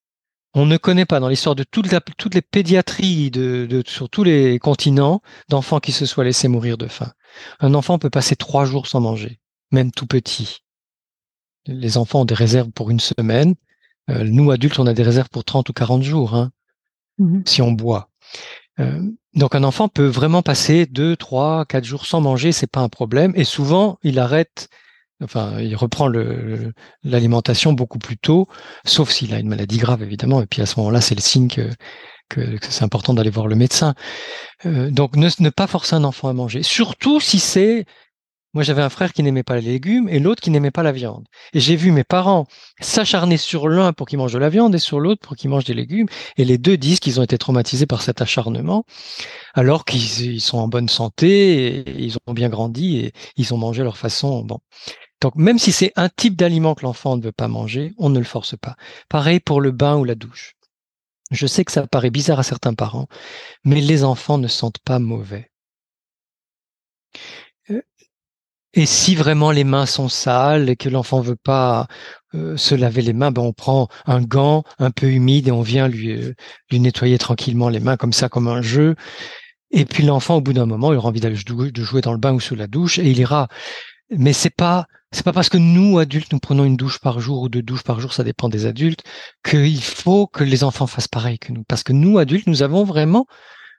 On 0.54 0.66
ne 0.66 0.76
connaît 0.76 1.04
pas 1.04 1.20
dans 1.20 1.28
l'histoire 1.28 1.54
de 1.54 1.62
toutes 1.64 2.34
les 2.34 2.42
pédiatries 2.42 3.30
de, 3.30 3.82
sur 3.86 4.08
tous 4.08 4.24
les 4.24 4.58
continents 4.58 5.20
d'enfants 5.48 5.80
qui 5.80 5.92
se 5.92 6.06
soient 6.06 6.24
laissés 6.24 6.48
mourir 6.48 6.78
de 6.78 6.86
faim. 6.86 7.12
Un 7.60 7.74
enfant 7.74 7.98
peut 7.98 8.10
passer 8.10 8.34
trois 8.34 8.64
jours 8.64 8.86
sans 8.86 9.00
manger, 9.00 9.40
même 9.70 9.92
tout 9.92 10.06
petit. 10.06 10.60
Les 11.66 11.98
enfants 11.98 12.22
ont 12.22 12.24
des 12.24 12.34
réserves 12.34 12.70
pour 12.70 12.90
une 12.90 13.00
semaine. 13.00 13.54
Euh, 14.10 14.24
nous, 14.24 14.50
adultes, 14.50 14.78
on 14.78 14.86
a 14.86 14.94
des 14.94 15.02
réserves 15.02 15.28
pour 15.28 15.44
30 15.44 15.68
ou 15.68 15.72
40 15.72 16.02
jours. 16.02 16.34
Hein. 16.34 16.50
Mmh 17.18 17.42
si 17.44 17.62
on 17.62 17.72
boit. 17.72 18.10
Euh, 18.80 19.02
donc 19.34 19.54
un 19.54 19.64
enfant 19.64 19.88
peut 19.88 20.06
vraiment 20.06 20.42
passer 20.42 20.86
deux, 20.86 21.16
trois, 21.16 21.64
quatre 21.64 21.84
jours 21.84 22.06
sans 22.06 22.20
manger, 22.20 22.52
c'est 22.52 22.70
pas 22.70 22.80
un 22.80 22.88
problème. 22.88 23.32
Et 23.36 23.44
souvent, 23.44 23.98
il 24.02 24.18
arrête, 24.18 24.68
enfin, 25.22 25.60
il 25.60 25.74
reprend 25.76 26.08
l'alimentation 27.02 27.72
beaucoup 27.72 27.98
plus 27.98 28.18
tôt, 28.18 28.48
sauf 28.84 29.10
s'il 29.10 29.34
a 29.34 29.38
une 29.38 29.48
maladie 29.48 29.78
grave 29.78 30.02
évidemment. 30.02 30.42
Et 30.42 30.46
puis 30.46 30.62
à 30.62 30.66
ce 30.66 30.78
moment-là, 30.80 31.00
c'est 31.00 31.14
le 31.14 31.20
signe 31.20 31.48
que, 31.48 31.70
que, 32.28 32.58
c'est 32.68 32.84
important 32.84 33.14
d'aller 33.14 33.30
voir 33.30 33.46
le 33.46 33.56
médecin. 33.56 33.94
Euh, 34.66 34.90
donc 34.90 35.16
ne, 35.16 35.28
ne 35.40 35.50
pas 35.50 35.66
forcer 35.66 35.94
un 35.96 36.04
enfant 36.04 36.28
à 36.28 36.32
manger, 36.32 36.62
surtout 36.62 37.20
si 37.20 37.38
c'est 37.38 37.86
moi, 38.54 38.62
j'avais 38.62 38.82
un 38.82 38.88
frère 38.88 39.12
qui 39.12 39.22
n'aimait 39.22 39.42
pas 39.42 39.56
les 39.56 39.62
légumes 39.62 40.08
et 40.08 40.18
l'autre 40.18 40.40
qui 40.40 40.50
n'aimait 40.50 40.70
pas 40.70 40.82
la 40.82 40.90
viande. 40.90 41.26
Et 41.52 41.60
j'ai 41.60 41.76
vu 41.76 41.92
mes 41.92 42.02
parents 42.02 42.46
s'acharner 42.80 43.36
sur 43.36 43.68
l'un 43.68 43.92
pour 43.92 44.06
qu'il 44.06 44.18
mange 44.18 44.32
de 44.32 44.38
la 44.38 44.48
viande 44.48 44.74
et 44.74 44.78
sur 44.78 45.00
l'autre 45.00 45.20
pour 45.20 45.36
qu'il 45.36 45.50
mange 45.50 45.64
des 45.64 45.74
légumes. 45.74 46.08
Et 46.38 46.46
les 46.46 46.56
deux 46.56 46.78
disent 46.78 46.98
qu'ils 46.98 47.20
ont 47.20 47.22
été 47.22 47.36
traumatisés 47.36 47.86
par 47.86 48.00
cet 48.00 48.22
acharnement, 48.22 48.84
alors 49.52 49.84
qu'ils 49.84 50.40
sont 50.40 50.58
en 50.58 50.66
bonne 50.66 50.88
santé, 50.88 51.80
et 51.80 52.02
ils 52.02 52.16
ont 52.26 52.32
bien 52.32 52.48
grandi 52.48 52.98
et 52.98 53.12
ils 53.36 53.52
ont 53.52 53.58
mangé 53.58 53.82
leur 53.82 53.98
façon. 53.98 54.42
Bon. 54.44 54.60
Donc, 55.20 55.34
même 55.34 55.58
si 55.58 55.72
c'est 55.72 55.92
un 55.96 56.08
type 56.08 56.36
d'aliment 56.36 56.74
que 56.74 56.84
l'enfant 56.84 57.16
ne 57.16 57.22
veut 57.22 57.32
pas 57.32 57.48
manger, 57.48 57.94
on 57.98 58.08
ne 58.08 58.18
le 58.18 58.24
force 58.24 58.56
pas. 58.56 58.76
Pareil 59.08 59.40
pour 59.40 59.60
le 59.60 59.72
bain 59.72 59.96
ou 59.96 60.04
la 60.04 60.14
douche. 60.14 60.54
Je 61.30 61.46
sais 61.46 61.64
que 61.64 61.72
ça 61.72 61.86
paraît 61.86 62.10
bizarre 62.10 62.38
à 62.38 62.42
certains 62.42 62.74
parents, 62.74 63.08
mais 63.64 63.80
les 63.80 64.04
enfants 64.04 64.38
ne 64.38 64.48
sentent 64.48 64.78
pas 64.78 64.98
mauvais. 64.98 65.50
Et 68.74 68.86
si 68.86 69.14
vraiment 69.14 69.50
les 69.50 69.64
mains 69.64 69.86
sont 69.86 70.08
sales 70.08 70.68
et 70.68 70.76
que 70.76 70.88
l'enfant 70.88 71.20
veut 71.20 71.36
pas 71.36 71.88
euh, 72.34 72.56
se 72.56 72.74
laver 72.74 73.02
les 73.02 73.14
mains, 73.14 73.30
ben 73.32 73.42
on 73.42 73.52
prend 73.52 73.88
un 74.06 74.20
gant 74.20 74.62
un 74.78 74.90
peu 74.90 75.10
humide 75.10 75.48
et 75.48 75.50
on 75.50 75.62
vient 75.62 75.88
lui, 75.88 76.12
euh, 76.12 76.34
lui 76.70 76.78
nettoyer 76.78 77.18
tranquillement 77.18 77.70
les 77.70 77.80
mains 77.80 77.96
comme 77.96 78.12
ça, 78.12 78.28
comme 78.28 78.46
un 78.46 78.62
jeu. 78.62 78.94
Et 79.70 79.84
puis 79.84 80.02
l'enfant, 80.04 80.36
au 80.36 80.40
bout 80.40 80.52
d'un 80.52 80.66
moment, 80.66 80.92
il 80.92 80.96
aura 80.96 81.08
envie 81.08 81.20
d'aller 81.20 81.36
de 81.36 81.82
jouer 81.82 82.00
dans 82.02 82.12
le 82.12 82.18
bain 82.18 82.32
ou 82.32 82.40
sous 82.40 82.54
la 82.54 82.66
douche 82.66 82.98
et 82.98 83.10
il 83.10 83.18
ira. 83.18 83.48
Mais 84.10 84.32
c'est 84.32 84.54
pas 84.54 84.86
c'est 85.10 85.24
pas 85.24 85.32
parce 85.32 85.48
que 85.48 85.56
nous 85.56 85.98
adultes 85.98 86.32
nous 86.32 86.38
prenons 86.38 86.64
une 86.64 86.76
douche 86.76 86.98
par 86.98 87.18
jour 87.20 87.42
ou 87.42 87.48
deux 87.48 87.62
douches 87.62 87.82
par 87.82 88.00
jour, 88.00 88.12
ça 88.12 88.24
dépend 88.24 88.48
des 88.48 88.66
adultes, 88.66 89.02
qu'il 89.44 89.82
faut 89.82 90.26
que 90.26 90.44
les 90.44 90.64
enfants 90.64 90.86
fassent 90.86 91.08
pareil 91.08 91.38
que 91.38 91.52
nous. 91.52 91.64
Parce 91.64 91.82
que 91.82 91.92
nous 91.92 92.18
adultes, 92.18 92.46
nous 92.46 92.62
avons 92.62 92.84
vraiment 92.84 93.26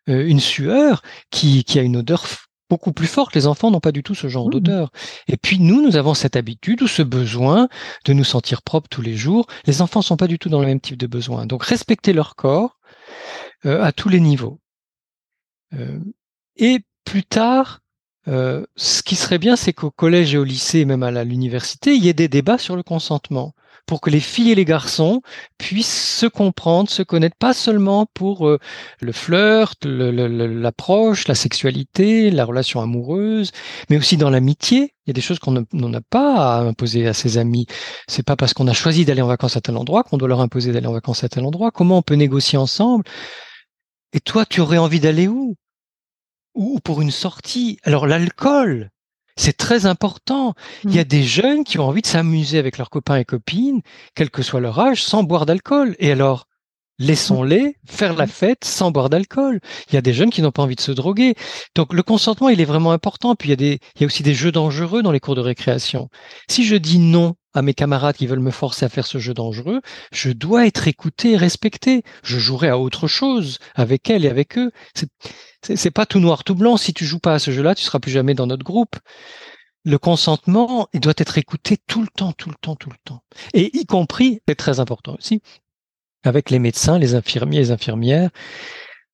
euh, 0.10 0.26
une 0.28 0.40
sueur 0.40 1.02
qui, 1.30 1.64
qui 1.64 1.78
a 1.80 1.84
une 1.84 1.98
odeur 1.98 2.26
beaucoup 2.70 2.94
plus 2.94 3.08
forte. 3.08 3.36
Les 3.36 3.48
enfants 3.48 3.72
n'ont 3.72 3.80
pas 3.80 3.92
du 3.92 4.04
tout 4.04 4.16
ce 4.16 4.28
genre 4.28 4.48
mmh. 4.48 4.52
d'odeur. 4.52 4.92
Et 5.28 5.38
puis 5.38 5.60
nous, 5.60 5.82
nous 5.82 5.96
avons 5.96 6.14
cette 6.14 6.36
habitude 6.36 6.82
ou 6.82 6.88
ce 6.88 7.02
besoin 7.02 7.68
de 8.06 8.14
nous 8.14 8.24
sentir 8.24 8.62
propres 8.62 8.90
tous 8.90 9.02
les 9.02 9.16
jours. 9.16 9.48
Les 9.66 9.82
enfants 9.82 10.02
sont 10.02 10.18
pas 10.18 10.28
du 10.28 10.40
tout 10.40 10.50
dans 10.50 10.62
le 10.62 10.68
même 10.68 10.80
type 10.80 10.98
de 10.98 11.08
besoin. 11.08 11.46
Donc 11.46 11.64
respecter 11.64 12.14
leur 12.14 12.36
corps 12.36 12.80
euh, 13.66 13.84
à 13.84 13.92
tous 13.92 14.10
les 14.10 14.20
niveaux. 14.20 14.60
Euh, 15.74 16.00
et 16.56 16.80
plus 17.06 17.24
tard, 17.24 17.82
euh, 18.30 18.66
ce 18.76 19.02
qui 19.04 19.16
serait 19.16 19.40
bien, 19.40 19.56
c'est 19.56 19.74
qu'au 19.74 19.92
collège 19.92 20.36
et 20.36 20.38
au 20.38 20.44
lycée, 20.44 20.86
même 20.86 21.04
à 21.04 21.24
l'université, 21.24 21.96
il 21.96 22.04
y 22.04 22.10
ait 22.10 22.14
des 22.14 22.28
débats 22.28 22.58
sur 22.58 22.76
le 22.76 22.84
consentement 22.84 23.54
pour 23.90 24.02
que 24.02 24.12
les 24.12 24.20
filles 24.20 24.52
et 24.52 24.56
les 24.56 24.66
garçons 24.66 25.22
puissent 25.58 26.20
se 26.20 26.28
comprendre, 26.28 26.92
se 26.92 27.02
connaître, 27.02 27.36
pas 27.40 27.54
seulement 27.56 28.06
pour 28.14 28.48
euh, 28.48 28.60
le 29.02 29.12
flirt, 29.12 29.84
l'approche, 29.84 31.28
la 31.28 31.34
sexualité, 31.34 32.30
la 32.30 32.46
relation 32.46 32.82
amoureuse, 32.82 33.52
mais 33.90 33.98
aussi 33.98 34.16
dans 34.16 34.30
l'amitié. 34.30 34.94
Il 35.06 35.10
y 35.10 35.12
a 35.12 35.14
des 35.14 35.22
choses 35.22 35.40
qu'on 35.40 35.66
n'a 35.74 36.02
pas 36.02 36.58
à 36.58 36.60
imposer 36.62 37.08
à 37.08 37.14
ses 37.16 37.40
amis. 37.40 37.66
C'est 38.08 38.22
pas 38.22 38.36
parce 38.36 38.54
qu'on 38.54 38.68
a 38.68 38.74
choisi 38.74 39.06
d'aller 39.06 39.24
en 39.24 39.28
vacances 39.28 39.58
à 39.58 39.62
tel 39.62 39.76
endroit 39.76 40.04
qu'on 40.04 40.18
doit 40.18 40.28
leur 40.28 40.42
imposer 40.42 40.72
d'aller 40.72 40.86
en 40.88 40.94
vacances 40.94 41.24
à 41.24 41.30
tel 41.30 41.44
endroit. 41.44 41.72
Comment 41.72 41.98
on 41.98 42.02
peut 42.04 42.14
négocier 42.14 42.60
ensemble? 42.60 43.06
Et 44.14 44.20
toi, 44.20 44.46
tu 44.46 44.62
aurais 44.62 44.78
envie 44.78 45.00
d'aller 45.00 45.28
où? 45.28 45.56
Ou 46.56 46.80
pour 46.80 47.02
une 47.02 47.12
sortie 47.12 47.78
Alors 47.84 48.08
l'alcool, 48.08 48.90
c'est 49.40 49.56
très 49.56 49.86
important. 49.86 50.54
Il 50.84 50.94
y 50.94 51.00
a 51.00 51.04
mmh. 51.04 51.06
des 51.06 51.24
jeunes 51.24 51.64
qui 51.64 51.80
ont 51.80 51.88
envie 51.88 52.02
de 52.02 52.08
s'amuser 52.08 52.58
avec 52.58 52.78
leurs 52.78 52.90
copains 52.90 53.16
et 53.16 53.24
copines, 53.24 53.82
quel 54.14 54.30
que 54.30 54.44
soit 54.44 54.60
leur 54.60 54.78
âge, 54.80 55.02
sans 55.02 55.24
boire 55.24 55.46
d'alcool. 55.46 55.96
Et 56.00 56.12
alors, 56.12 56.46
laissons-les 57.00 57.78
faire 57.88 58.16
la 58.16 58.26
mmh. 58.26 58.30
fête 58.30 58.66
sans 58.66 58.92
boire 58.92 59.10
d'alcool. 59.10 59.62
Il 59.88 59.96
y 59.96 59.98
a 59.98 60.02
des 60.02 60.14
jeunes 60.14 60.30
qui 60.30 60.42
n'ont 60.42 60.52
pas 60.52 60.64
envie 60.64 60.76
de 60.76 60.82
se 60.82 60.92
droguer. 60.92 61.36
Donc 61.74 61.94
le 61.94 62.04
consentement, 62.04 62.50
il 62.50 62.60
est 62.60 62.66
vraiment 62.66 62.92
important. 62.92 63.36
Puis 63.36 63.48
il 63.48 63.52
y 63.52 63.54
a, 63.54 63.56
des, 63.56 63.80
il 63.96 64.02
y 64.02 64.04
a 64.04 64.08
aussi 64.08 64.24
des 64.24 64.34
jeux 64.34 64.52
dangereux 64.52 65.02
dans 65.02 65.14
les 65.14 65.22
cours 65.22 65.36
de 65.36 65.42
récréation. 65.42 66.10
Si 66.50 66.66
je 66.66 66.76
dis 66.76 67.00
non 67.00 67.36
à 67.54 67.62
mes 67.62 67.74
camarades 67.74 68.18
qui 68.18 68.28
veulent 68.28 68.40
me 68.40 68.52
forcer 68.52 68.86
à 68.86 68.90
faire 68.90 69.08
ce 69.08 69.18
jeu 69.20 69.34
dangereux, 69.34 69.80
je 70.12 70.32
dois 70.32 70.68
être 70.68 70.90
écouté 70.90 71.32
et 71.32 71.38
respecté. 71.38 72.04
Je 72.24 72.38
jouerai 72.38 72.68
à 72.68 72.78
autre 72.78 73.08
chose 73.08 73.58
avec 73.74 74.10
elles 74.10 74.26
et 74.26 74.30
avec 74.30 74.58
eux. 74.58 74.72
C'est 75.62 75.92
pas 75.92 76.06
tout 76.06 76.20
noir, 76.20 76.44
tout 76.44 76.56
blanc. 76.56 76.78
Si 76.78 76.94
tu 76.94 77.06
joues 77.06 77.20
pas 77.20 77.34
à 77.34 77.40
ce 77.40 77.52
jeu-là, 77.52 77.76
tu 77.76 77.84
seras 77.84 78.00
plus 78.00 78.12
jamais 78.12 78.34
dans 78.34 78.48
notre 78.48 78.64
groupe. 78.64 78.96
Le 79.86 79.98
consentement, 79.98 80.88
il 80.94 81.00
doit 81.00 81.14
être 81.18 81.38
écouté 81.38 81.78
tout 81.88 82.02
le 82.02 82.08
temps, 82.08 82.34
tout 82.34 82.50
le 82.50 82.56
temps, 82.60 82.76
tout 82.76 82.90
le 82.90 82.98
temps. 83.04 83.24
Et 83.54 83.76
y 83.78 83.86
compris, 83.86 84.42
c'est 84.48 84.56
très 84.56 84.80
important 84.80 85.16
aussi, 85.18 85.42
avec 86.24 86.50
les 86.50 86.60
médecins, 86.60 87.00
les 87.00 87.16
infirmiers, 87.16 87.60
les 87.60 87.72
infirmières, 87.72 88.30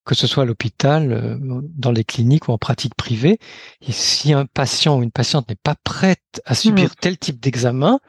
que 0.05 0.15
ce 0.15 0.27
soit 0.27 0.43
à 0.43 0.45
l'hôpital, 0.45 1.11
euh, 1.11 1.37
dans 1.39 1.91
les 1.91 2.03
cliniques 2.03 2.47
ou 2.47 2.51
en 2.51 2.57
pratique 2.57 2.95
privée. 2.95 3.39
Et 3.87 3.91
si 3.91 4.33
un 4.33 4.45
patient 4.45 4.97
ou 4.97 5.03
une 5.03 5.11
patiente 5.11 5.49
n'est 5.49 5.55
pas 5.55 5.75
prête 5.83 6.41
à 6.45 6.55
subir 6.55 6.89
mmh. 6.89 6.95
tel 6.99 7.17
type 7.17 7.39
d'examen, 7.39 7.99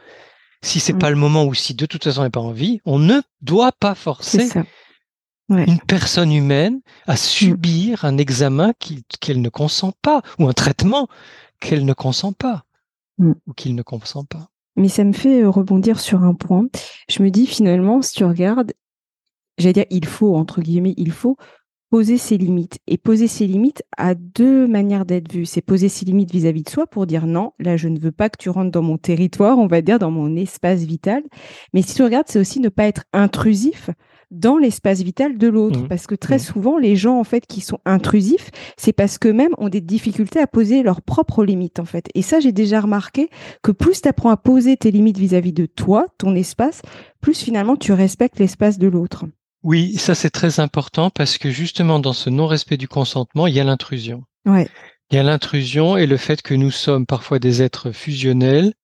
si 0.62 0.80
c'est 0.80 0.94
mmh. 0.94 0.98
pas 0.98 1.10
le 1.10 1.16
moment 1.16 1.44
ou 1.44 1.54
si 1.54 1.74
de 1.74 1.86
toute 1.86 2.04
façon 2.04 2.20
elle 2.20 2.26
n'a 2.26 2.30
pas 2.30 2.40
envie, 2.40 2.80
on 2.84 2.98
ne 2.98 3.20
doit 3.40 3.72
pas 3.72 3.94
forcer 3.94 4.48
une 5.48 5.80
personne 5.80 6.32
humaine 6.32 6.80
à 7.06 7.16
subir 7.16 8.04
un 8.04 8.18
examen 8.18 8.72
qu'elle 9.20 9.40
ne 9.40 9.48
consent 9.48 9.92
pas 10.02 10.22
ou 10.38 10.48
un 10.48 10.52
traitement 10.52 11.08
qu'elle 11.60 11.84
ne 11.84 11.94
consent 11.94 12.32
pas 12.32 12.64
mmh. 13.18 13.32
ou 13.46 13.52
qu'il 13.52 13.74
ne 13.74 13.82
consent 13.82 14.24
pas. 14.24 14.50
Mais 14.76 14.88
ça 14.88 15.04
me 15.04 15.12
fait 15.12 15.42
euh, 15.42 15.48
rebondir 15.48 16.00
sur 16.00 16.22
un 16.22 16.34
point. 16.34 16.66
Je 17.08 17.22
me 17.22 17.30
dis 17.30 17.46
finalement, 17.46 18.02
si 18.02 18.14
tu 18.14 18.24
regardes, 18.24 18.72
j'allais 19.58 19.72
dire 19.72 19.86
il 19.90 20.04
faut, 20.04 20.36
entre 20.36 20.60
guillemets, 20.60 20.94
il 20.96 21.12
faut 21.12 21.36
poser 21.90 22.18
ses 22.18 22.36
limites. 22.36 22.78
Et 22.86 22.98
poser 22.98 23.26
ses 23.28 23.46
limites 23.46 23.82
a 23.96 24.14
deux 24.14 24.66
manières 24.66 25.06
d'être 25.06 25.32
vu. 25.32 25.46
C'est 25.46 25.62
poser 25.62 25.88
ses 25.88 26.04
limites 26.04 26.30
vis-à-vis 26.30 26.62
de 26.62 26.68
soi 26.68 26.86
pour 26.86 27.06
dire 27.06 27.26
non, 27.26 27.52
là 27.58 27.76
je 27.76 27.88
ne 27.88 27.98
veux 27.98 28.12
pas 28.12 28.28
que 28.28 28.36
tu 28.38 28.50
rentres 28.50 28.72
dans 28.72 28.82
mon 28.82 28.98
territoire, 28.98 29.58
on 29.58 29.66
va 29.66 29.80
dire 29.80 29.98
dans 29.98 30.10
mon 30.10 30.36
espace 30.36 30.80
vital. 30.80 31.22
Mais 31.72 31.82
si 31.82 31.94
tu 31.94 32.02
regardes, 32.02 32.26
c'est 32.28 32.40
aussi 32.40 32.60
ne 32.60 32.68
pas 32.68 32.86
être 32.86 33.04
intrusif 33.12 33.90
dans 34.30 34.58
l'espace 34.58 35.02
vital 35.02 35.38
de 35.38 35.48
l'autre. 35.48 35.80
Mmh. 35.80 35.88
Parce 35.88 36.06
que 36.06 36.14
très 36.14 36.36
mmh. 36.36 36.40
souvent, 36.40 36.78
les 36.78 36.96
gens, 36.96 37.18
en 37.18 37.24
fait, 37.24 37.46
qui 37.46 37.60
sont 37.60 37.78
intrusifs, 37.84 38.50
c'est 38.76 38.92
parce 38.92 39.18
qu'eux-mêmes 39.18 39.54
ont 39.58 39.68
des 39.68 39.80
difficultés 39.80 40.40
à 40.40 40.46
poser 40.46 40.82
leurs 40.82 41.02
propres 41.02 41.44
limites, 41.44 41.78
en 41.78 41.84
fait. 41.84 42.08
Et 42.14 42.22
ça, 42.22 42.40
j'ai 42.40 42.52
déjà 42.52 42.80
remarqué 42.80 43.28
que 43.62 43.72
plus 43.72 44.02
tu 44.02 44.08
apprends 44.08 44.30
à 44.30 44.36
poser 44.36 44.76
tes 44.76 44.90
limites 44.90 45.18
vis-à-vis 45.18 45.52
de 45.52 45.66
toi, 45.66 46.08
ton 46.18 46.34
espace, 46.34 46.82
plus 47.20 47.38
finalement 47.38 47.76
tu 47.76 47.92
respectes 47.92 48.38
l'espace 48.38 48.78
de 48.78 48.88
l'autre. 48.88 49.24
Oui, 49.62 49.96
ça 49.96 50.14
c'est 50.14 50.30
très 50.30 50.60
important 50.60 51.10
parce 51.10 51.38
que 51.38 51.50
justement 51.50 51.98
dans 51.98 52.12
ce 52.12 52.30
non-respect 52.30 52.76
du 52.76 52.86
consentement, 52.86 53.48
il 53.48 53.54
y 53.54 53.60
a 53.60 53.64
l'intrusion. 53.64 54.22
Ouais. 54.44 54.68
Il 55.10 55.16
y 55.16 55.18
a 55.18 55.22
l'intrusion 55.22 55.96
et 55.96 56.06
le 56.06 56.16
fait 56.16 56.42
que 56.42 56.54
nous 56.54 56.70
sommes 56.70 57.06
parfois 57.06 57.38
des 57.38 57.62
êtres 57.62 57.90
fusionnels 57.90 58.74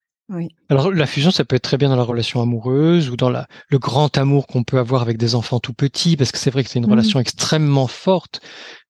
alors 0.69 0.93
la 0.93 1.07
fusion, 1.07 1.31
ça 1.31 1.45
peut 1.45 1.57
être 1.57 1.63
très 1.63 1.79
bien 1.79 1.89
dans 1.89 1.97
la 1.97 2.03
relation 2.03 2.41
amoureuse 2.41 3.11
ou 3.11 3.17
dans 3.17 3.31
la, 3.31 3.47
le 3.69 3.79
grand 3.79 4.17
amour 4.17 4.47
qu'on 4.47 4.65
peut 4.65 4.79
avoir 4.79 5.03
avec 5.03 5.19
des 5.19 5.35
enfants 5.35 5.61
tout 5.61 5.75
petits, 5.75 6.17
parce 6.17 6.33
que 6.33 6.39
c'est 6.39 6.51
vrai 6.51 6.65
que 6.65 6.71
c'est 6.71 6.79
une 6.79 6.87
mmh. 6.87 6.91
relation 6.91 7.21
extrêmement 7.21 7.87
forte. 7.87 8.41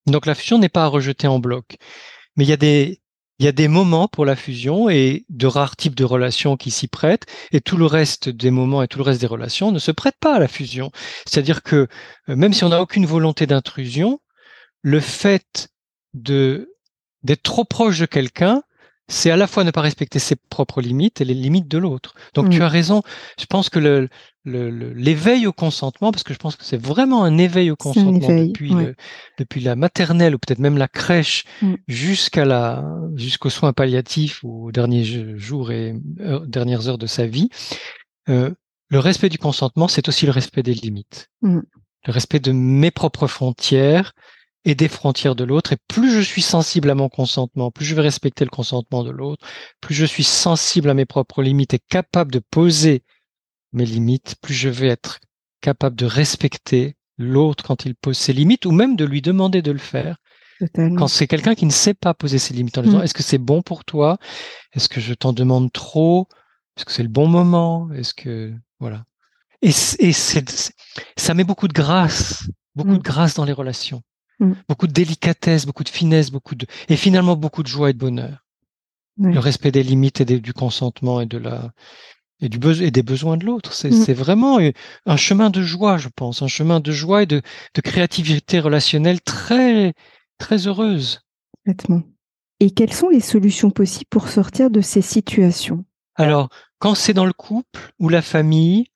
Donc 0.06 0.26
la 0.26 0.34
fusion 0.34 0.58
n'est 0.58 0.68
pas 0.68 0.84
à 0.84 0.88
rejeter 0.88 1.26
en 1.26 1.38
bloc. 1.38 1.76
Mais 2.36 2.44
il 2.44 2.48
y 2.48 2.52
a 2.52 2.56
des, 2.56 3.02
il 3.38 3.44
y 3.44 3.48
a 3.48 3.52
des 3.52 3.68
moments 3.68 4.08
pour 4.08 4.24
la 4.24 4.36
fusion 4.36 4.88
et 4.88 5.24
de 5.28 5.46
rares 5.46 5.76
types 5.76 5.96
de 5.96 6.04
relations 6.04 6.56
qui 6.56 6.70
s'y 6.70 6.86
prêtent, 6.86 7.26
et 7.50 7.60
tout 7.60 7.76
le 7.76 7.86
reste 7.86 8.28
des 8.28 8.50
moments 8.50 8.82
et 8.82 8.88
tout 8.88 8.98
le 8.98 9.04
reste 9.04 9.20
des 9.20 9.26
relations 9.26 9.72
ne 9.72 9.78
se 9.78 9.90
prêtent 9.90 10.20
pas 10.20 10.36
à 10.36 10.38
la 10.38 10.48
fusion. 10.48 10.92
C'est-à-dire 11.26 11.62
que 11.62 11.88
euh, 12.28 12.36
même 12.36 12.52
si 12.52 12.64
on 12.64 12.68
n'a 12.68 12.80
aucune 12.80 13.06
volonté 13.06 13.46
d'intrusion, 13.46 14.20
le 14.82 15.00
fait 15.00 15.70
de 16.14 16.72
d'être 17.22 17.42
trop 17.42 17.64
proche 17.64 17.98
de 17.98 18.06
quelqu'un 18.06 18.62
c'est 19.08 19.30
à 19.30 19.36
la 19.36 19.46
fois 19.46 19.64
ne 19.64 19.70
pas 19.70 19.80
respecter 19.80 20.18
ses 20.18 20.36
propres 20.36 20.80
limites 20.80 21.20
et 21.20 21.24
les 21.24 21.34
limites 21.34 21.68
de 21.68 21.78
l'autre. 21.78 22.14
Donc 22.34 22.50
tu 22.50 22.60
mm. 22.60 22.62
as 22.62 22.68
raison. 22.68 23.02
Je 23.38 23.46
pense 23.46 23.68
que 23.68 23.78
le, 23.78 24.08
l'éveil 24.44 25.46
au 25.46 25.52
consentement, 25.52 26.12
parce 26.12 26.22
que 26.22 26.32
je 26.32 26.38
pense 26.38 26.56
que 26.56 26.64
c'est 26.64 26.80
vraiment 26.80 27.24
un 27.24 27.38
éveil 27.38 27.70
au 27.70 27.76
consentement 27.76 28.28
depuis, 28.28 28.72
depuis 29.38 29.60
la 29.60 29.76
maternelle 29.76 30.34
ou 30.34 30.38
peut-être 30.38 30.60
même 30.60 30.78
la 30.78 30.88
crèche 30.88 31.44
mm. 31.60 31.74
jusqu'à 31.88 32.44
la 32.44 32.84
jusqu'aux 33.16 33.50
soins 33.50 33.72
palliatifs 33.72 34.42
ou 34.42 34.68
aux 34.68 34.72
derniers 34.72 35.04
jours 35.36 35.72
et 35.72 35.94
dernières 36.46 36.88
heures 36.88 36.98
de 36.98 37.06
sa 37.06 37.26
vie. 37.26 37.50
Euh, 38.28 38.50
le 38.88 38.98
respect 38.98 39.28
du 39.28 39.38
consentement, 39.38 39.88
c'est 39.88 40.08
aussi 40.08 40.26
le 40.26 40.32
respect 40.32 40.62
des 40.62 40.74
limites, 40.74 41.28
mm. 41.42 41.60
le 42.06 42.12
respect 42.12 42.40
de 42.40 42.52
mes 42.52 42.90
propres 42.90 43.26
frontières, 43.26 44.12
et 44.64 44.74
des 44.74 44.88
frontières 44.88 45.34
de 45.34 45.44
l'autre. 45.44 45.72
Et 45.72 45.78
plus 45.88 46.12
je 46.12 46.20
suis 46.20 46.42
sensible 46.42 46.90
à 46.90 46.94
mon 46.94 47.08
consentement, 47.08 47.70
plus 47.70 47.84
je 47.84 47.94
vais 47.94 48.02
respecter 48.02 48.44
le 48.44 48.50
consentement 48.50 49.02
de 49.02 49.10
l'autre, 49.10 49.44
plus 49.80 49.94
je 49.94 50.06
suis 50.06 50.24
sensible 50.24 50.90
à 50.90 50.94
mes 50.94 51.06
propres 51.06 51.42
limites 51.42 51.74
et 51.74 51.80
capable 51.88 52.32
de 52.32 52.40
poser 52.50 53.02
mes 53.72 53.86
limites, 53.86 54.36
plus 54.40 54.54
je 54.54 54.68
vais 54.68 54.88
être 54.88 55.18
capable 55.60 55.96
de 55.96 56.06
respecter 56.06 56.96
l'autre 57.18 57.64
quand 57.64 57.84
il 57.84 57.94
pose 57.94 58.18
ses 58.18 58.32
limites, 58.32 58.66
ou 58.66 58.72
même 58.72 58.96
de 58.96 59.04
lui 59.04 59.22
demander 59.22 59.62
de 59.62 59.72
le 59.72 59.78
faire. 59.78 60.16
Quand 60.76 61.08
c'est 61.08 61.26
quelqu'un 61.26 61.56
qui 61.56 61.66
ne 61.66 61.72
sait 61.72 61.94
pas 61.94 62.14
poser 62.14 62.38
ses 62.38 62.54
limites 62.54 62.78
en 62.78 62.82
disant 62.82 62.98
mm. 62.98 63.02
est-ce 63.02 63.14
que 63.14 63.22
c'est 63.22 63.38
bon 63.38 63.62
pour 63.62 63.84
toi? 63.84 64.18
Est-ce 64.72 64.88
que 64.88 65.00
je 65.00 65.12
t'en 65.12 65.32
demande 65.32 65.72
trop? 65.72 66.28
Est-ce 66.76 66.84
que 66.84 66.92
c'est 66.92 67.02
le 67.02 67.08
bon 67.08 67.26
moment? 67.26 67.90
Est-ce 67.92 68.14
que 68.14 68.54
voilà 68.78 69.04
Et, 69.60 69.70
et 69.98 70.12
ça 70.12 71.34
met 71.34 71.44
beaucoup 71.44 71.66
de 71.66 71.72
grâce, 71.72 72.48
beaucoup 72.76 72.92
de 72.92 72.98
mm. 72.98 73.02
grâce 73.02 73.34
dans 73.34 73.44
les 73.44 73.52
relations, 73.52 74.02
mm. 74.42 74.56
beaucoup 74.68 74.86
de 74.86 74.92
délicatesse, 74.92 75.66
beaucoup 75.66 75.84
de 75.84 75.88
finesse, 75.88 76.30
beaucoup 76.30 76.54
de 76.54 76.66
et 76.88 76.96
finalement 76.96 77.36
beaucoup 77.36 77.62
de 77.62 77.68
joie 77.68 77.90
et 77.90 77.92
de 77.92 77.98
bonheur. 77.98 78.38
Le 79.18 79.38
respect 79.38 79.70
des 79.70 79.82
limites 79.82 80.22
et 80.22 80.24
du 80.24 80.52
consentement 80.54 81.20
et 81.20 81.26
de 81.26 81.36
la 81.36 81.72
et, 82.40 82.48
du 82.48 82.58
et 82.82 82.90
des 82.90 83.02
besoins 83.02 83.36
de 83.36 83.44
l'autre. 83.44 83.72
C'est 83.74 84.14
vraiment 84.14 84.58
un 85.06 85.16
chemin 85.16 85.50
de 85.50 85.62
joie, 85.62 85.98
je 85.98 86.08
pense, 86.08 86.42
un 86.42 86.48
chemin 86.48 86.80
de 86.80 86.92
joie 86.92 87.22
et 87.22 87.26
de, 87.26 87.42
de 87.74 87.80
créativité 87.80 88.58
relationnelle 88.58 89.20
très 89.20 89.92
très 90.38 90.66
heureuse. 90.66 91.20
Et 92.58 92.70
quelles 92.70 92.92
sont 92.92 93.10
les 93.10 93.20
solutions 93.20 93.70
possibles 93.70 94.08
pour 94.10 94.28
sortir 94.28 94.70
de 94.70 94.80
ces 94.80 95.02
situations? 95.02 95.84
Alors, 96.14 96.48
quand 96.78 96.94
c'est 96.94 97.14
dans 97.14 97.26
le 97.26 97.32
couple 97.32 97.92
ou 97.98 98.08
la 98.08 98.22
famille, 98.22 98.86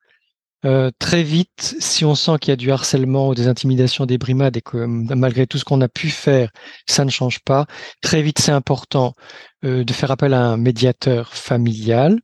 euh, 0.67 0.91
très 0.99 1.23
vite, 1.23 1.75
si 1.79 2.03
on 2.03 2.13
sent 2.13 2.33
qu'il 2.41 2.51
y 2.51 2.53
a 2.53 2.57
du 2.57 2.71
harcèlement 2.71 3.29
ou 3.29 3.35
des 3.35 3.47
intimidations, 3.47 4.05
des 4.05 4.17
brimades 4.17 4.57
et 4.57 4.61
que 4.61 4.85
malgré 4.85 5.47
tout 5.47 5.57
ce 5.57 5.63
qu'on 5.63 5.79
a 5.81 5.87
pu 5.87 6.09
faire, 6.09 6.51
ça 6.87 7.05
ne 7.05 7.09
change 7.09 7.39
pas, 7.39 7.65
très 8.01 8.21
vite 8.21 8.39
c'est 8.39 8.51
important 8.51 9.15
euh, 9.63 9.83
de 9.85 9.93
faire 9.93 10.11
appel 10.11 10.33
à 10.33 10.41
un 10.41 10.57
médiateur 10.57 11.33
familial 11.33 12.19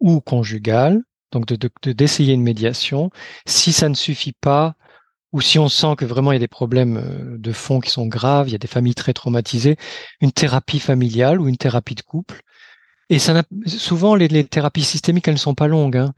ou 0.00 0.20
conjugal, 0.20 1.00
donc 1.32 1.46
d'essayer 1.46 2.32
de, 2.32 2.34
une 2.34 2.42
médiation. 2.42 3.10
Si 3.46 3.72
ça 3.72 3.88
ne 3.88 3.94
suffit 3.94 4.32
pas, 4.32 4.74
ou 5.32 5.40
si 5.40 5.58
on 5.58 5.68
sent 5.68 5.94
que 5.96 6.04
vraiment 6.04 6.32
il 6.32 6.36
y 6.36 6.36
a 6.36 6.40
des 6.40 6.48
problèmes 6.48 6.96
euh, 6.96 7.38
de 7.38 7.52
fond 7.52 7.80
qui 7.80 7.90
sont 7.90 8.06
graves, 8.06 8.48
il 8.48 8.52
y 8.52 8.56
a 8.56 8.58
des 8.58 8.66
familles 8.66 8.94
très 8.96 9.12
traumatisées, 9.12 9.76
une 10.20 10.32
thérapie 10.32 10.80
familiale 10.80 11.40
ou 11.40 11.48
une 11.48 11.56
thérapie 11.56 11.94
de 11.94 12.02
couple. 12.02 12.42
Et 13.10 13.18
ça 13.18 13.42
souvent 13.66 14.14
les, 14.14 14.28
les, 14.28 14.44
thérapies 14.44 14.84
systémiques 14.84 15.28
elles 15.28 15.34
ne 15.34 15.38
sont 15.38 15.54
pas 15.54 15.66
longues, 15.66 15.98
hein. 15.98 16.14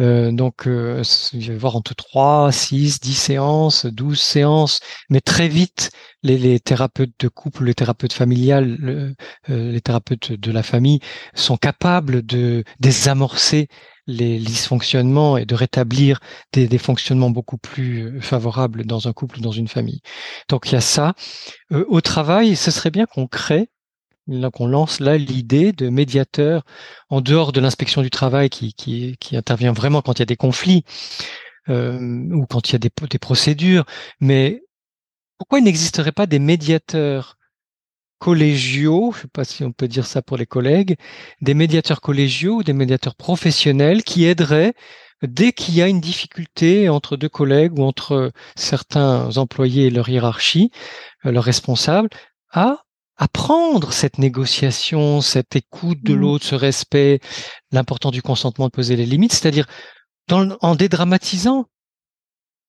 euh, 0.00 0.32
donc 0.32 0.66
euh, 0.66 1.02
je 1.32 1.52
vais 1.52 1.58
voir 1.58 1.76
entre 1.76 1.94
3, 1.94 2.52
6, 2.52 3.00
10 3.00 3.14
séances, 3.14 3.86
12 3.86 4.20
séances, 4.20 4.80
mais 5.08 5.20
très 5.20 5.48
vite 5.48 5.90
les, 6.22 6.38
les 6.38 6.60
thérapeutes 6.60 7.14
de 7.18 7.28
couple, 7.28 7.64
les 7.64 7.74
thérapeutes 7.74 8.12
familiales, 8.12 9.14
euh, 9.50 9.72
les 9.72 9.80
thérapeutes 9.80 10.32
de 10.32 10.52
la 10.52 10.62
famille 10.62 11.00
sont 11.34 11.56
capables 11.56 12.22
de 12.26 12.64
désamorcer 12.80 13.68
les 14.06 14.38
dysfonctionnements 14.38 15.36
et 15.36 15.46
de 15.46 15.54
rétablir 15.54 16.20
des, 16.52 16.78
fonctionnements 16.78 17.30
beaucoup 17.30 17.58
plus 17.58 18.02
euh, 18.02 18.20
favorables 18.20 18.84
dans 18.84 19.08
un 19.08 19.12
couple 19.12 19.38
ou 19.38 19.40
dans 19.40 19.52
une 19.52 19.68
famille. 19.68 20.00
Donc 20.48 20.68
il 20.68 20.72
y 20.72 20.76
a 20.76 20.80
ça. 20.80 21.14
Euh, 21.72 21.84
au 21.88 22.00
travail, 22.00 22.56
ce 22.56 22.70
serait 22.70 22.90
bien 22.90 23.06
qu'on 23.06 23.26
crée 23.26 23.68
qu'on 24.52 24.66
lance 24.66 25.00
là 25.00 25.18
l'idée 25.18 25.72
de 25.72 25.88
médiateur 25.88 26.64
en 27.08 27.20
dehors 27.20 27.52
de 27.52 27.60
l'inspection 27.60 28.02
du 28.02 28.10
travail 28.10 28.50
qui, 28.50 28.72
qui, 28.74 29.36
intervient 29.36 29.72
vraiment 29.72 30.02
quand 30.02 30.14
il 30.14 30.18
y 30.20 30.22
a 30.22 30.26
des 30.26 30.36
conflits 30.36 30.84
euh, 31.68 31.98
ou 32.32 32.46
quand 32.46 32.68
il 32.68 32.72
y 32.72 32.76
a 32.76 32.78
des, 32.78 32.90
des 33.10 33.18
procédures. 33.18 33.84
Mais 34.20 34.62
pourquoi 35.38 35.58
il 35.58 35.64
n'existerait 35.64 36.12
pas 36.12 36.26
des 36.26 36.38
médiateurs 36.38 37.36
collégiaux, 38.18 39.10
je 39.12 39.18
ne 39.18 39.22
sais 39.22 39.28
pas 39.28 39.44
si 39.44 39.64
on 39.64 39.72
peut 39.72 39.88
dire 39.88 40.06
ça 40.06 40.22
pour 40.22 40.36
les 40.36 40.46
collègues, 40.46 40.96
des 41.40 41.54
médiateurs 41.54 42.00
collégiaux 42.00 42.58
ou 42.58 42.62
des 42.62 42.72
médiateurs 42.72 43.16
professionnels 43.16 44.04
qui 44.04 44.24
aideraient 44.26 44.74
dès 45.22 45.52
qu'il 45.52 45.74
y 45.74 45.82
a 45.82 45.88
une 45.88 46.00
difficulté 46.00 46.88
entre 46.88 47.16
deux 47.16 47.28
collègues 47.28 47.78
ou 47.78 47.82
entre 47.82 48.32
certains 48.54 49.36
employés 49.36 49.86
et 49.86 49.90
leur 49.90 50.08
hiérarchie, 50.08 50.70
euh, 51.26 51.32
leurs 51.32 51.44
responsables, 51.44 52.10
à 52.52 52.84
apprendre 53.16 53.92
cette 53.92 54.18
négociation, 54.18 55.20
cette 55.20 55.56
écoute 55.56 56.02
de 56.02 56.14
mmh. 56.14 56.18
l'autre, 56.18 56.44
ce 56.44 56.54
respect, 56.54 57.20
l'important 57.70 58.10
du 58.10 58.22
consentement 58.22 58.66
de 58.66 58.72
poser 58.72 58.96
les 58.96 59.06
limites, 59.06 59.32
c'est-à-dire 59.32 59.66
en 60.30 60.74
dédramatisant. 60.74 61.66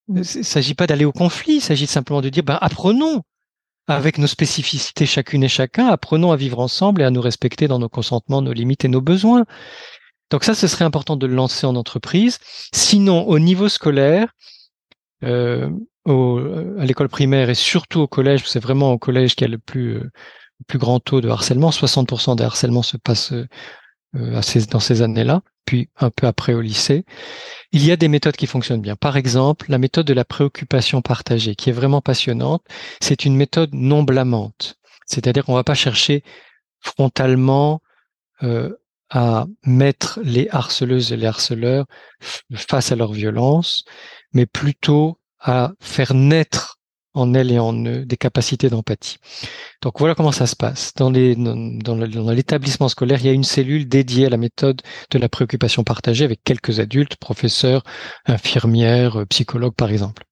Mmh. 0.08 0.16
Il 0.16 0.38
ne 0.38 0.42
s'agit 0.42 0.74
pas 0.74 0.86
d'aller 0.86 1.04
au 1.04 1.12
conflit, 1.12 1.56
il 1.56 1.60
s'agit 1.60 1.86
simplement 1.86 2.20
de 2.20 2.28
dire, 2.28 2.42
ben, 2.42 2.58
apprenons 2.60 3.22
avec 3.86 4.18
nos 4.18 4.26
spécificités 4.26 5.06
chacune 5.06 5.44
et 5.44 5.48
chacun, 5.48 5.88
apprenons 5.88 6.32
à 6.32 6.36
vivre 6.36 6.58
ensemble 6.58 7.02
et 7.02 7.04
à 7.04 7.10
nous 7.10 7.20
respecter 7.20 7.68
dans 7.68 7.78
nos 7.78 7.88
consentements, 7.88 8.40
nos 8.40 8.52
limites 8.52 8.84
et 8.84 8.88
nos 8.88 9.02
besoins. 9.02 9.44
Donc 10.30 10.44
ça, 10.44 10.54
ce 10.54 10.66
serait 10.66 10.84
important 10.84 11.16
de 11.16 11.26
le 11.26 11.34
lancer 11.34 11.66
en 11.66 11.76
entreprise. 11.76 12.38
Sinon, 12.72 13.26
au 13.28 13.38
niveau 13.38 13.68
scolaire, 13.68 14.32
euh, 15.22 15.70
au, 16.04 16.38
euh, 16.38 16.76
à 16.78 16.84
l'école 16.84 17.08
primaire 17.08 17.50
et 17.50 17.54
surtout 17.54 18.00
au 18.00 18.06
collège, 18.06 18.46
c'est 18.46 18.60
vraiment 18.60 18.92
au 18.92 18.98
collège 18.98 19.34
qu'il 19.34 19.46
y 19.46 19.50
a 19.50 19.52
le 19.52 19.58
plus, 19.58 19.96
euh, 19.96 20.00
le 20.60 20.64
plus 20.66 20.78
grand 20.78 21.00
taux 21.00 21.20
de 21.20 21.28
harcèlement. 21.28 21.70
60% 21.70 22.36
des 22.36 22.44
harcèlements 22.44 22.82
se 22.82 22.96
passent 22.96 23.32
euh, 23.32 24.40
dans 24.70 24.80
ces 24.80 25.02
années-là, 25.02 25.42
puis 25.64 25.88
un 25.96 26.10
peu 26.10 26.26
après 26.26 26.54
au 26.54 26.60
lycée. 26.60 27.04
Il 27.72 27.84
y 27.84 27.90
a 27.90 27.96
des 27.96 28.08
méthodes 28.08 28.36
qui 28.36 28.46
fonctionnent 28.46 28.80
bien. 28.80 28.96
Par 28.96 29.16
exemple, 29.16 29.66
la 29.68 29.78
méthode 29.78 30.06
de 30.06 30.14
la 30.14 30.24
préoccupation 30.24 31.02
partagée, 31.02 31.56
qui 31.56 31.70
est 31.70 31.72
vraiment 31.72 32.00
passionnante. 32.00 32.62
C'est 33.00 33.24
une 33.24 33.36
méthode 33.36 33.70
non 33.72 34.02
blâmante. 34.04 34.76
C'est-à-dire 35.06 35.44
qu'on 35.44 35.54
va 35.54 35.64
pas 35.64 35.74
chercher 35.74 36.22
frontalement 36.80 37.80
euh, 38.42 38.70
à 39.10 39.46
mettre 39.64 40.20
les 40.22 40.48
harceleuses 40.50 41.12
et 41.12 41.16
les 41.16 41.26
harceleurs 41.26 41.86
face 42.54 42.90
à 42.90 42.96
leur 42.96 43.12
violence, 43.12 43.84
mais 44.32 44.46
plutôt 44.46 45.18
à 45.44 45.72
faire 45.78 46.14
naître 46.14 46.78
en 47.12 47.32
elles 47.32 47.52
et 47.52 47.58
en 47.60 47.72
eux 47.86 48.04
des 48.04 48.16
capacités 48.16 48.68
d'empathie. 48.68 49.18
Donc 49.82 50.00
voilà 50.00 50.14
comment 50.16 50.32
ça 50.32 50.46
se 50.46 50.56
passe. 50.56 50.92
Dans, 50.96 51.10
dans, 51.12 52.32
l'établissement 52.32 52.88
scolaire, 52.88 53.20
il 53.20 53.26
y 53.26 53.28
a 53.28 53.32
une 53.32 53.44
cellule 53.44 53.88
dédiée 53.88 54.26
à 54.26 54.30
la 54.30 54.36
méthode 54.36 54.82
de 55.10 55.18
la 55.18 55.28
préoccupation 55.28 55.84
partagée 55.84 56.24
avec 56.24 56.42
quelques 56.42 56.80
adultes, 56.80 57.16
professeurs, 57.16 57.84
infirmières, 58.26 59.20
euh, 59.20 59.26
psychologues 59.26 59.76
par 59.76 59.90
exemple. 59.90 60.24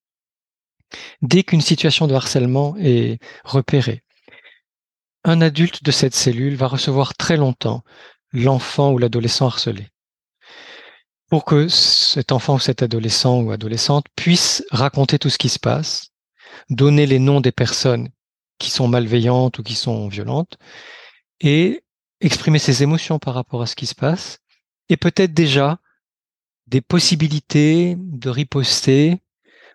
Dès 1.22 1.44
qu'une 1.44 1.60
situation 1.60 2.06
de 2.06 2.14
harcèlement 2.14 2.74
est 2.78 3.18
repérée, 3.44 4.02
un 5.24 5.40
adulte 5.40 5.84
de 5.84 5.92
cette 5.92 6.14
cellule 6.14 6.56
va 6.56 6.66
recevoir 6.66 7.14
très 7.14 7.36
longtemps 7.36 7.84
l'enfant 8.32 8.92
ou 8.92 8.98
l'adolescent 8.98 9.46
harcelé 9.46 9.91
pour 11.32 11.46
que 11.46 11.66
cet 11.66 12.30
enfant 12.30 12.56
ou 12.56 12.58
cet 12.58 12.82
adolescent 12.82 13.40
ou 13.40 13.52
adolescente 13.52 14.04
puisse 14.16 14.62
raconter 14.70 15.18
tout 15.18 15.30
ce 15.30 15.38
qui 15.38 15.48
se 15.48 15.58
passe, 15.58 16.10
donner 16.68 17.06
les 17.06 17.18
noms 17.18 17.40
des 17.40 17.52
personnes 17.52 18.10
qui 18.58 18.70
sont 18.70 18.86
malveillantes 18.86 19.58
ou 19.58 19.62
qui 19.62 19.74
sont 19.74 20.08
violentes 20.08 20.58
et 21.40 21.84
exprimer 22.20 22.58
ses 22.58 22.82
émotions 22.82 23.18
par 23.18 23.32
rapport 23.32 23.62
à 23.62 23.66
ce 23.66 23.74
qui 23.74 23.86
se 23.86 23.94
passe 23.94 24.40
et 24.90 24.98
peut-être 24.98 25.32
déjà 25.32 25.78
des 26.66 26.82
possibilités 26.82 27.96
de 27.96 28.28
riposter. 28.28 29.22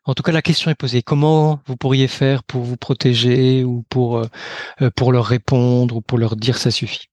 En 0.06 0.14
tout 0.14 0.22
cas, 0.22 0.34
la 0.34 0.44
question 0.44 0.70
est 0.70 0.76
posée. 0.76 1.02
Comment 1.02 1.60
vous 1.66 1.76
pourriez 1.76 2.08
faire 2.08 2.44
pour 2.44 2.62
vous 2.62 2.78
protéger 2.78 3.64
ou 3.64 3.84
pour, 3.90 4.18
euh, 4.18 4.28
euh, 4.84 4.92
pour 4.96 5.12
leur 5.12 5.26
répondre 5.26 5.96
ou 5.96 6.02
pour 6.02 6.20
leur 6.20 6.36
dire 6.36 6.60
ça 6.60 6.70
suffit? 6.70 7.08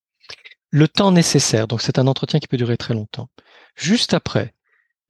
Le 0.69 0.87
temps 0.87 1.13
nécessaire, 1.13 1.67
donc 1.67 1.81
c'est 1.81 1.99
un 1.99 2.07
entretien 2.07 2.41
qui 2.41 2.47
peut 2.47 2.59
durer 2.59 2.77
très 2.77 2.93
longtemps. 2.93 3.31
Juste 3.75 4.15
après, 4.15 4.55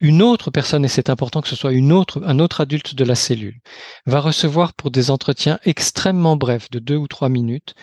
une 0.00 0.22
autre 0.22 0.50
personne, 0.50 0.84
et 0.84 0.88
c'est 0.88 1.10
important 1.10 1.40
que 1.40 1.48
ce 1.48 1.56
soit 1.56 1.72
une 1.72 1.92
autre, 1.92 2.22
un 2.26 2.38
autre 2.38 2.60
adulte 2.60 2.94
de 2.94 3.04
la 3.04 3.14
cellule, 3.14 3.60
va 4.06 4.20
recevoir 4.20 4.74
pour 4.74 4.90
des 4.90 5.10
entretiens 5.10 5.58
extrêmement 5.64 6.36
brefs 6.36 6.70
de 6.70 6.78
deux 6.78 6.96
ou 6.96 7.08
trois 7.08 7.28
minutes 7.28 7.74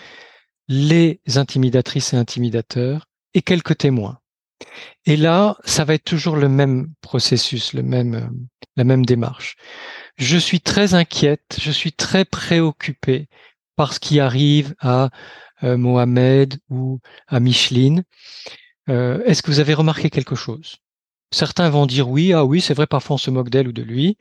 les 0.68 1.20
intimidatrices 1.36 2.14
et 2.14 2.18
intimidateurs 2.18 3.08
et 3.34 3.42
quelques 3.42 3.78
témoins. 3.78 4.20
Et 5.06 5.18
là, 5.18 5.58
ça 5.66 5.84
va 5.84 5.96
être 5.96 6.04
toujours 6.04 6.36
le 6.36 6.48
même 6.48 6.94
processus, 7.02 7.74
le 7.74 7.84
même, 7.84 8.14
euh, 8.16 8.28
la 8.78 8.84
même 8.84 9.06
démarche. 9.06 9.56
Je 10.18 10.38
suis 10.38 10.62
très 10.62 10.94
inquiète, 10.94 11.58
je 11.60 11.72
suis 11.72 11.92
très 11.92 12.26
préoccupée 12.26 13.28
par 13.76 13.94
ce 13.94 14.00
qui 14.00 14.20
arrive 14.20 14.76
à 14.80 15.10
euh, 15.64 15.78
Mohamed 15.78 16.60
ou 16.70 17.00
à 17.28 17.40
Micheline. 17.40 18.04
Euh, 18.90 19.24
est-ce 19.26 19.42
que 19.42 19.52
vous 19.52 19.60
avez 19.60 19.74
remarqué 19.74 20.10
quelque 20.10 20.36
chose? 20.36 20.78
Certains 21.34 21.70
vont 21.70 21.86
dire 21.86 22.10
oui, 22.10 22.34
ah 22.34 22.44
oui, 22.46 22.62
c'est 22.62 22.74
vrai, 22.74 22.88
parfois 22.88 23.16
on 23.16 23.18
se 23.18 23.32
moque 23.32 23.50
d'elle 23.50 23.68
ou 23.68 23.74
de 23.74 23.84
lui. 23.84 24.18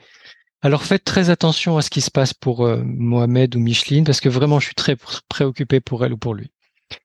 Alors 0.62 0.84
faites 0.84 1.04
très 1.04 1.30
attention 1.30 1.76
à 1.78 1.82
ce 1.82 1.90
qui 1.90 2.00
se 2.02 2.10
passe 2.10 2.34
pour 2.34 2.66
euh, 2.66 2.82
Mohamed 2.84 3.56
ou 3.56 3.60
Micheline, 3.60 4.04
parce 4.04 4.20
que 4.20 4.28
vraiment 4.28 4.60
je 4.60 4.66
suis 4.66 4.74
très 4.74 4.96
préoccupé 5.28 5.80
pour 5.80 6.04
elle 6.04 6.12
ou 6.12 6.18
pour 6.18 6.34
lui. 6.34 6.50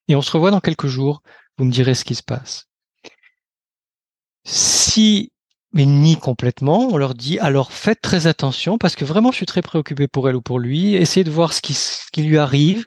Et 0.08 0.16
on 0.16 0.22
se 0.22 0.32
revoit 0.32 0.52
dans 0.52 0.60
quelques 0.60 0.88
jours, 0.88 1.22
vous 1.58 1.66
me 1.66 1.72
direz 1.72 1.96
ce 1.96 2.04
qui 2.06 2.16
se 2.16 2.24
passe. 2.24 2.68
Si 4.46 5.32
mais 5.74 5.86
ni 5.86 6.16
complètement, 6.16 6.88
on 6.88 6.98
leur 6.98 7.16
dit 7.16 7.38
alors 7.40 7.72
faites 7.74 8.02
très 8.02 8.28
attention 8.28 8.78
parce 8.78 8.96
que 8.96 9.04
vraiment 9.06 9.32
je 9.32 9.38
suis 9.38 9.46
très 9.46 9.62
préoccupé 9.62 10.08
pour 10.08 10.30
elle 10.30 10.36
ou 10.38 10.42
pour 10.42 10.58
lui, 10.60 10.96
essayez 10.96 11.26
de 11.26 11.32
voir 11.32 11.52
ce 11.54 11.62
qui, 11.62 11.74
ce 11.74 12.10
qui 12.12 12.24
lui 12.24 12.38
arrive 12.38 12.86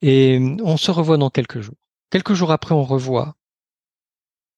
et 0.00 0.38
on 0.62 0.76
se 0.76 0.90
revoit 0.90 1.18
dans 1.18 1.30
quelques 1.30 1.60
jours. 1.60 1.76
Quelques 2.10 2.34
jours 2.34 2.50
après, 2.52 2.74
on 2.74 2.84
revoit 2.84 3.36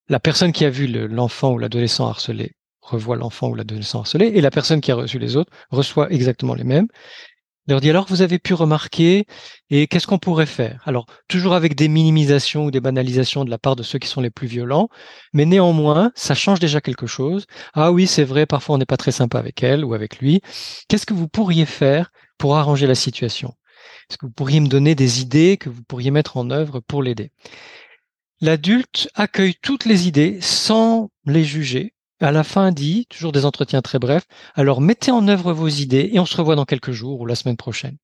la 0.08 0.20
personne 0.20 0.52
qui 0.52 0.64
a 0.64 0.70
vu 0.70 0.86
l'enfant 0.86 1.52
ou 1.52 1.58
l'adolescent 1.58 2.08
harcelé 2.08 2.52
revoit 2.80 3.16
l'enfant 3.16 3.48
ou 3.48 3.54
l'adolescent 3.54 4.00
harcelé, 4.00 4.26
et 4.26 4.40
la 4.40 4.50
personne 4.50 4.80
qui 4.80 4.92
a 4.92 4.94
reçu 4.94 5.18
les 5.18 5.36
autres 5.36 5.52
reçoit 5.70 6.10
exactement 6.12 6.54
les 6.54 6.64
mêmes 6.64 6.86
leur 7.68 7.80
dit 7.80 7.90
alors 7.90 8.06
vous 8.08 8.22
avez 8.22 8.38
pu 8.38 8.54
remarquer 8.54 9.26
et 9.70 9.86
qu'est-ce 9.86 10.06
qu'on 10.06 10.18
pourrait 10.18 10.46
faire? 10.46 10.82
Alors 10.86 11.06
toujours 11.28 11.54
avec 11.54 11.74
des 11.74 11.88
minimisations 11.88 12.66
ou 12.66 12.70
des 12.70 12.80
banalisations 12.80 13.44
de 13.44 13.50
la 13.50 13.58
part 13.58 13.76
de 13.76 13.82
ceux 13.82 13.98
qui 13.98 14.08
sont 14.08 14.20
les 14.20 14.30
plus 14.30 14.46
violents, 14.46 14.88
mais 15.32 15.44
néanmoins 15.46 16.12
ça 16.14 16.34
change 16.34 16.60
déjà 16.60 16.80
quelque 16.80 17.06
chose. 17.06 17.46
Ah 17.74 17.92
oui 17.92 18.06
c'est 18.06 18.24
vrai 18.24 18.46
parfois 18.46 18.76
on 18.76 18.78
n'est 18.78 18.86
pas 18.86 18.96
très 18.96 19.12
sympa 19.12 19.38
avec 19.38 19.62
elle 19.62 19.84
ou 19.84 19.94
avec 19.94 20.18
lui. 20.18 20.40
Qu'est-ce 20.88 21.06
que 21.06 21.14
vous 21.14 21.28
pourriez 21.28 21.66
faire 21.66 22.10
pour 22.38 22.56
arranger 22.56 22.86
la 22.86 22.94
situation? 22.94 23.54
Est-ce 24.08 24.18
que 24.18 24.26
vous 24.26 24.32
pourriez 24.32 24.60
me 24.60 24.68
donner 24.68 24.94
des 24.94 25.20
idées 25.20 25.56
que 25.56 25.68
vous 25.68 25.82
pourriez 25.82 26.10
mettre 26.10 26.36
en 26.36 26.50
œuvre 26.50 26.80
pour 26.80 27.02
l'aider? 27.02 27.32
L'adulte 28.40 29.08
accueille 29.14 29.54
toutes 29.62 29.84
les 29.84 30.08
idées 30.08 30.38
sans 30.40 31.10
les 31.24 31.44
juger 31.44 31.94
à 32.20 32.32
la 32.32 32.44
fin 32.44 32.72
dit, 32.72 33.06
toujours 33.10 33.32
des 33.32 33.44
entretiens 33.44 33.82
très 33.82 33.98
brefs, 33.98 34.26
alors 34.54 34.80
mettez 34.80 35.10
en 35.10 35.28
œuvre 35.28 35.52
vos 35.52 35.68
idées 35.68 36.10
et 36.12 36.18
on 36.18 36.26
se 36.26 36.36
revoit 36.36 36.56
dans 36.56 36.64
quelques 36.64 36.92
jours 36.92 37.20
ou 37.20 37.26
la 37.26 37.34
semaine 37.34 37.56
prochaine. 37.56 37.98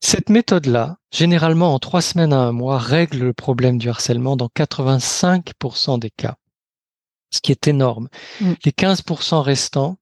Cette 0.00 0.28
méthode-là, 0.28 0.98
généralement 1.10 1.74
en 1.74 1.78
trois 1.78 2.02
semaines 2.02 2.34
à 2.34 2.40
un 2.40 2.52
mois, 2.52 2.78
règle 2.78 3.18
le 3.18 3.32
problème 3.32 3.78
du 3.78 3.88
harcèlement 3.88 4.36
dans 4.36 4.48
85% 4.54 5.98
des 5.98 6.10
cas, 6.10 6.36
ce 7.30 7.40
qui 7.40 7.52
est 7.52 7.66
énorme. 7.66 8.08
Mm. 8.40 8.52
Les 8.64 8.72
15% 8.72 9.40
restants, 9.40 9.96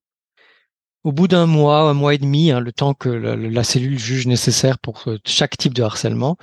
au 1.04 1.12
bout 1.12 1.28
d'un 1.28 1.46
mois, 1.46 1.82
un 1.82 1.94
mois 1.94 2.14
et 2.14 2.18
demi, 2.18 2.50
hein, 2.50 2.58
le 2.58 2.72
temps 2.72 2.94
que 2.94 3.08
la, 3.08 3.64
cellule 3.64 3.98
juge 3.98 4.26
nécessaire 4.26 4.78
pour 4.78 5.04
euh, 5.06 5.18
chaque 5.24 5.56
type 5.56 5.74
de 5.74 5.82
harcèlement, 5.82 6.36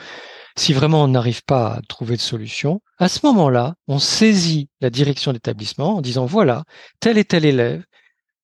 si 0.58 0.74
vraiment 0.74 1.04
on 1.04 1.08
n'arrive 1.08 1.44
pas 1.44 1.76
à 1.76 1.82
trouver 1.88 2.16
de 2.16 2.22
solution, 2.22 2.82
à 2.98 3.08
ce 3.08 3.26
moment-là, 3.26 3.76
on 3.88 4.00
saisit 4.00 4.70
la 4.82 4.90
direction 4.90 5.34
d'établissement 5.34 5.98
en 5.98 6.02
disant 6.02 6.26
voilà, 6.26 6.64
tel 7.00 7.18
et 7.18 7.26
tel 7.26 7.46
élève 7.46 7.84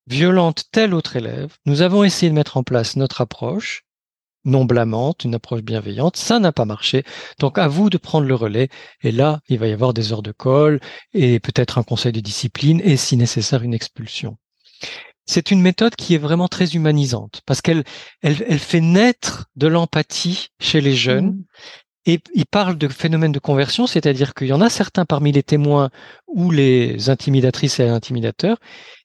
violente 0.08 0.64
tel 0.72 0.94
autre 0.94 1.18
élève, 1.18 1.56
nous 1.66 1.82
avons 1.82 2.04
essayé 2.04 2.30
de 2.30 2.36
mettre 2.36 2.58
en 2.58 2.64
place 2.64 2.96
notre 2.96 3.22
approche 3.22 3.84
non 4.46 4.64
blâmante, 4.64 5.26
une 5.26 5.36
approche 5.36 5.62
bienveillante, 5.62 6.16
ça 6.16 6.40
n'a 6.40 6.54
pas 6.54 6.64
marché. 6.64 7.04
Donc 7.38 7.58
à 7.58 7.68
vous 7.68 7.90
de 7.90 7.98
prendre 7.98 8.26
le 8.26 8.34
relais. 8.34 8.70
Et 9.04 9.12
là, 9.12 9.42
il 9.50 9.60
va 9.60 9.68
y 9.68 9.74
avoir 9.74 9.94
des 9.94 10.14
heures 10.14 10.24
de 10.24 10.32
colle 10.32 10.80
et 11.14 11.42
peut-être 11.42 11.78
un 11.78 11.84
conseil 11.84 12.14
de 12.14 12.22
discipline 12.22 12.82
et 12.82 12.96
si 12.96 13.18
nécessaire 13.18 13.62
une 13.62 13.74
expulsion. 13.74 14.38
C'est 15.26 15.52
une 15.52 15.62
méthode 15.62 15.98
qui 15.98 16.16
est 16.16 16.20
vraiment 16.20 16.48
très 16.48 16.76
humanisante 16.76 17.42
parce 17.46 17.62
qu'elle 17.62 17.84
elle, 18.22 18.46
elle 18.48 18.60
fait 18.60 18.80
naître 18.80 19.48
de 19.58 19.68
l'empathie 19.68 20.48
chez 20.62 20.80
les 20.80 20.96
jeunes 20.96 21.32
mmh. 21.32 21.44
Et 22.08 22.22
il 22.34 22.46
parle 22.46 22.78
de 22.78 22.88
phénomène 22.88 23.34
de 23.34 23.40
conversion, 23.40 23.86
c'est-à-dire 23.86 24.34
qu'il 24.34 24.48
y 24.48 24.54
en 24.54 24.62
a 24.62 24.70
certains 24.70 25.06
parmi 25.06 25.34
les 25.34 25.44
témoins 25.44 25.90
ou 26.26 26.52
les 26.52 27.10
intimidatrices 27.10 27.82
et 27.82 27.90
intimidateurs 27.90 28.58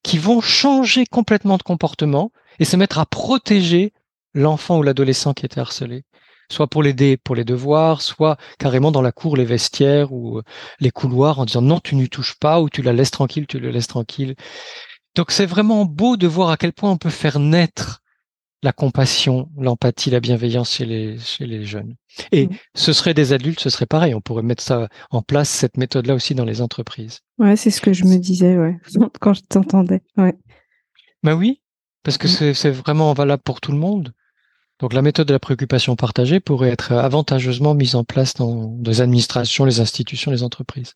qui 0.05 0.19
vont 0.19 0.41
changer 0.41 1.05
complètement 1.07 1.57
de 1.57 1.65
comportement 1.65 2.31
et 2.61 2.65
se 2.65 2.77
mettre 2.77 3.01
à 3.01 3.07
protéger 3.07 3.93
l'enfant 4.35 4.79
ou 4.79 4.85
l'adolescent 4.85 5.35
qui 5.35 5.45
était 5.45 5.61
harcelé. 5.61 6.05
Soit 6.49 6.69
pour 6.69 6.85
l'aider 6.85 7.17
pour 7.17 7.35
les 7.35 7.45
devoirs, 7.45 8.03
soit 8.03 8.37
carrément 8.59 8.93
dans 8.93 9.03
la 9.03 9.11
cour, 9.11 9.37
les 9.37 9.45
vestiaires 9.45 10.13
ou 10.13 10.39
euh, 10.39 10.43
les 10.79 10.91
couloirs 10.91 11.41
en 11.41 11.45
disant 11.45 11.63
non, 11.63 11.81
tu 11.81 11.97
n'y 11.97 12.09
touches 12.09 12.39
pas 12.39 12.61
ou 12.61 12.69
tu 12.71 12.83
la 12.83 12.93
laisses 12.93 13.11
tranquille, 13.11 13.49
tu 13.49 13.59
le 13.59 13.71
laisses 13.71 13.89
tranquille. 13.89 14.37
Donc 15.17 15.33
c'est 15.33 15.47
vraiment 15.47 15.87
beau 15.87 16.17
de 16.17 16.29
voir 16.29 16.51
à 16.51 16.57
quel 16.57 16.73
point 16.73 16.91
on 16.91 16.99
peut 16.99 17.11
faire 17.11 17.41
naître 17.41 18.02
la 18.63 18.73
compassion, 18.73 19.49
l'empathie, 19.57 20.11
la 20.11 20.21
bienveillance 20.21 20.71
chez 20.71 20.85
les, 20.85 21.19
chez 21.19 21.47
les 21.47 21.65
jeunes. 21.65 21.97
Et 22.31 22.47
mmh. 22.47 22.51
ce 22.75 22.93
serait 22.93 23.15
des 23.15 23.33
adultes, 23.33 23.61
ce 23.61 23.71
serait 23.71 23.87
pareil. 23.87 24.15
On 24.15 24.21
pourrait 24.21 24.43
mettre 24.43 24.63
ça 24.63 24.89
en 25.11 25.23
place, 25.23 25.49
cette 25.49 25.77
méthode-là 25.77 26.15
aussi 26.15 26.35
dans 26.35 26.45
les 26.45 26.61
entreprises. 26.61 27.21
Ouais, 27.39 27.57
c'est 27.57 27.71
ce 27.71 27.81
que 27.81 27.93
je 27.93 28.05
me 28.05 28.17
disais, 28.19 28.57
ouais, 28.57 28.79
quand 29.21 29.35
je 29.35 29.43
t'entendais. 29.43 30.03
Ouais. 30.17 30.35
Ben 31.23 31.35
oui, 31.35 31.61
parce 32.05 32.19
que 32.19 32.29
mmh. 32.29 32.55
c'est 32.55 32.71
vraiment 32.71 33.13
valable 33.15 33.43
pour 33.43 33.61
tout 33.61 33.73
le 33.73 33.79
monde. 33.79 34.13
Donc 34.79 34.95
la 34.95 35.03
méthode 35.03 35.29
de 35.29 35.33
la 35.33 35.39
préoccupation 35.39 35.95
partagée 35.95 36.41
pourrait 36.41 36.71
être 36.71 36.93
avantageusement 36.93 37.75
mise 37.75 37.95
en 37.95 38.03
place 38.03 38.35
dans 38.35 38.77
les 38.85 39.01
administrations, 39.01 39.65
les 39.65 39.81
institutions, 39.81 40.31
les 40.33 40.43
entreprises. 40.43 40.93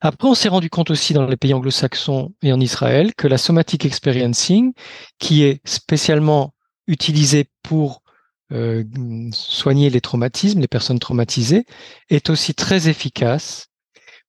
Après, 0.00 0.28
on 0.28 0.34
s'est 0.34 0.48
rendu 0.48 0.68
compte 0.70 0.90
aussi 0.90 1.14
dans 1.14 1.26
les 1.26 1.36
pays 1.36 1.54
anglo-saxons 1.54 2.34
et 2.42 2.52
en 2.52 2.60
Israël 2.60 3.14
que 3.14 3.26
la 3.26 3.38
somatic 3.38 3.86
experiencing, 3.86 4.72
qui 5.18 5.44
est 5.44 5.60
spécialement 5.66 6.53
utilisé 6.86 7.50
pour 7.62 8.02
euh, 8.52 8.84
soigner 9.32 9.90
les 9.90 10.00
traumatismes, 10.00 10.60
les 10.60 10.68
personnes 10.68 10.98
traumatisées, 10.98 11.64
est 12.10 12.30
aussi 12.30 12.54
très 12.54 12.88
efficace 12.88 13.68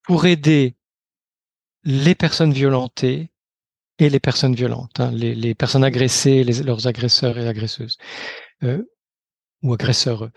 pour 0.03 0.25
aider 0.25 0.75
les 1.83 2.15
personnes 2.15 2.53
violentées 2.53 3.31
et 3.99 4.09
les 4.09 4.19
personnes 4.19 4.55
violentes, 4.55 4.99
hein, 4.99 5.11
les, 5.11 5.55
personnes 5.55 5.83
agressées, 5.83 6.43
les, 6.43 6.63
leurs 6.63 6.87
agresseurs 6.87 7.37
et 7.37 7.47
agresseuses, 7.47 7.97
euh, 8.63 8.83
ou 9.63 9.73
agresseurs. 9.73 10.29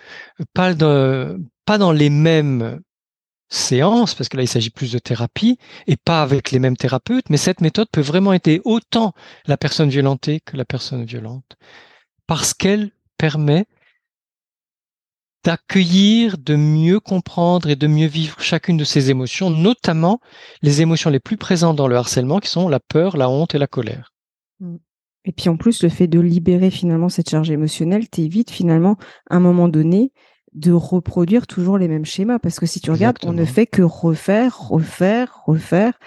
Pas, 0.54 0.74
de, 0.74 1.38
pas 1.64 1.78
dans 1.78 1.92
les 1.92 2.10
mêmes 2.10 2.80
séances, 3.48 4.14
parce 4.14 4.28
que 4.28 4.36
là 4.36 4.42
il 4.42 4.48
s'agit 4.48 4.70
plus 4.70 4.92
de 4.92 4.98
thérapie, 4.98 5.58
et 5.86 5.96
pas 5.96 6.22
avec 6.22 6.50
les 6.50 6.58
mêmes 6.58 6.76
thérapeutes, 6.76 7.30
mais 7.30 7.36
cette 7.36 7.60
méthode 7.60 7.88
peut 7.90 8.00
vraiment 8.00 8.32
aider 8.32 8.60
autant 8.64 9.12
la 9.46 9.56
personne 9.56 9.88
violentée 9.88 10.40
que 10.40 10.56
la 10.56 10.64
personne 10.64 11.04
violente 11.04 11.56
parce 12.28 12.54
qu'elle 12.54 12.92
permet 13.16 13.66
d'accueillir, 15.44 16.36
de 16.38 16.54
mieux 16.54 17.00
comprendre 17.00 17.70
et 17.70 17.76
de 17.76 17.86
mieux 17.86 18.06
vivre 18.06 18.38
chacune 18.40 18.76
de 18.76 18.84
ces 18.84 19.10
émotions, 19.10 19.50
notamment 19.50 20.20
les 20.62 20.82
émotions 20.82 21.10
les 21.10 21.20
plus 21.20 21.36
présentes 21.36 21.76
dans 21.76 21.88
le 21.88 21.96
harcèlement, 21.96 22.38
qui 22.38 22.48
sont 22.48 22.68
la 22.68 22.80
peur, 22.80 23.16
la 23.16 23.30
honte 23.30 23.54
et 23.54 23.58
la 23.58 23.66
colère. 23.66 24.12
Mmh. 24.60 24.76
Et 25.24 25.32
puis 25.32 25.48
en 25.48 25.56
plus, 25.56 25.82
le 25.82 25.88
fait 25.88 26.06
de 26.06 26.20
libérer 26.20 26.70
finalement 26.70 27.08
cette 27.08 27.30
charge 27.30 27.50
émotionnelle 27.50 28.08
t'évite 28.08 28.50
finalement, 28.50 28.96
à 29.30 29.36
un 29.36 29.40
moment 29.40 29.68
donné, 29.68 30.12
de 30.52 30.72
reproduire 30.72 31.46
toujours 31.46 31.78
les 31.78 31.88
mêmes 31.88 32.04
schémas. 32.04 32.38
Parce 32.38 32.60
que 32.60 32.66
si 32.66 32.80
tu 32.80 32.90
regardes, 32.90 33.18
on 33.24 33.32
ne 33.32 33.44
fait 33.44 33.66
que 33.66 33.82
refaire, 33.82 34.58
refaire, 34.58 35.42
refaire. 35.46 35.98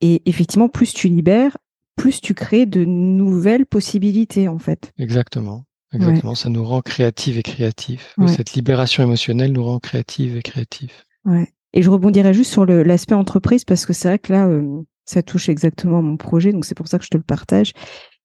Et 0.00 0.22
effectivement, 0.28 0.68
plus 0.68 0.94
tu 0.94 1.08
libères, 1.08 1.56
plus 1.96 2.20
tu 2.20 2.34
crées 2.34 2.66
de 2.66 2.84
nouvelles 2.84 3.66
possibilités, 3.66 4.48
en 4.48 4.58
fait. 4.58 4.92
Exactement. 4.98 5.64
Exactement. 5.92 6.34
Ça 6.34 6.48
nous 6.48 6.64
rend 6.64 6.82
créatifs 6.82 7.36
et 7.36 7.42
créatifs. 7.42 8.14
Cette 8.26 8.52
libération 8.52 9.02
émotionnelle 9.02 9.52
nous 9.52 9.64
rend 9.64 9.80
créatifs 9.80 10.36
et 10.36 10.42
créatifs. 10.42 11.06
Ouais. 11.24 11.52
Et 11.72 11.82
je 11.82 11.90
rebondirai 11.90 12.34
juste 12.34 12.50
sur 12.50 12.64
l'aspect 12.66 13.14
entreprise 13.14 13.64
parce 13.64 13.86
que 13.86 13.92
c'est 13.92 14.08
vrai 14.08 14.18
que 14.18 14.32
là, 14.32 14.46
euh, 14.46 14.82
ça 15.04 15.22
touche 15.22 15.48
exactement 15.48 16.02
mon 16.02 16.16
projet, 16.16 16.52
donc 16.52 16.64
c'est 16.64 16.74
pour 16.74 16.88
ça 16.88 16.98
que 16.98 17.04
je 17.04 17.10
te 17.10 17.16
le 17.16 17.22
partage. 17.22 17.72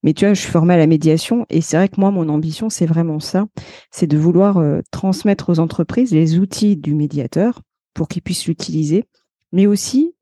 Mais 0.02 0.14
tu 0.14 0.24
vois, 0.24 0.34
je 0.34 0.40
suis 0.40 0.50
formée 0.50 0.74
à 0.74 0.76
la 0.76 0.86
médiation 0.86 1.46
et 1.48 1.60
c'est 1.60 1.76
vrai 1.76 1.88
que 1.88 2.00
moi, 2.00 2.10
mon 2.10 2.28
ambition, 2.28 2.70
c'est 2.70 2.86
vraiment 2.86 3.20
ça, 3.20 3.46
c'est 3.90 4.06
de 4.06 4.18
vouloir 4.18 4.58
euh, 4.58 4.80
transmettre 4.90 5.48
aux 5.50 5.58
entreprises 5.58 6.12
les 6.12 6.38
outils 6.38 6.76
du 6.76 6.94
médiateur 6.94 7.62
pour 7.94 8.08
qu'ils 8.08 8.22
puissent 8.22 8.46
l'utiliser, 8.46 9.04
mais 9.52 9.66
aussi 9.66 10.14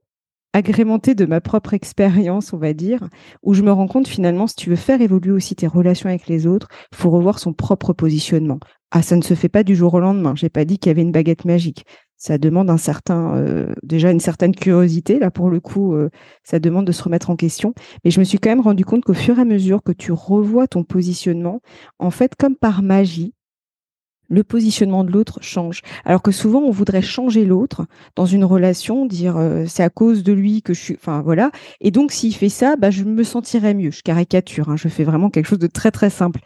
agrémenté 0.55 1.14
de 1.14 1.26
ma 1.26 1.42
propre 1.42 1.74
expérience, 1.74 2.52
on 2.55 2.59
va 2.59 2.72
dire, 2.72 3.09
où 3.42 3.52
je 3.52 3.62
me 3.62 3.72
rends 3.72 3.88
compte 3.88 4.09
finalement, 4.09 4.46
si 4.46 4.55
tu 4.55 4.70
veux 4.70 4.76
faire 4.76 5.02
évoluer 5.02 5.32
aussi 5.32 5.55
tes 5.57 5.66
relations 5.66 6.09
avec 6.09 6.28
les 6.28 6.46
autres, 6.46 6.68
faut 6.94 7.11
revoir 7.11 7.38
son 7.38 7.52
propre 7.52 7.92
positionnement. 7.92 8.61
Ah, 8.90 9.02
ça 9.02 9.16
ne 9.16 9.22
se 9.22 9.34
fait 9.34 9.48
pas 9.48 9.64
du 9.64 9.74
jour 9.74 9.92
au 9.94 10.00
lendemain. 10.00 10.34
J'ai 10.36 10.48
pas 10.48 10.64
dit 10.64 10.78
qu'il 10.78 10.88
y 10.88 10.92
avait 10.92 11.02
une 11.02 11.11
baguette 11.11 11.44
magique. 11.44 11.84
Ça 12.16 12.38
demande 12.38 12.70
un 12.70 12.76
certain, 12.76 13.34
euh, 13.36 13.74
déjà 13.82 14.12
une 14.12 14.20
certaine 14.20 14.55
curiosité. 14.55 15.18
Là, 15.18 15.32
pour 15.32 15.50
le 15.50 15.59
coup, 15.59 15.94
euh, 15.94 16.09
ça 16.44 16.61
demande 16.61 16.86
de 16.86 16.92
se 16.92 17.02
remettre 17.02 17.30
en 17.30 17.36
question. 17.36 17.74
Mais 18.05 18.12
je 18.12 18.20
me 18.20 18.24
suis 18.24 18.38
quand 18.38 18.50
même 18.50 18.61
rendu 18.61 18.84
compte 18.84 19.05
qu'au 19.05 19.12
fur 19.12 19.38
et 19.38 19.42
à 19.42 19.44
mesure 19.44 19.82
que 19.82 19.90
tu 19.90 20.12
revois 20.12 20.68
ton 20.68 20.84
positionnement, 20.84 21.61
en 21.98 22.11
fait, 22.11 22.36
comme 22.36 22.55
par 22.55 22.82
magie, 22.82 23.34
le 24.29 24.45
positionnement 24.45 25.05
de 25.05 25.11
l'autre 25.11 25.39
change. 25.43 25.83
Alors 26.05 26.22
que 26.22 26.33
souvent, 26.33 26.61
on 26.61 26.70
voudrait 26.70 27.03
changer 27.03 27.45
l'autre 27.45 27.87
dans 28.16 28.27
une 28.27 28.45
relation, 28.45 29.07
dire 29.07 29.37
euh, 29.37 29.64
c'est 29.66 29.83
à 29.83 29.91
cause 29.91 30.22
de 30.22 30.33
lui 30.33 30.62
que 30.62 30.75
je 30.75 30.81
suis. 30.81 30.95
Enfin, 30.95 31.22
voilà. 31.22 31.51
Et 31.81 31.91
donc, 31.91 32.12
s'il 32.12 32.35
fait 32.35 32.49
ça, 32.49 32.77
bah, 32.77 32.91
je 32.91 33.05
me 33.05 33.22
sentirais 33.22 33.75
mieux. 33.75 33.91
Je 33.91 34.03
caricature, 34.03 34.68
hein, 34.68 34.77
je 34.77 34.89
fais 34.89 35.05
vraiment 35.05 35.31
quelque 35.31 35.47
chose 35.47 35.59
de 35.59 35.66
très, 35.66 35.91
très 35.91 36.11
simple. 36.11 36.41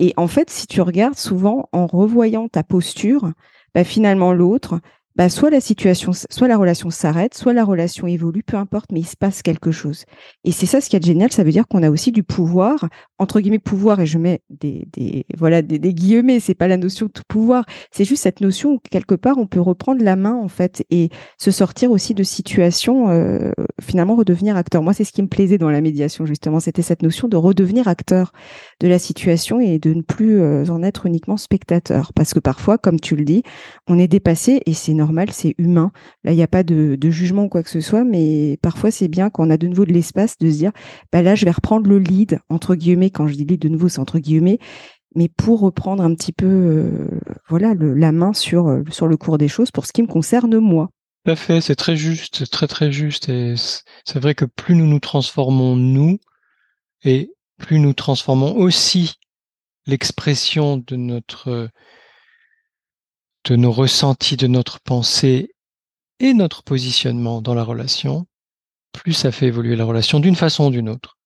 Et 0.00 0.12
en 0.16 0.26
fait, 0.26 0.50
si 0.50 0.66
tu 0.66 0.80
regardes 0.80 1.16
souvent 1.16 1.68
en 1.72 1.86
revoyant 1.86 2.48
ta 2.48 2.62
posture, 2.62 3.32
bah, 3.74 3.84
finalement, 3.84 4.32
l'autre, 4.32 4.80
bah, 5.16 5.28
soit 5.28 5.50
la 5.50 5.60
situation, 5.60 6.10
soit 6.12 6.48
la 6.48 6.56
relation 6.56 6.90
s'arrête, 6.90 7.34
soit 7.34 7.52
la 7.52 7.64
relation 7.64 8.08
évolue, 8.08 8.42
peu 8.42 8.56
importe, 8.56 8.90
mais 8.90 9.00
il 9.00 9.06
se 9.06 9.16
passe 9.16 9.42
quelque 9.42 9.70
chose. 9.70 10.04
Et 10.42 10.50
c'est 10.50 10.66
ça 10.66 10.80
ce 10.80 10.90
qui 10.90 10.96
est 10.96 11.04
génial, 11.04 11.30
ça 11.30 11.44
veut 11.44 11.52
dire 11.52 11.68
qu'on 11.68 11.84
a 11.84 11.90
aussi 11.90 12.10
du 12.10 12.24
pouvoir, 12.24 12.88
entre 13.18 13.40
guillemets 13.40 13.60
pouvoir, 13.60 14.00
et 14.00 14.06
je 14.06 14.18
mets 14.18 14.40
des, 14.50 14.88
des 14.92 15.24
voilà 15.38 15.62
des, 15.62 15.78
guillemets, 15.94 16.40
c'est 16.40 16.54
pas 16.54 16.66
la 16.66 16.76
notion 16.76 17.06
de 17.06 17.12
pouvoir, 17.28 17.64
c'est 17.92 18.04
juste 18.04 18.24
cette 18.24 18.40
notion 18.40 18.72
où 18.72 18.78
quelque 18.90 19.14
part 19.14 19.38
on 19.38 19.46
peut 19.46 19.60
reprendre 19.60 20.02
la 20.02 20.16
main 20.16 20.34
en 20.34 20.48
fait 20.48 20.84
et 20.90 21.10
se 21.38 21.52
sortir 21.52 21.92
aussi 21.92 22.14
de 22.14 22.24
situations, 22.24 23.08
euh, 23.10 23.52
finalement 23.80 24.16
redevenir 24.16 24.56
acteur. 24.56 24.82
Moi, 24.82 24.94
c'est 24.94 25.04
ce 25.04 25.12
qui 25.12 25.22
me 25.22 25.28
plaisait 25.28 25.58
dans 25.58 25.70
la 25.70 25.80
médiation 25.80 26.26
justement, 26.26 26.58
c'était 26.58 26.82
cette 26.82 27.02
notion 27.02 27.28
de 27.28 27.36
redevenir 27.36 27.86
acteur 27.86 28.32
de 28.80 28.88
la 28.88 28.98
situation 28.98 29.60
et 29.60 29.78
de 29.78 29.94
ne 29.94 30.02
plus 30.02 30.40
euh, 30.40 30.64
en 30.70 30.82
être 30.82 31.06
uniquement 31.06 31.36
spectateur, 31.36 32.12
parce 32.14 32.34
que 32.34 32.40
parfois, 32.40 32.78
comme 32.78 32.98
tu 32.98 33.14
le 33.14 33.24
dis, 33.24 33.44
on 33.86 33.96
est 33.96 34.08
dépassé 34.08 34.60
et 34.66 34.74
c'est 34.74 34.92
normal 34.92 35.03
normal, 35.04 35.30
c'est 35.32 35.54
humain. 35.58 35.92
Là, 36.24 36.32
il 36.32 36.36
n'y 36.36 36.42
a 36.42 36.48
pas 36.48 36.62
de, 36.62 36.98
jugement 37.10 37.44
ou 37.44 37.48
quoi 37.48 37.62
que 37.62 37.68
ce 37.68 37.80
soit, 37.80 38.04
mais 38.04 38.58
parfois 38.62 38.90
c'est 38.90 39.08
bien 39.08 39.28
quand 39.28 39.46
on 39.46 39.50
a 39.50 39.58
de 39.58 39.66
nouveau 39.66 39.84
de 39.84 39.92
l'espace 39.92 40.38
de 40.38 40.50
se 40.50 40.56
dire, 40.56 40.72
bah 41.12 41.22
là, 41.22 41.34
je 41.34 41.44
vais 41.44 41.50
reprendre 41.50 41.88
le 41.88 41.98
lead, 41.98 42.40
entre 42.48 42.74
guillemets, 42.74 43.10
quand 43.10 43.26
je 43.26 43.34
dis 43.34 43.44
lead 43.44 43.60
de 43.60 43.68
nouveau, 43.68 43.88
c'est 43.88 43.98
entre 43.98 44.18
guillemets, 44.18 44.58
mais 45.14 45.28
pour 45.28 45.60
reprendre 45.60 46.02
un 46.02 46.14
petit 46.14 46.32
peu 46.32 46.46
euh, 46.46 47.20
voilà, 47.48 47.74
la 47.78 48.12
main 48.12 48.32
sur, 48.32 48.68
euh, 48.68 48.82
sur 48.90 49.06
le 49.06 49.16
cours 49.16 49.36
des 49.36 49.48
choses 49.48 49.70
pour 49.70 49.86
ce 49.86 49.92
qui 49.92 50.02
me 50.02 50.08
concerne 50.08 50.56
moi. 50.58 50.88
Tout 51.24 51.32
à 51.32 51.36
fait, 51.36 51.60
c'est 51.60 51.76
très 51.76 51.96
juste, 51.96 52.36
c'est 52.38 52.50
très 52.50 52.66
très 52.66 52.90
juste. 52.90 53.28
Et 53.28 53.54
c'est 54.04 54.18
vrai 54.18 54.34
que 54.34 54.46
plus 54.46 54.74
nous 54.74 54.86
nous 54.86 55.00
transformons 55.00 55.76
nous, 55.76 56.18
et 57.04 57.30
plus 57.58 57.78
nous 57.78 57.92
transformons 57.92 58.56
aussi 58.56 59.14
l'expression 59.86 60.78
de 60.78 60.96
notre 60.96 61.68
de 63.44 63.56
nos 63.56 63.72
ressentis, 63.72 64.36
de 64.36 64.46
notre 64.46 64.80
pensée 64.80 65.54
et 66.20 66.34
notre 66.34 66.62
positionnement 66.62 67.42
dans 67.42 67.54
la 67.54 67.64
relation, 67.64 68.26
plus 68.92 69.12
ça 69.12 69.32
fait 69.32 69.46
évoluer 69.46 69.76
la 69.76 69.84
relation 69.84 70.20
d'une 70.20 70.36
façon 70.36 70.68
ou 70.68 70.70
d'une 70.70 70.88
autre. 70.88 71.18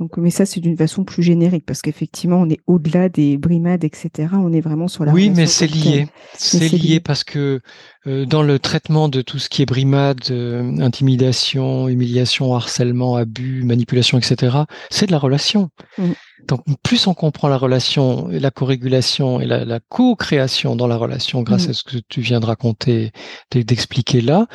Donc, 0.00 0.16
mais 0.16 0.30
ça, 0.30 0.46
c'est 0.46 0.60
d'une 0.60 0.78
façon 0.78 1.04
plus 1.04 1.22
générique, 1.22 1.66
parce 1.66 1.82
qu'effectivement, 1.82 2.38
on 2.38 2.48
est 2.48 2.60
au-delà 2.66 3.10
des 3.10 3.36
brimades, 3.36 3.84
etc. 3.84 4.28
On 4.32 4.50
est 4.50 4.62
vraiment 4.62 4.88
sur 4.88 5.04
la. 5.04 5.12
Oui, 5.12 5.28
mais 5.28 5.46
c'est 5.46 5.66
lié. 5.66 6.08
C'est 6.32 6.72
lié, 6.72 7.00
parce 7.00 7.22
que 7.22 7.60
euh, 8.06 8.24
dans 8.24 8.42
le 8.42 8.58
traitement 8.58 9.10
de 9.10 9.20
tout 9.20 9.38
ce 9.38 9.50
qui 9.50 9.60
est 9.60 9.66
brimade, 9.66 10.22
euh, 10.30 10.78
intimidation, 10.80 11.86
humiliation, 11.86 12.54
harcèlement, 12.54 13.16
abus, 13.16 13.62
manipulation, 13.62 14.16
etc., 14.16 14.56
c'est 14.88 15.04
de 15.04 15.12
la 15.12 15.18
relation. 15.18 15.68
Mmh. 15.98 16.12
Donc, 16.48 16.62
plus 16.82 17.06
on 17.06 17.12
comprend 17.12 17.48
la 17.48 17.58
relation, 17.58 18.26
la 18.28 18.50
co-régulation 18.50 19.38
et 19.42 19.46
la, 19.46 19.80
co-création 19.90 20.76
dans 20.76 20.86
la 20.86 20.96
relation, 20.96 21.42
grâce 21.42 21.66
mmh. 21.66 21.70
à 21.70 21.74
ce 21.74 21.84
que 21.84 21.98
tu 22.08 22.22
viens 22.22 22.40
de 22.40 22.46
raconter, 22.46 23.12
d'expliquer 23.52 24.22
là, 24.22 24.46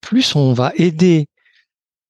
plus 0.00 0.36
on 0.36 0.52
va 0.52 0.72
aider 0.76 1.26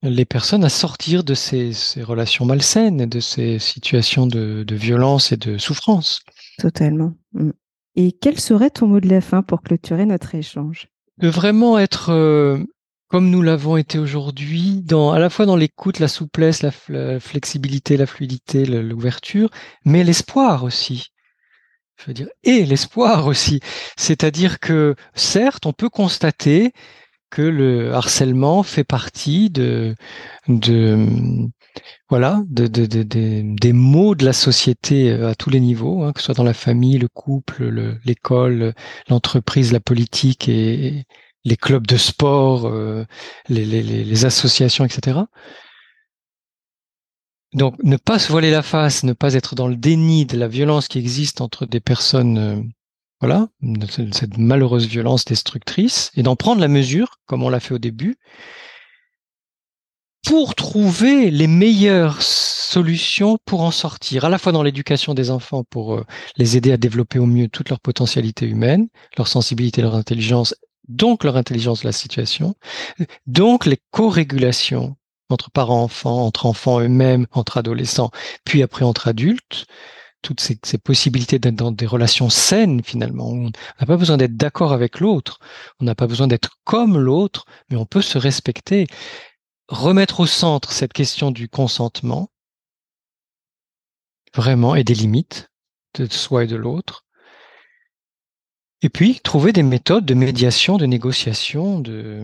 les 0.02 0.24
personnes 0.24 0.64
à 0.64 0.68
sortir 0.68 1.24
de 1.24 1.34
ces, 1.34 1.72
relations 2.02 2.44
malsaines 2.44 3.06
de 3.06 3.20
ces 3.20 3.58
situations 3.58 4.26
de, 4.26 4.64
violence 4.74 5.32
et 5.32 5.36
de 5.36 5.58
souffrance. 5.58 6.20
Totalement. 6.58 7.14
Mm. 7.32 7.50
Et 7.94 8.12
quel 8.12 8.40
serait 8.40 8.70
ton 8.70 8.86
mot 8.86 9.00
de 9.00 9.08
la 9.08 9.20
fin 9.20 9.42
pour 9.42 9.62
clôturer 9.62 10.06
notre 10.06 10.34
échange? 10.34 10.88
De 11.18 11.28
vraiment 11.28 11.78
être 11.78 12.10
euh, 12.10 12.58
comme 13.12 13.28
nous 13.28 13.42
l'avons 13.42 13.76
été 13.76 13.98
aujourd'hui, 13.98 14.80
dans, 14.82 15.12
à 15.12 15.18
la 15.18 15.28
fois 15.28 15.44
dans 15.44 15.54
l'écoute, 15.54 15.98
la 15.98 16.08
souplesse, 16.08 16.62
la, 16.62 17.20
flexibilité, 17.20 17.98
la 17.98 18.06
fluidité, 18.06 18.64
l'ouverture, 18.64 19.50
mais 19.84 20.02
l'espoir 20.02 20.64
aussi. 20.64 21.08
Je 21.98 22.06
veux 22.06 22.14
dire, 22.14 22.28
et 22.42 22.64
l'espoir 22.64 23.26
aussi. 23.26 23.60
C'est-à-dire 23.98 24.60
que, 24.60 24.94
certes, 25.14 25.66
on 25.66 25.74
peut 25.74 25.90
constater 25.90 26.72
que 27.32 27.42
le 27.42 27.94
harcèlement 27.94 28.62
fait 28.62 28.84
partie 28.84 29.48
de, 29.48 29.96
voilà, 32.08 32.42
de, 32.46 32.66
de, 32.66 32.84
des 33.42 33.72
maux 33.72 34.14
de 34.14 34.24
la 34.26 34.34
société 34.34 35.10
euh, 35.10 35.30
à 35.30 35.34
tous 35.34 35.48
les 35.48 35.60
niveaux, 35.60 36.04
hein, 36.04 36.12
que 36.12 36.20
ce 36.20 36.26
soit 36.26 36.34
dans 36.34 36.44
la 36.44 36.52
famille, 36.54 36.98
le 36.98 37.08
couple, 37.08 37.98
l'école, 38.04 38.74
l'entreprise, 39.08 39.72
la 39.72 39.80
politique 39.80 40.48
et, 40.48 41.04
les 41.44 41.56
clubs 41.56 41.86
de 41.86 41.96
sport, 41.96 42.66
euh, 42.66 43.04
les, 43.48 44.24
associations, 44.26 44.84
etc. 44.84 45.20
Donc, 47.54 47.76
ne 47.82 47.96
pas 47.96 48.18
se 48.18 48.30
voiler 48.30 48.50
la 48.50 48.62
face, 48.62 49.04
ne 49.04 49.14
pas 49.14 49.34
être 49.34 49.54
dans 49.54 49.68
le 49.68 49.76
déni 49.76 50.26
de 50.26 50.36
la 50.36 50.48
violence 50.48 50.86
qui 50.86 50.98
existe 50.98 51.40
entre 51.40 51.66
des 51.66 51.80
personnes 51.80 52.38
euh, 52.38 52.62
voilà, 53.22 53.46
cette 54.10 54.36
malheureuse 54.36 54.88
violence 54.88 55.24
destructrice, 55.24 56.10
et 56.16 56.24
d'en 56.24 56.34
prendre 56.34 56.60
la 56.60 56.66
mesure, 56.66 57.20
comme 57.26 57.44
on 57.44 57.48
l'a 57.48 57.60
fait 57.60 57.72
au 57.72 57.78
début, 57.78 58.16
pour 60.26 60.56
trouver 60.56 61.30
les 61.30 61.46
meilleures 61.46 62.20
solutions 62.20 63.38
pour 63.44 63.60
en 63.60 63.70
sortir, 63.70 64.24
à 64.24 64.28
la 64.28 64.38
fois 64.38 64.50
dans 64.50 64.64
l'éducation 64.64 65.14
des 65.14 65.30
enfants, 65.30 65.62
pour 65.62 65.94
euh, 65.94 66.04
les 66.36 66.56
aider 66.56 66.72
à 66.72 66.76
développer 66.76 67.20
au 67.20 67.26
mieux 67.26 67.46
toute 67.46 67.68
leur 67.68 67.78
potentialité 67.78 68.44
humaine, 68.44 68.88
leur 69.16 69.28
sensibilité, 69.28 69.82
leur 69.82 69.94
intelligence, 69.94 70.56
donc 70.88 71.22
leur 71.22 71.36
intelligence 71.36 71.82
de 71.82 71.86
la 71.86 71.92
situation, 71.92 72.56
donc 73.28 73.66
les 73.66 73.78
co-régulations 73.92 74.96
entre 75.30 75.52
parents-enfants, 75.52 76.26
entre 76.26 76.46
enfants 76.46 76.80
eux-mêmes, 76.80 77.28
entre 77.30 77.58
adolescents, 77.58 78.10
puis 78.44 78.64
après 78.64 78.84
entre 78.84 79.06
adultes, 79.06 79.66
toutes 80.22 80.40
ces, 80.40 80.56
possibilités 80.78 81.38
d'être 81.38 81.56
dans 81.56 81.72
des 81.72 81.86
relations 81.86 82.30
saines 82.30 82.82
finalement. 82.82 83.28
On 83.28 83.50
n'a 83.80 83.86
pas 83.86 83.96
besoin 83.96 84.16
d'être 84.16 84.36
d'accord 84.36 84.72
avec 84.72 85.00
l'autre, 85.00 85.38
on 85.80 85.84
n'a 85.84 85.94
pas 85.94 86.06
besoin 86.06 86.28
d'être 86.28 86.58
comme 86.64 86.98
l'autre, 86.98 87.46
mais 87.68 87.76
on 87.76 87.86
peut 87.86 88.02
se 88.02 88.18
respecter. 88.18 88.86
Remettre 89.68 90.20
au 90.20 90.26
centre 90.26 90.72
cette 90.72 90.92
question 90.92 91.30
du 91.30 91.48
consentement, 91.48 92.30
vraiment, 94.34 94.74
et 94.74 94.84
des 94.84 94.94
limites 94.94 95.50
de 95.94 96.06
soi 96.06 96.44
et 96.44 96.46
de 96.46 96.56
l'autre. 96.56 97.04
Et 98.82 98.88
puis, 98.88 99.20
trouver 99.20 99.52
des 99.52 99.62
méthodes 99.62 100.04
de 100.04 100.14
médiation, 100.14 100.76
de 100.76 100.86
négociation, 100.86 101.78
de, 101.78 102.22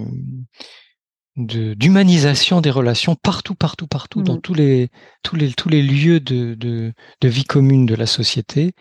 d'humanisation 1.38 2.60
des 2.60 2.70
relations 2.70 3.14
partout, 3.14 3.54
partout, 3.54 3.86
partout, 3.86 4.22
dans 4.22 4.36
mmh. 4.36 4.40
tous 4.40 4.54
les, 4.54 4.88
tous 5.22 5.36
les, 5.36 5.52
tous 5.52 5.68
les 5.68 5.82
lieux 5.82 6.20
de, 6.20 6.54
de, 6.54 6.92
de, 7.20 7.28
vie 7.28 7.44
commune 7.44 7.86
de 7.86 7.94
la 7.94 8.06
société, 8.06 8.74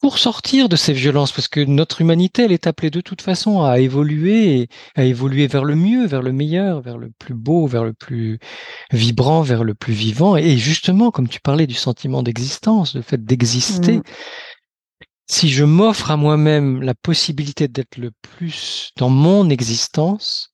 pour 0.00 0.18
sortir 0.18 0.68
de 0.68 0.76
ces 0.76 0.92
violences, 0.92 1.32
parce 1.32 1.48
que 1.48 1.60
notre 1.60 2.00
humanité, 2.00 2.44
elle 2.44 2.52
est 2.52 2.66
appelée 2.66 2.90
de 2.90 3.00
toute 3.00 3.20
façon 3.20 3.62
à 3.62 3.80
évoluer, 3.80 4.68
à 4.94 5.04
évoluer 5.04 5.46
vers 5.46 5.64
le 5.64 5.74
mieux, 5.74 6.06
vers 6.06 6.22
le 6.22 6.32
meilleur, 6.32 6.80
vers 6.80 6.96
le 6.96 7.10
plus 7.18 7.34
beau, 7.34 7.66
vers 7.66 7.84
le 7.84 7.92
plus 7.92 8.38
vibrant, 8.92 9.42
vers 9.42 9.64
le 9.64 9.74
plus 9.74 9.92
vivant. 9.92 10.36
Et 10.36 10.56
justement, 10.56 11.10
comme 11.10 11.28
tu 11.28 11.40
parlais 11.40 11.66
du 11.66 11.74
sentiment 11.74 12.22
d'existence, 12.22 12.94
le 12.94 13.02
fait 13.02 13.22
d'exister, 13.22 13.98
mmh. 13.98 14.02
si 15.28 15.50
je 15.50 15.64
m'offre 15.64 16.10
à 16.10 16.16
moi-même 16.16 16.82
la 16.82 16.94
possibilité 16.94 17.68
d'être 17.68 17.98
le 17.98 18.10
plus 18.22 18.92
dans 18.96 19.10
mon 19.10 19.50
existence, 19.50 20.50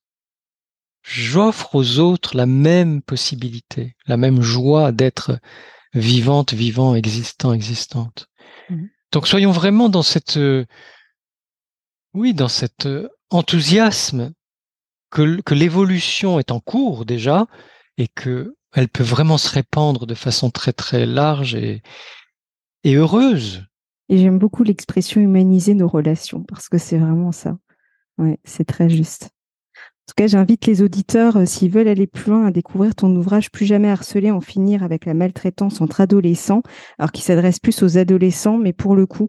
j'offre 1.07 1.75
aux 1.75 1.99
autres 1.99 2.35
la 2.35 2.45
même 2.45 3.01
possibilité, 3.01 3.95
la 4.07 4.17
même 4.17 4.41
joie 4.41 4.91
d'être 4.91 5.39
vivante, 5.93 6.53
vivant, 6.53 6.95
existant, 6.95 7.53
existante. 7.53 8.27
Mmh. 8.69 8.85
Donc 9.13 9.27
soyons 9.27 9.51
vraiment 9.51 9.87
dans 9.89 10.03
cette, 10.03 10.37
euh, 10.37 10.65
oui, 12.13 12.33
dans 12.33 12.49
cet 12.49 12.85
euh, 12.85 13.07
enthousiasme 13.29 14.33
que, 15.09 15.41
que 15.41 15.53
l'évolution 15.53 16.39
est 16.39 16.51
en 16.51 16.59
cours 16.59 17.05
déjà 17.05 17.47
et 17.97 18.07
que 18.09 18.55
elle 18.73 18.89
peut 18.89 19.03
vraiment 19.03 19.37
se 19.37 19.49
répandre 19.49 20.05
de 20.05 20.13
façon 20.13 20.51
très 20.51 20.73
très 20.73 21.05
large 21.05 21.55
et, 21.55 21.81
et 22.83 22.95
heureuse. 22.95 23.63
Et 24.09 24.17
j'aime 24.17 24.37
beaucoup 24.37 24.63
l'expression 24.63 25.21
humaniser 25.21 25.73
nos 25.73 25.87
relations 25.87 26.43
parce 26.43 26.67
que 26.67 26.77
c'est 26.77 26.97
vraiment 26.97 27.31
ça. 27.31 27.57
Ouais, 28.17 28.39
c'est 28.43 28.65
très 28.65 28.89
juste. 28.89 29.29
En 30.07 30.13
tout 30.15 30.23
cas, 30.23 30.27
j'invite 30.27 30.65
les 30.65 30.81
auditeurs, 30.81 31.35
euh, 31.35 31.45
s'ils 31.45 31.69
veulent 31.69 31.89
aller 31.89 32.07
plus 32.07 32.31
loin, 32.31 32.45
à 32.45 32.51
découvrir 32.51 32.95
ton 32.95 33.13
ouvrage 33.13 33.51
Plus 33.51 33.65
jamais 33.65 33.89
harcelé, 33.89 34.31
en 34.31 34.39
finir 34.39 34.81
avec 34.81 35.05
la 35.05 35.13
maltraitance 35.13 35.81
entre 35.81 35.99
adolescents, 35.99 36.63
alors 36.97 37.11
qu'il 37.11 37.25
s'adresse 37.25 37.59
plus 37.59 37.83
aux 37.83 37.97
adolescents, 37.97 38.57
mais 38.57 38.71
pour 38.71 38.95
le 38.95 39.05
coup, 39.05 39.27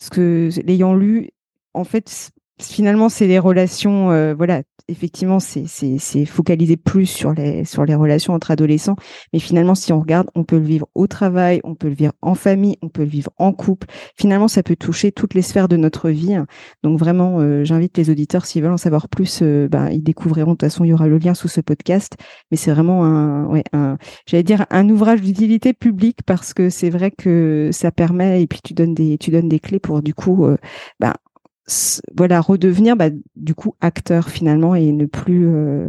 ce 0.00 0.10
que 0.10 0.50
l'ayant 0.64 0.94
lu, 0.94 1.30
en 1.72 1.84
fait, 1.84 2.32
finalement, 2.60 3.08
c'est 3.08 3.26
les 3.26 3.38
relations, 3.38 4.10
euh, 4.10 4.34
voilà, 4.34 4.62
effectivement, 4.88 5.38
c'est 5.40 6.26
focalisé 6.26 6.76
plus 6.76 7.06
sur 7.06 7.32
les, 7.32 7.64
sur 7.64 7.84
les 7.84 7.94
relations 7.94 8.34
entre 8.34 8.50
adolescents. 8.50 8.96
Mais 9.32 9.38
finalement, 9.38 9.74
si 9.74 9.92
on 9.92 10.00
regarde, 10.00 10.28
on 10.34 10.44
peut 10.44 10.58
le 10.58 10.64
vivre 10.64 10.86
au 10.94 11.06
travail, 11.06 11.60
on 11.64 11.74
peut 11.74 11.88
le 11.88 11.94
vivre 11.94 12.12
en 12.20 12.34
famille, 12.34 12.76
on 12.82 12.88
peut 12.88 13.02
le 13.02 13.08
vivre 13.08 13.30
en 13.38 13.52
couple. 13.52 13.86
Finalement, 14.16 14.48
ça 14.48 14.62
peut 14.62 14.76
toucher 14.76 15.12
toutes 15.12 15.34
les 15.34 15.42
sphères 15.42 15.68
de 15.68 15.76
notre 15.76 16.10
vie. 16.10 16.36
Donc 16.82 16.98
vraiment, 16.98 17.38
euh, 17.40 17.64
j'invite 17.64 17.96
les 17.96 18.10
auditeurs, 18.10 18.46
s'ils 18.46 18.62
veulent 18.62 18.72
en 18.72 18.76
savoir 18.76 19.08
plus, 19.08 19.40
euh, 19.42 19.68
ben, 19.68 19.88
ils 19.90 20.02
découvriront. 20.02 20.52
De 20.52 20.56
toute 20.56 20.68
façon, 20.68 20.84
il 20.84 20.88
y 20.88 20.92
aura 20.92 21.08
le 21.08 21.18
lien 21.18 21.34
sous 21.34 21.48
ce 21.48 21.60
podcast. 21.60 22.16
Mais 22.50 22.56
c'est 22.56 22.72
vraiment 22.72 23.04
un, 23.04 23.46
ouais, 23.46 23.64
un 23.72 23.96
j'allais 24.26 24.42
dire, 24.42 24.66
un 24.70 24.88
ouvrage 24.88 25.20
d'utilité 25.20 25.72
publique 25.72 26.20
parce 26.26 26.54
que 26.54 26.70
c'est 26.70 26.90
vrai 26.90 27.10
que 27.10 27.70
ça 27.72 27.90
permet, 27.90 28.42
et 28.42 28.46
puis 28.46 28.60
tu 28.62 28.74
donnes 28.74 28.94
des, 28.94 29.18
tu 29.18 29.30
donnes 29.30 29.48
des 29.48 29.60
clés 29.60 29.78
pour 29.80 30.02
du 30.02 30.14
coup, 30.14 30.44
euh, 30.44 30.56
ben, 31.00 31.14
voilà 32.16 32.40
redevenir 32.40 32.96
bah, 32.96 33.10
du 33.36 33.54
coup 33.54 33.74
acteur 33.80 34.28
finalement 34.28 34.74
et 34.74 34.90
ne 34.92 35.06
plus 35.06 35.46
euh, 35.46 35.88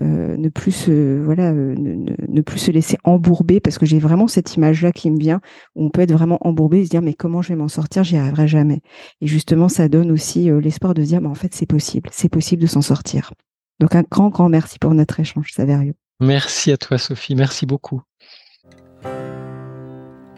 euh, 0.00 0.36
ne 0.36 0.48
plus 0.48 0.70
se 0.70 1.20
voilà 1.20 1.50
euh, 1.50 1.74
ne, 1.76 2.40
plus 2.40 2.58
se 2.58 2.70
laisser 2.70 2.96
embourber 3.02 3.58
parce 3.58 3.78
que 3.78 3.86
j'ai 3.86 3.98
vraiment 3.98 4.28
cette 4.28 4.54
image 4.54 4.82
là 4.82 4.92
qui 4.92 5.10
me 5.10 5.18
vient. 5.18 5.40
Où 5.74 5.86
on 5.86 5.90
peut 5.90 6.02
être 6.02 6.12
vraiment 6.12 6.38
embourbé 6.42 6.80
et 6.80 6.84
se 6.84 6.90
dire 6.90 7.02
mais 7.02 7.14
comment 7.14 7.42
je 7.42 7.48
vais 7.48 7.56
m'en 7.56 7.68
sortir? 7.68 8.04
J'y 8.04 8.16
arriverai 8.16 8.46
jamais. 8.46 8.80
Et 9.20 9.26
justement 9.26 9.68
ça 9.68 9.88
donne 9.88 10.12
aussi 10.12 10.50
l'espoir 10.62 10.94
de 10.94 11.02
se 11.02 11.08
dire 11.08 11.20
mais 11.20 11.28
en 11.28 11.34
fait 11.34 11.52
c'est 11.52 11.66
possible. 11.66 12.10
C'est 12.12 12.28
possible 12.28 12.62
de 12.62 12.68
s'en 12.68 12.82
sortir. 12.82 13.32
Donc 13.80 13.96
un 13.96 14.04
grand 14.08 14.28
grand 14.28 14.48
merci 14.48 14.78
pour 14.78 14.94
notre 14.94 15.18
échange 15.18 15.50
Saverio. 15.52 15.94
Merci 16.20 16.70
à 16.70 16.76
toi 16.76 16.98
Sophie. 16.98 17.34
Merci 17.34 17.66
beaucoup. 17.66 18.02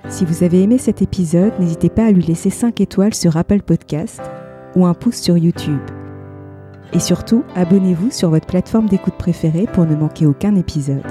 Si 0.09 0.25
vous 0.25 0.43
avez 0.43 0.63
aimé 0.63 0.79
cet 0.79 1.03
épisode, 1.03 1.53
n'hésitez 1.61 1.89
pas 1.89 2.07
à 2.07 2.11
lui 2.11 2.23
laisser 2.23 2.51
5 2.51 2.81
étoiles 2.81 3.15
sur 3.15 3.37
Apple 3.37 3.63
Podcast 3.63 4.21
ou 4.77 4.87
un 4.87 4.95
pouce 4.95 5.17
sur 5.17 5.37
YouTube. 5.37 5.81
Et 6.93 6.99
surtout, 6.99 7.45
abonnez-vous 7.55 8.11
sur 8.11 8.31
votre 8.31 8.47
plateforme 8.47 8.87
d'écoute 8.87 9.15
préférée 9.15 9.67
pour 9.73 9.87
ne 9.87 9.95
manquer 9.95 10.27
aucun 10.27 10.57
épisode. 10.57 11.07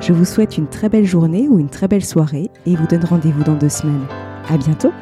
Je 0.00 0.12
vous 0.12 0.24
souhaite 0.24 0.56
une 0.56 0.68
très 0.68 0.88
belle 0.88 1.04
journée 1.04 1.48
ou 1.48 1.58
une 1.58 1.68
très 1.68 1.88
belle 1.88 2.04
soirée 2.04 2.50
et 2.66 2.76
vous 2.76 2.86
donne 2.86 3.04
rendez-vous 3.04 3.42
dans 3.42 3.56
deux 3.56 3.68
semaines. 3.68 4.06
À 4.48 4.56
bientôt! 4.56 4.92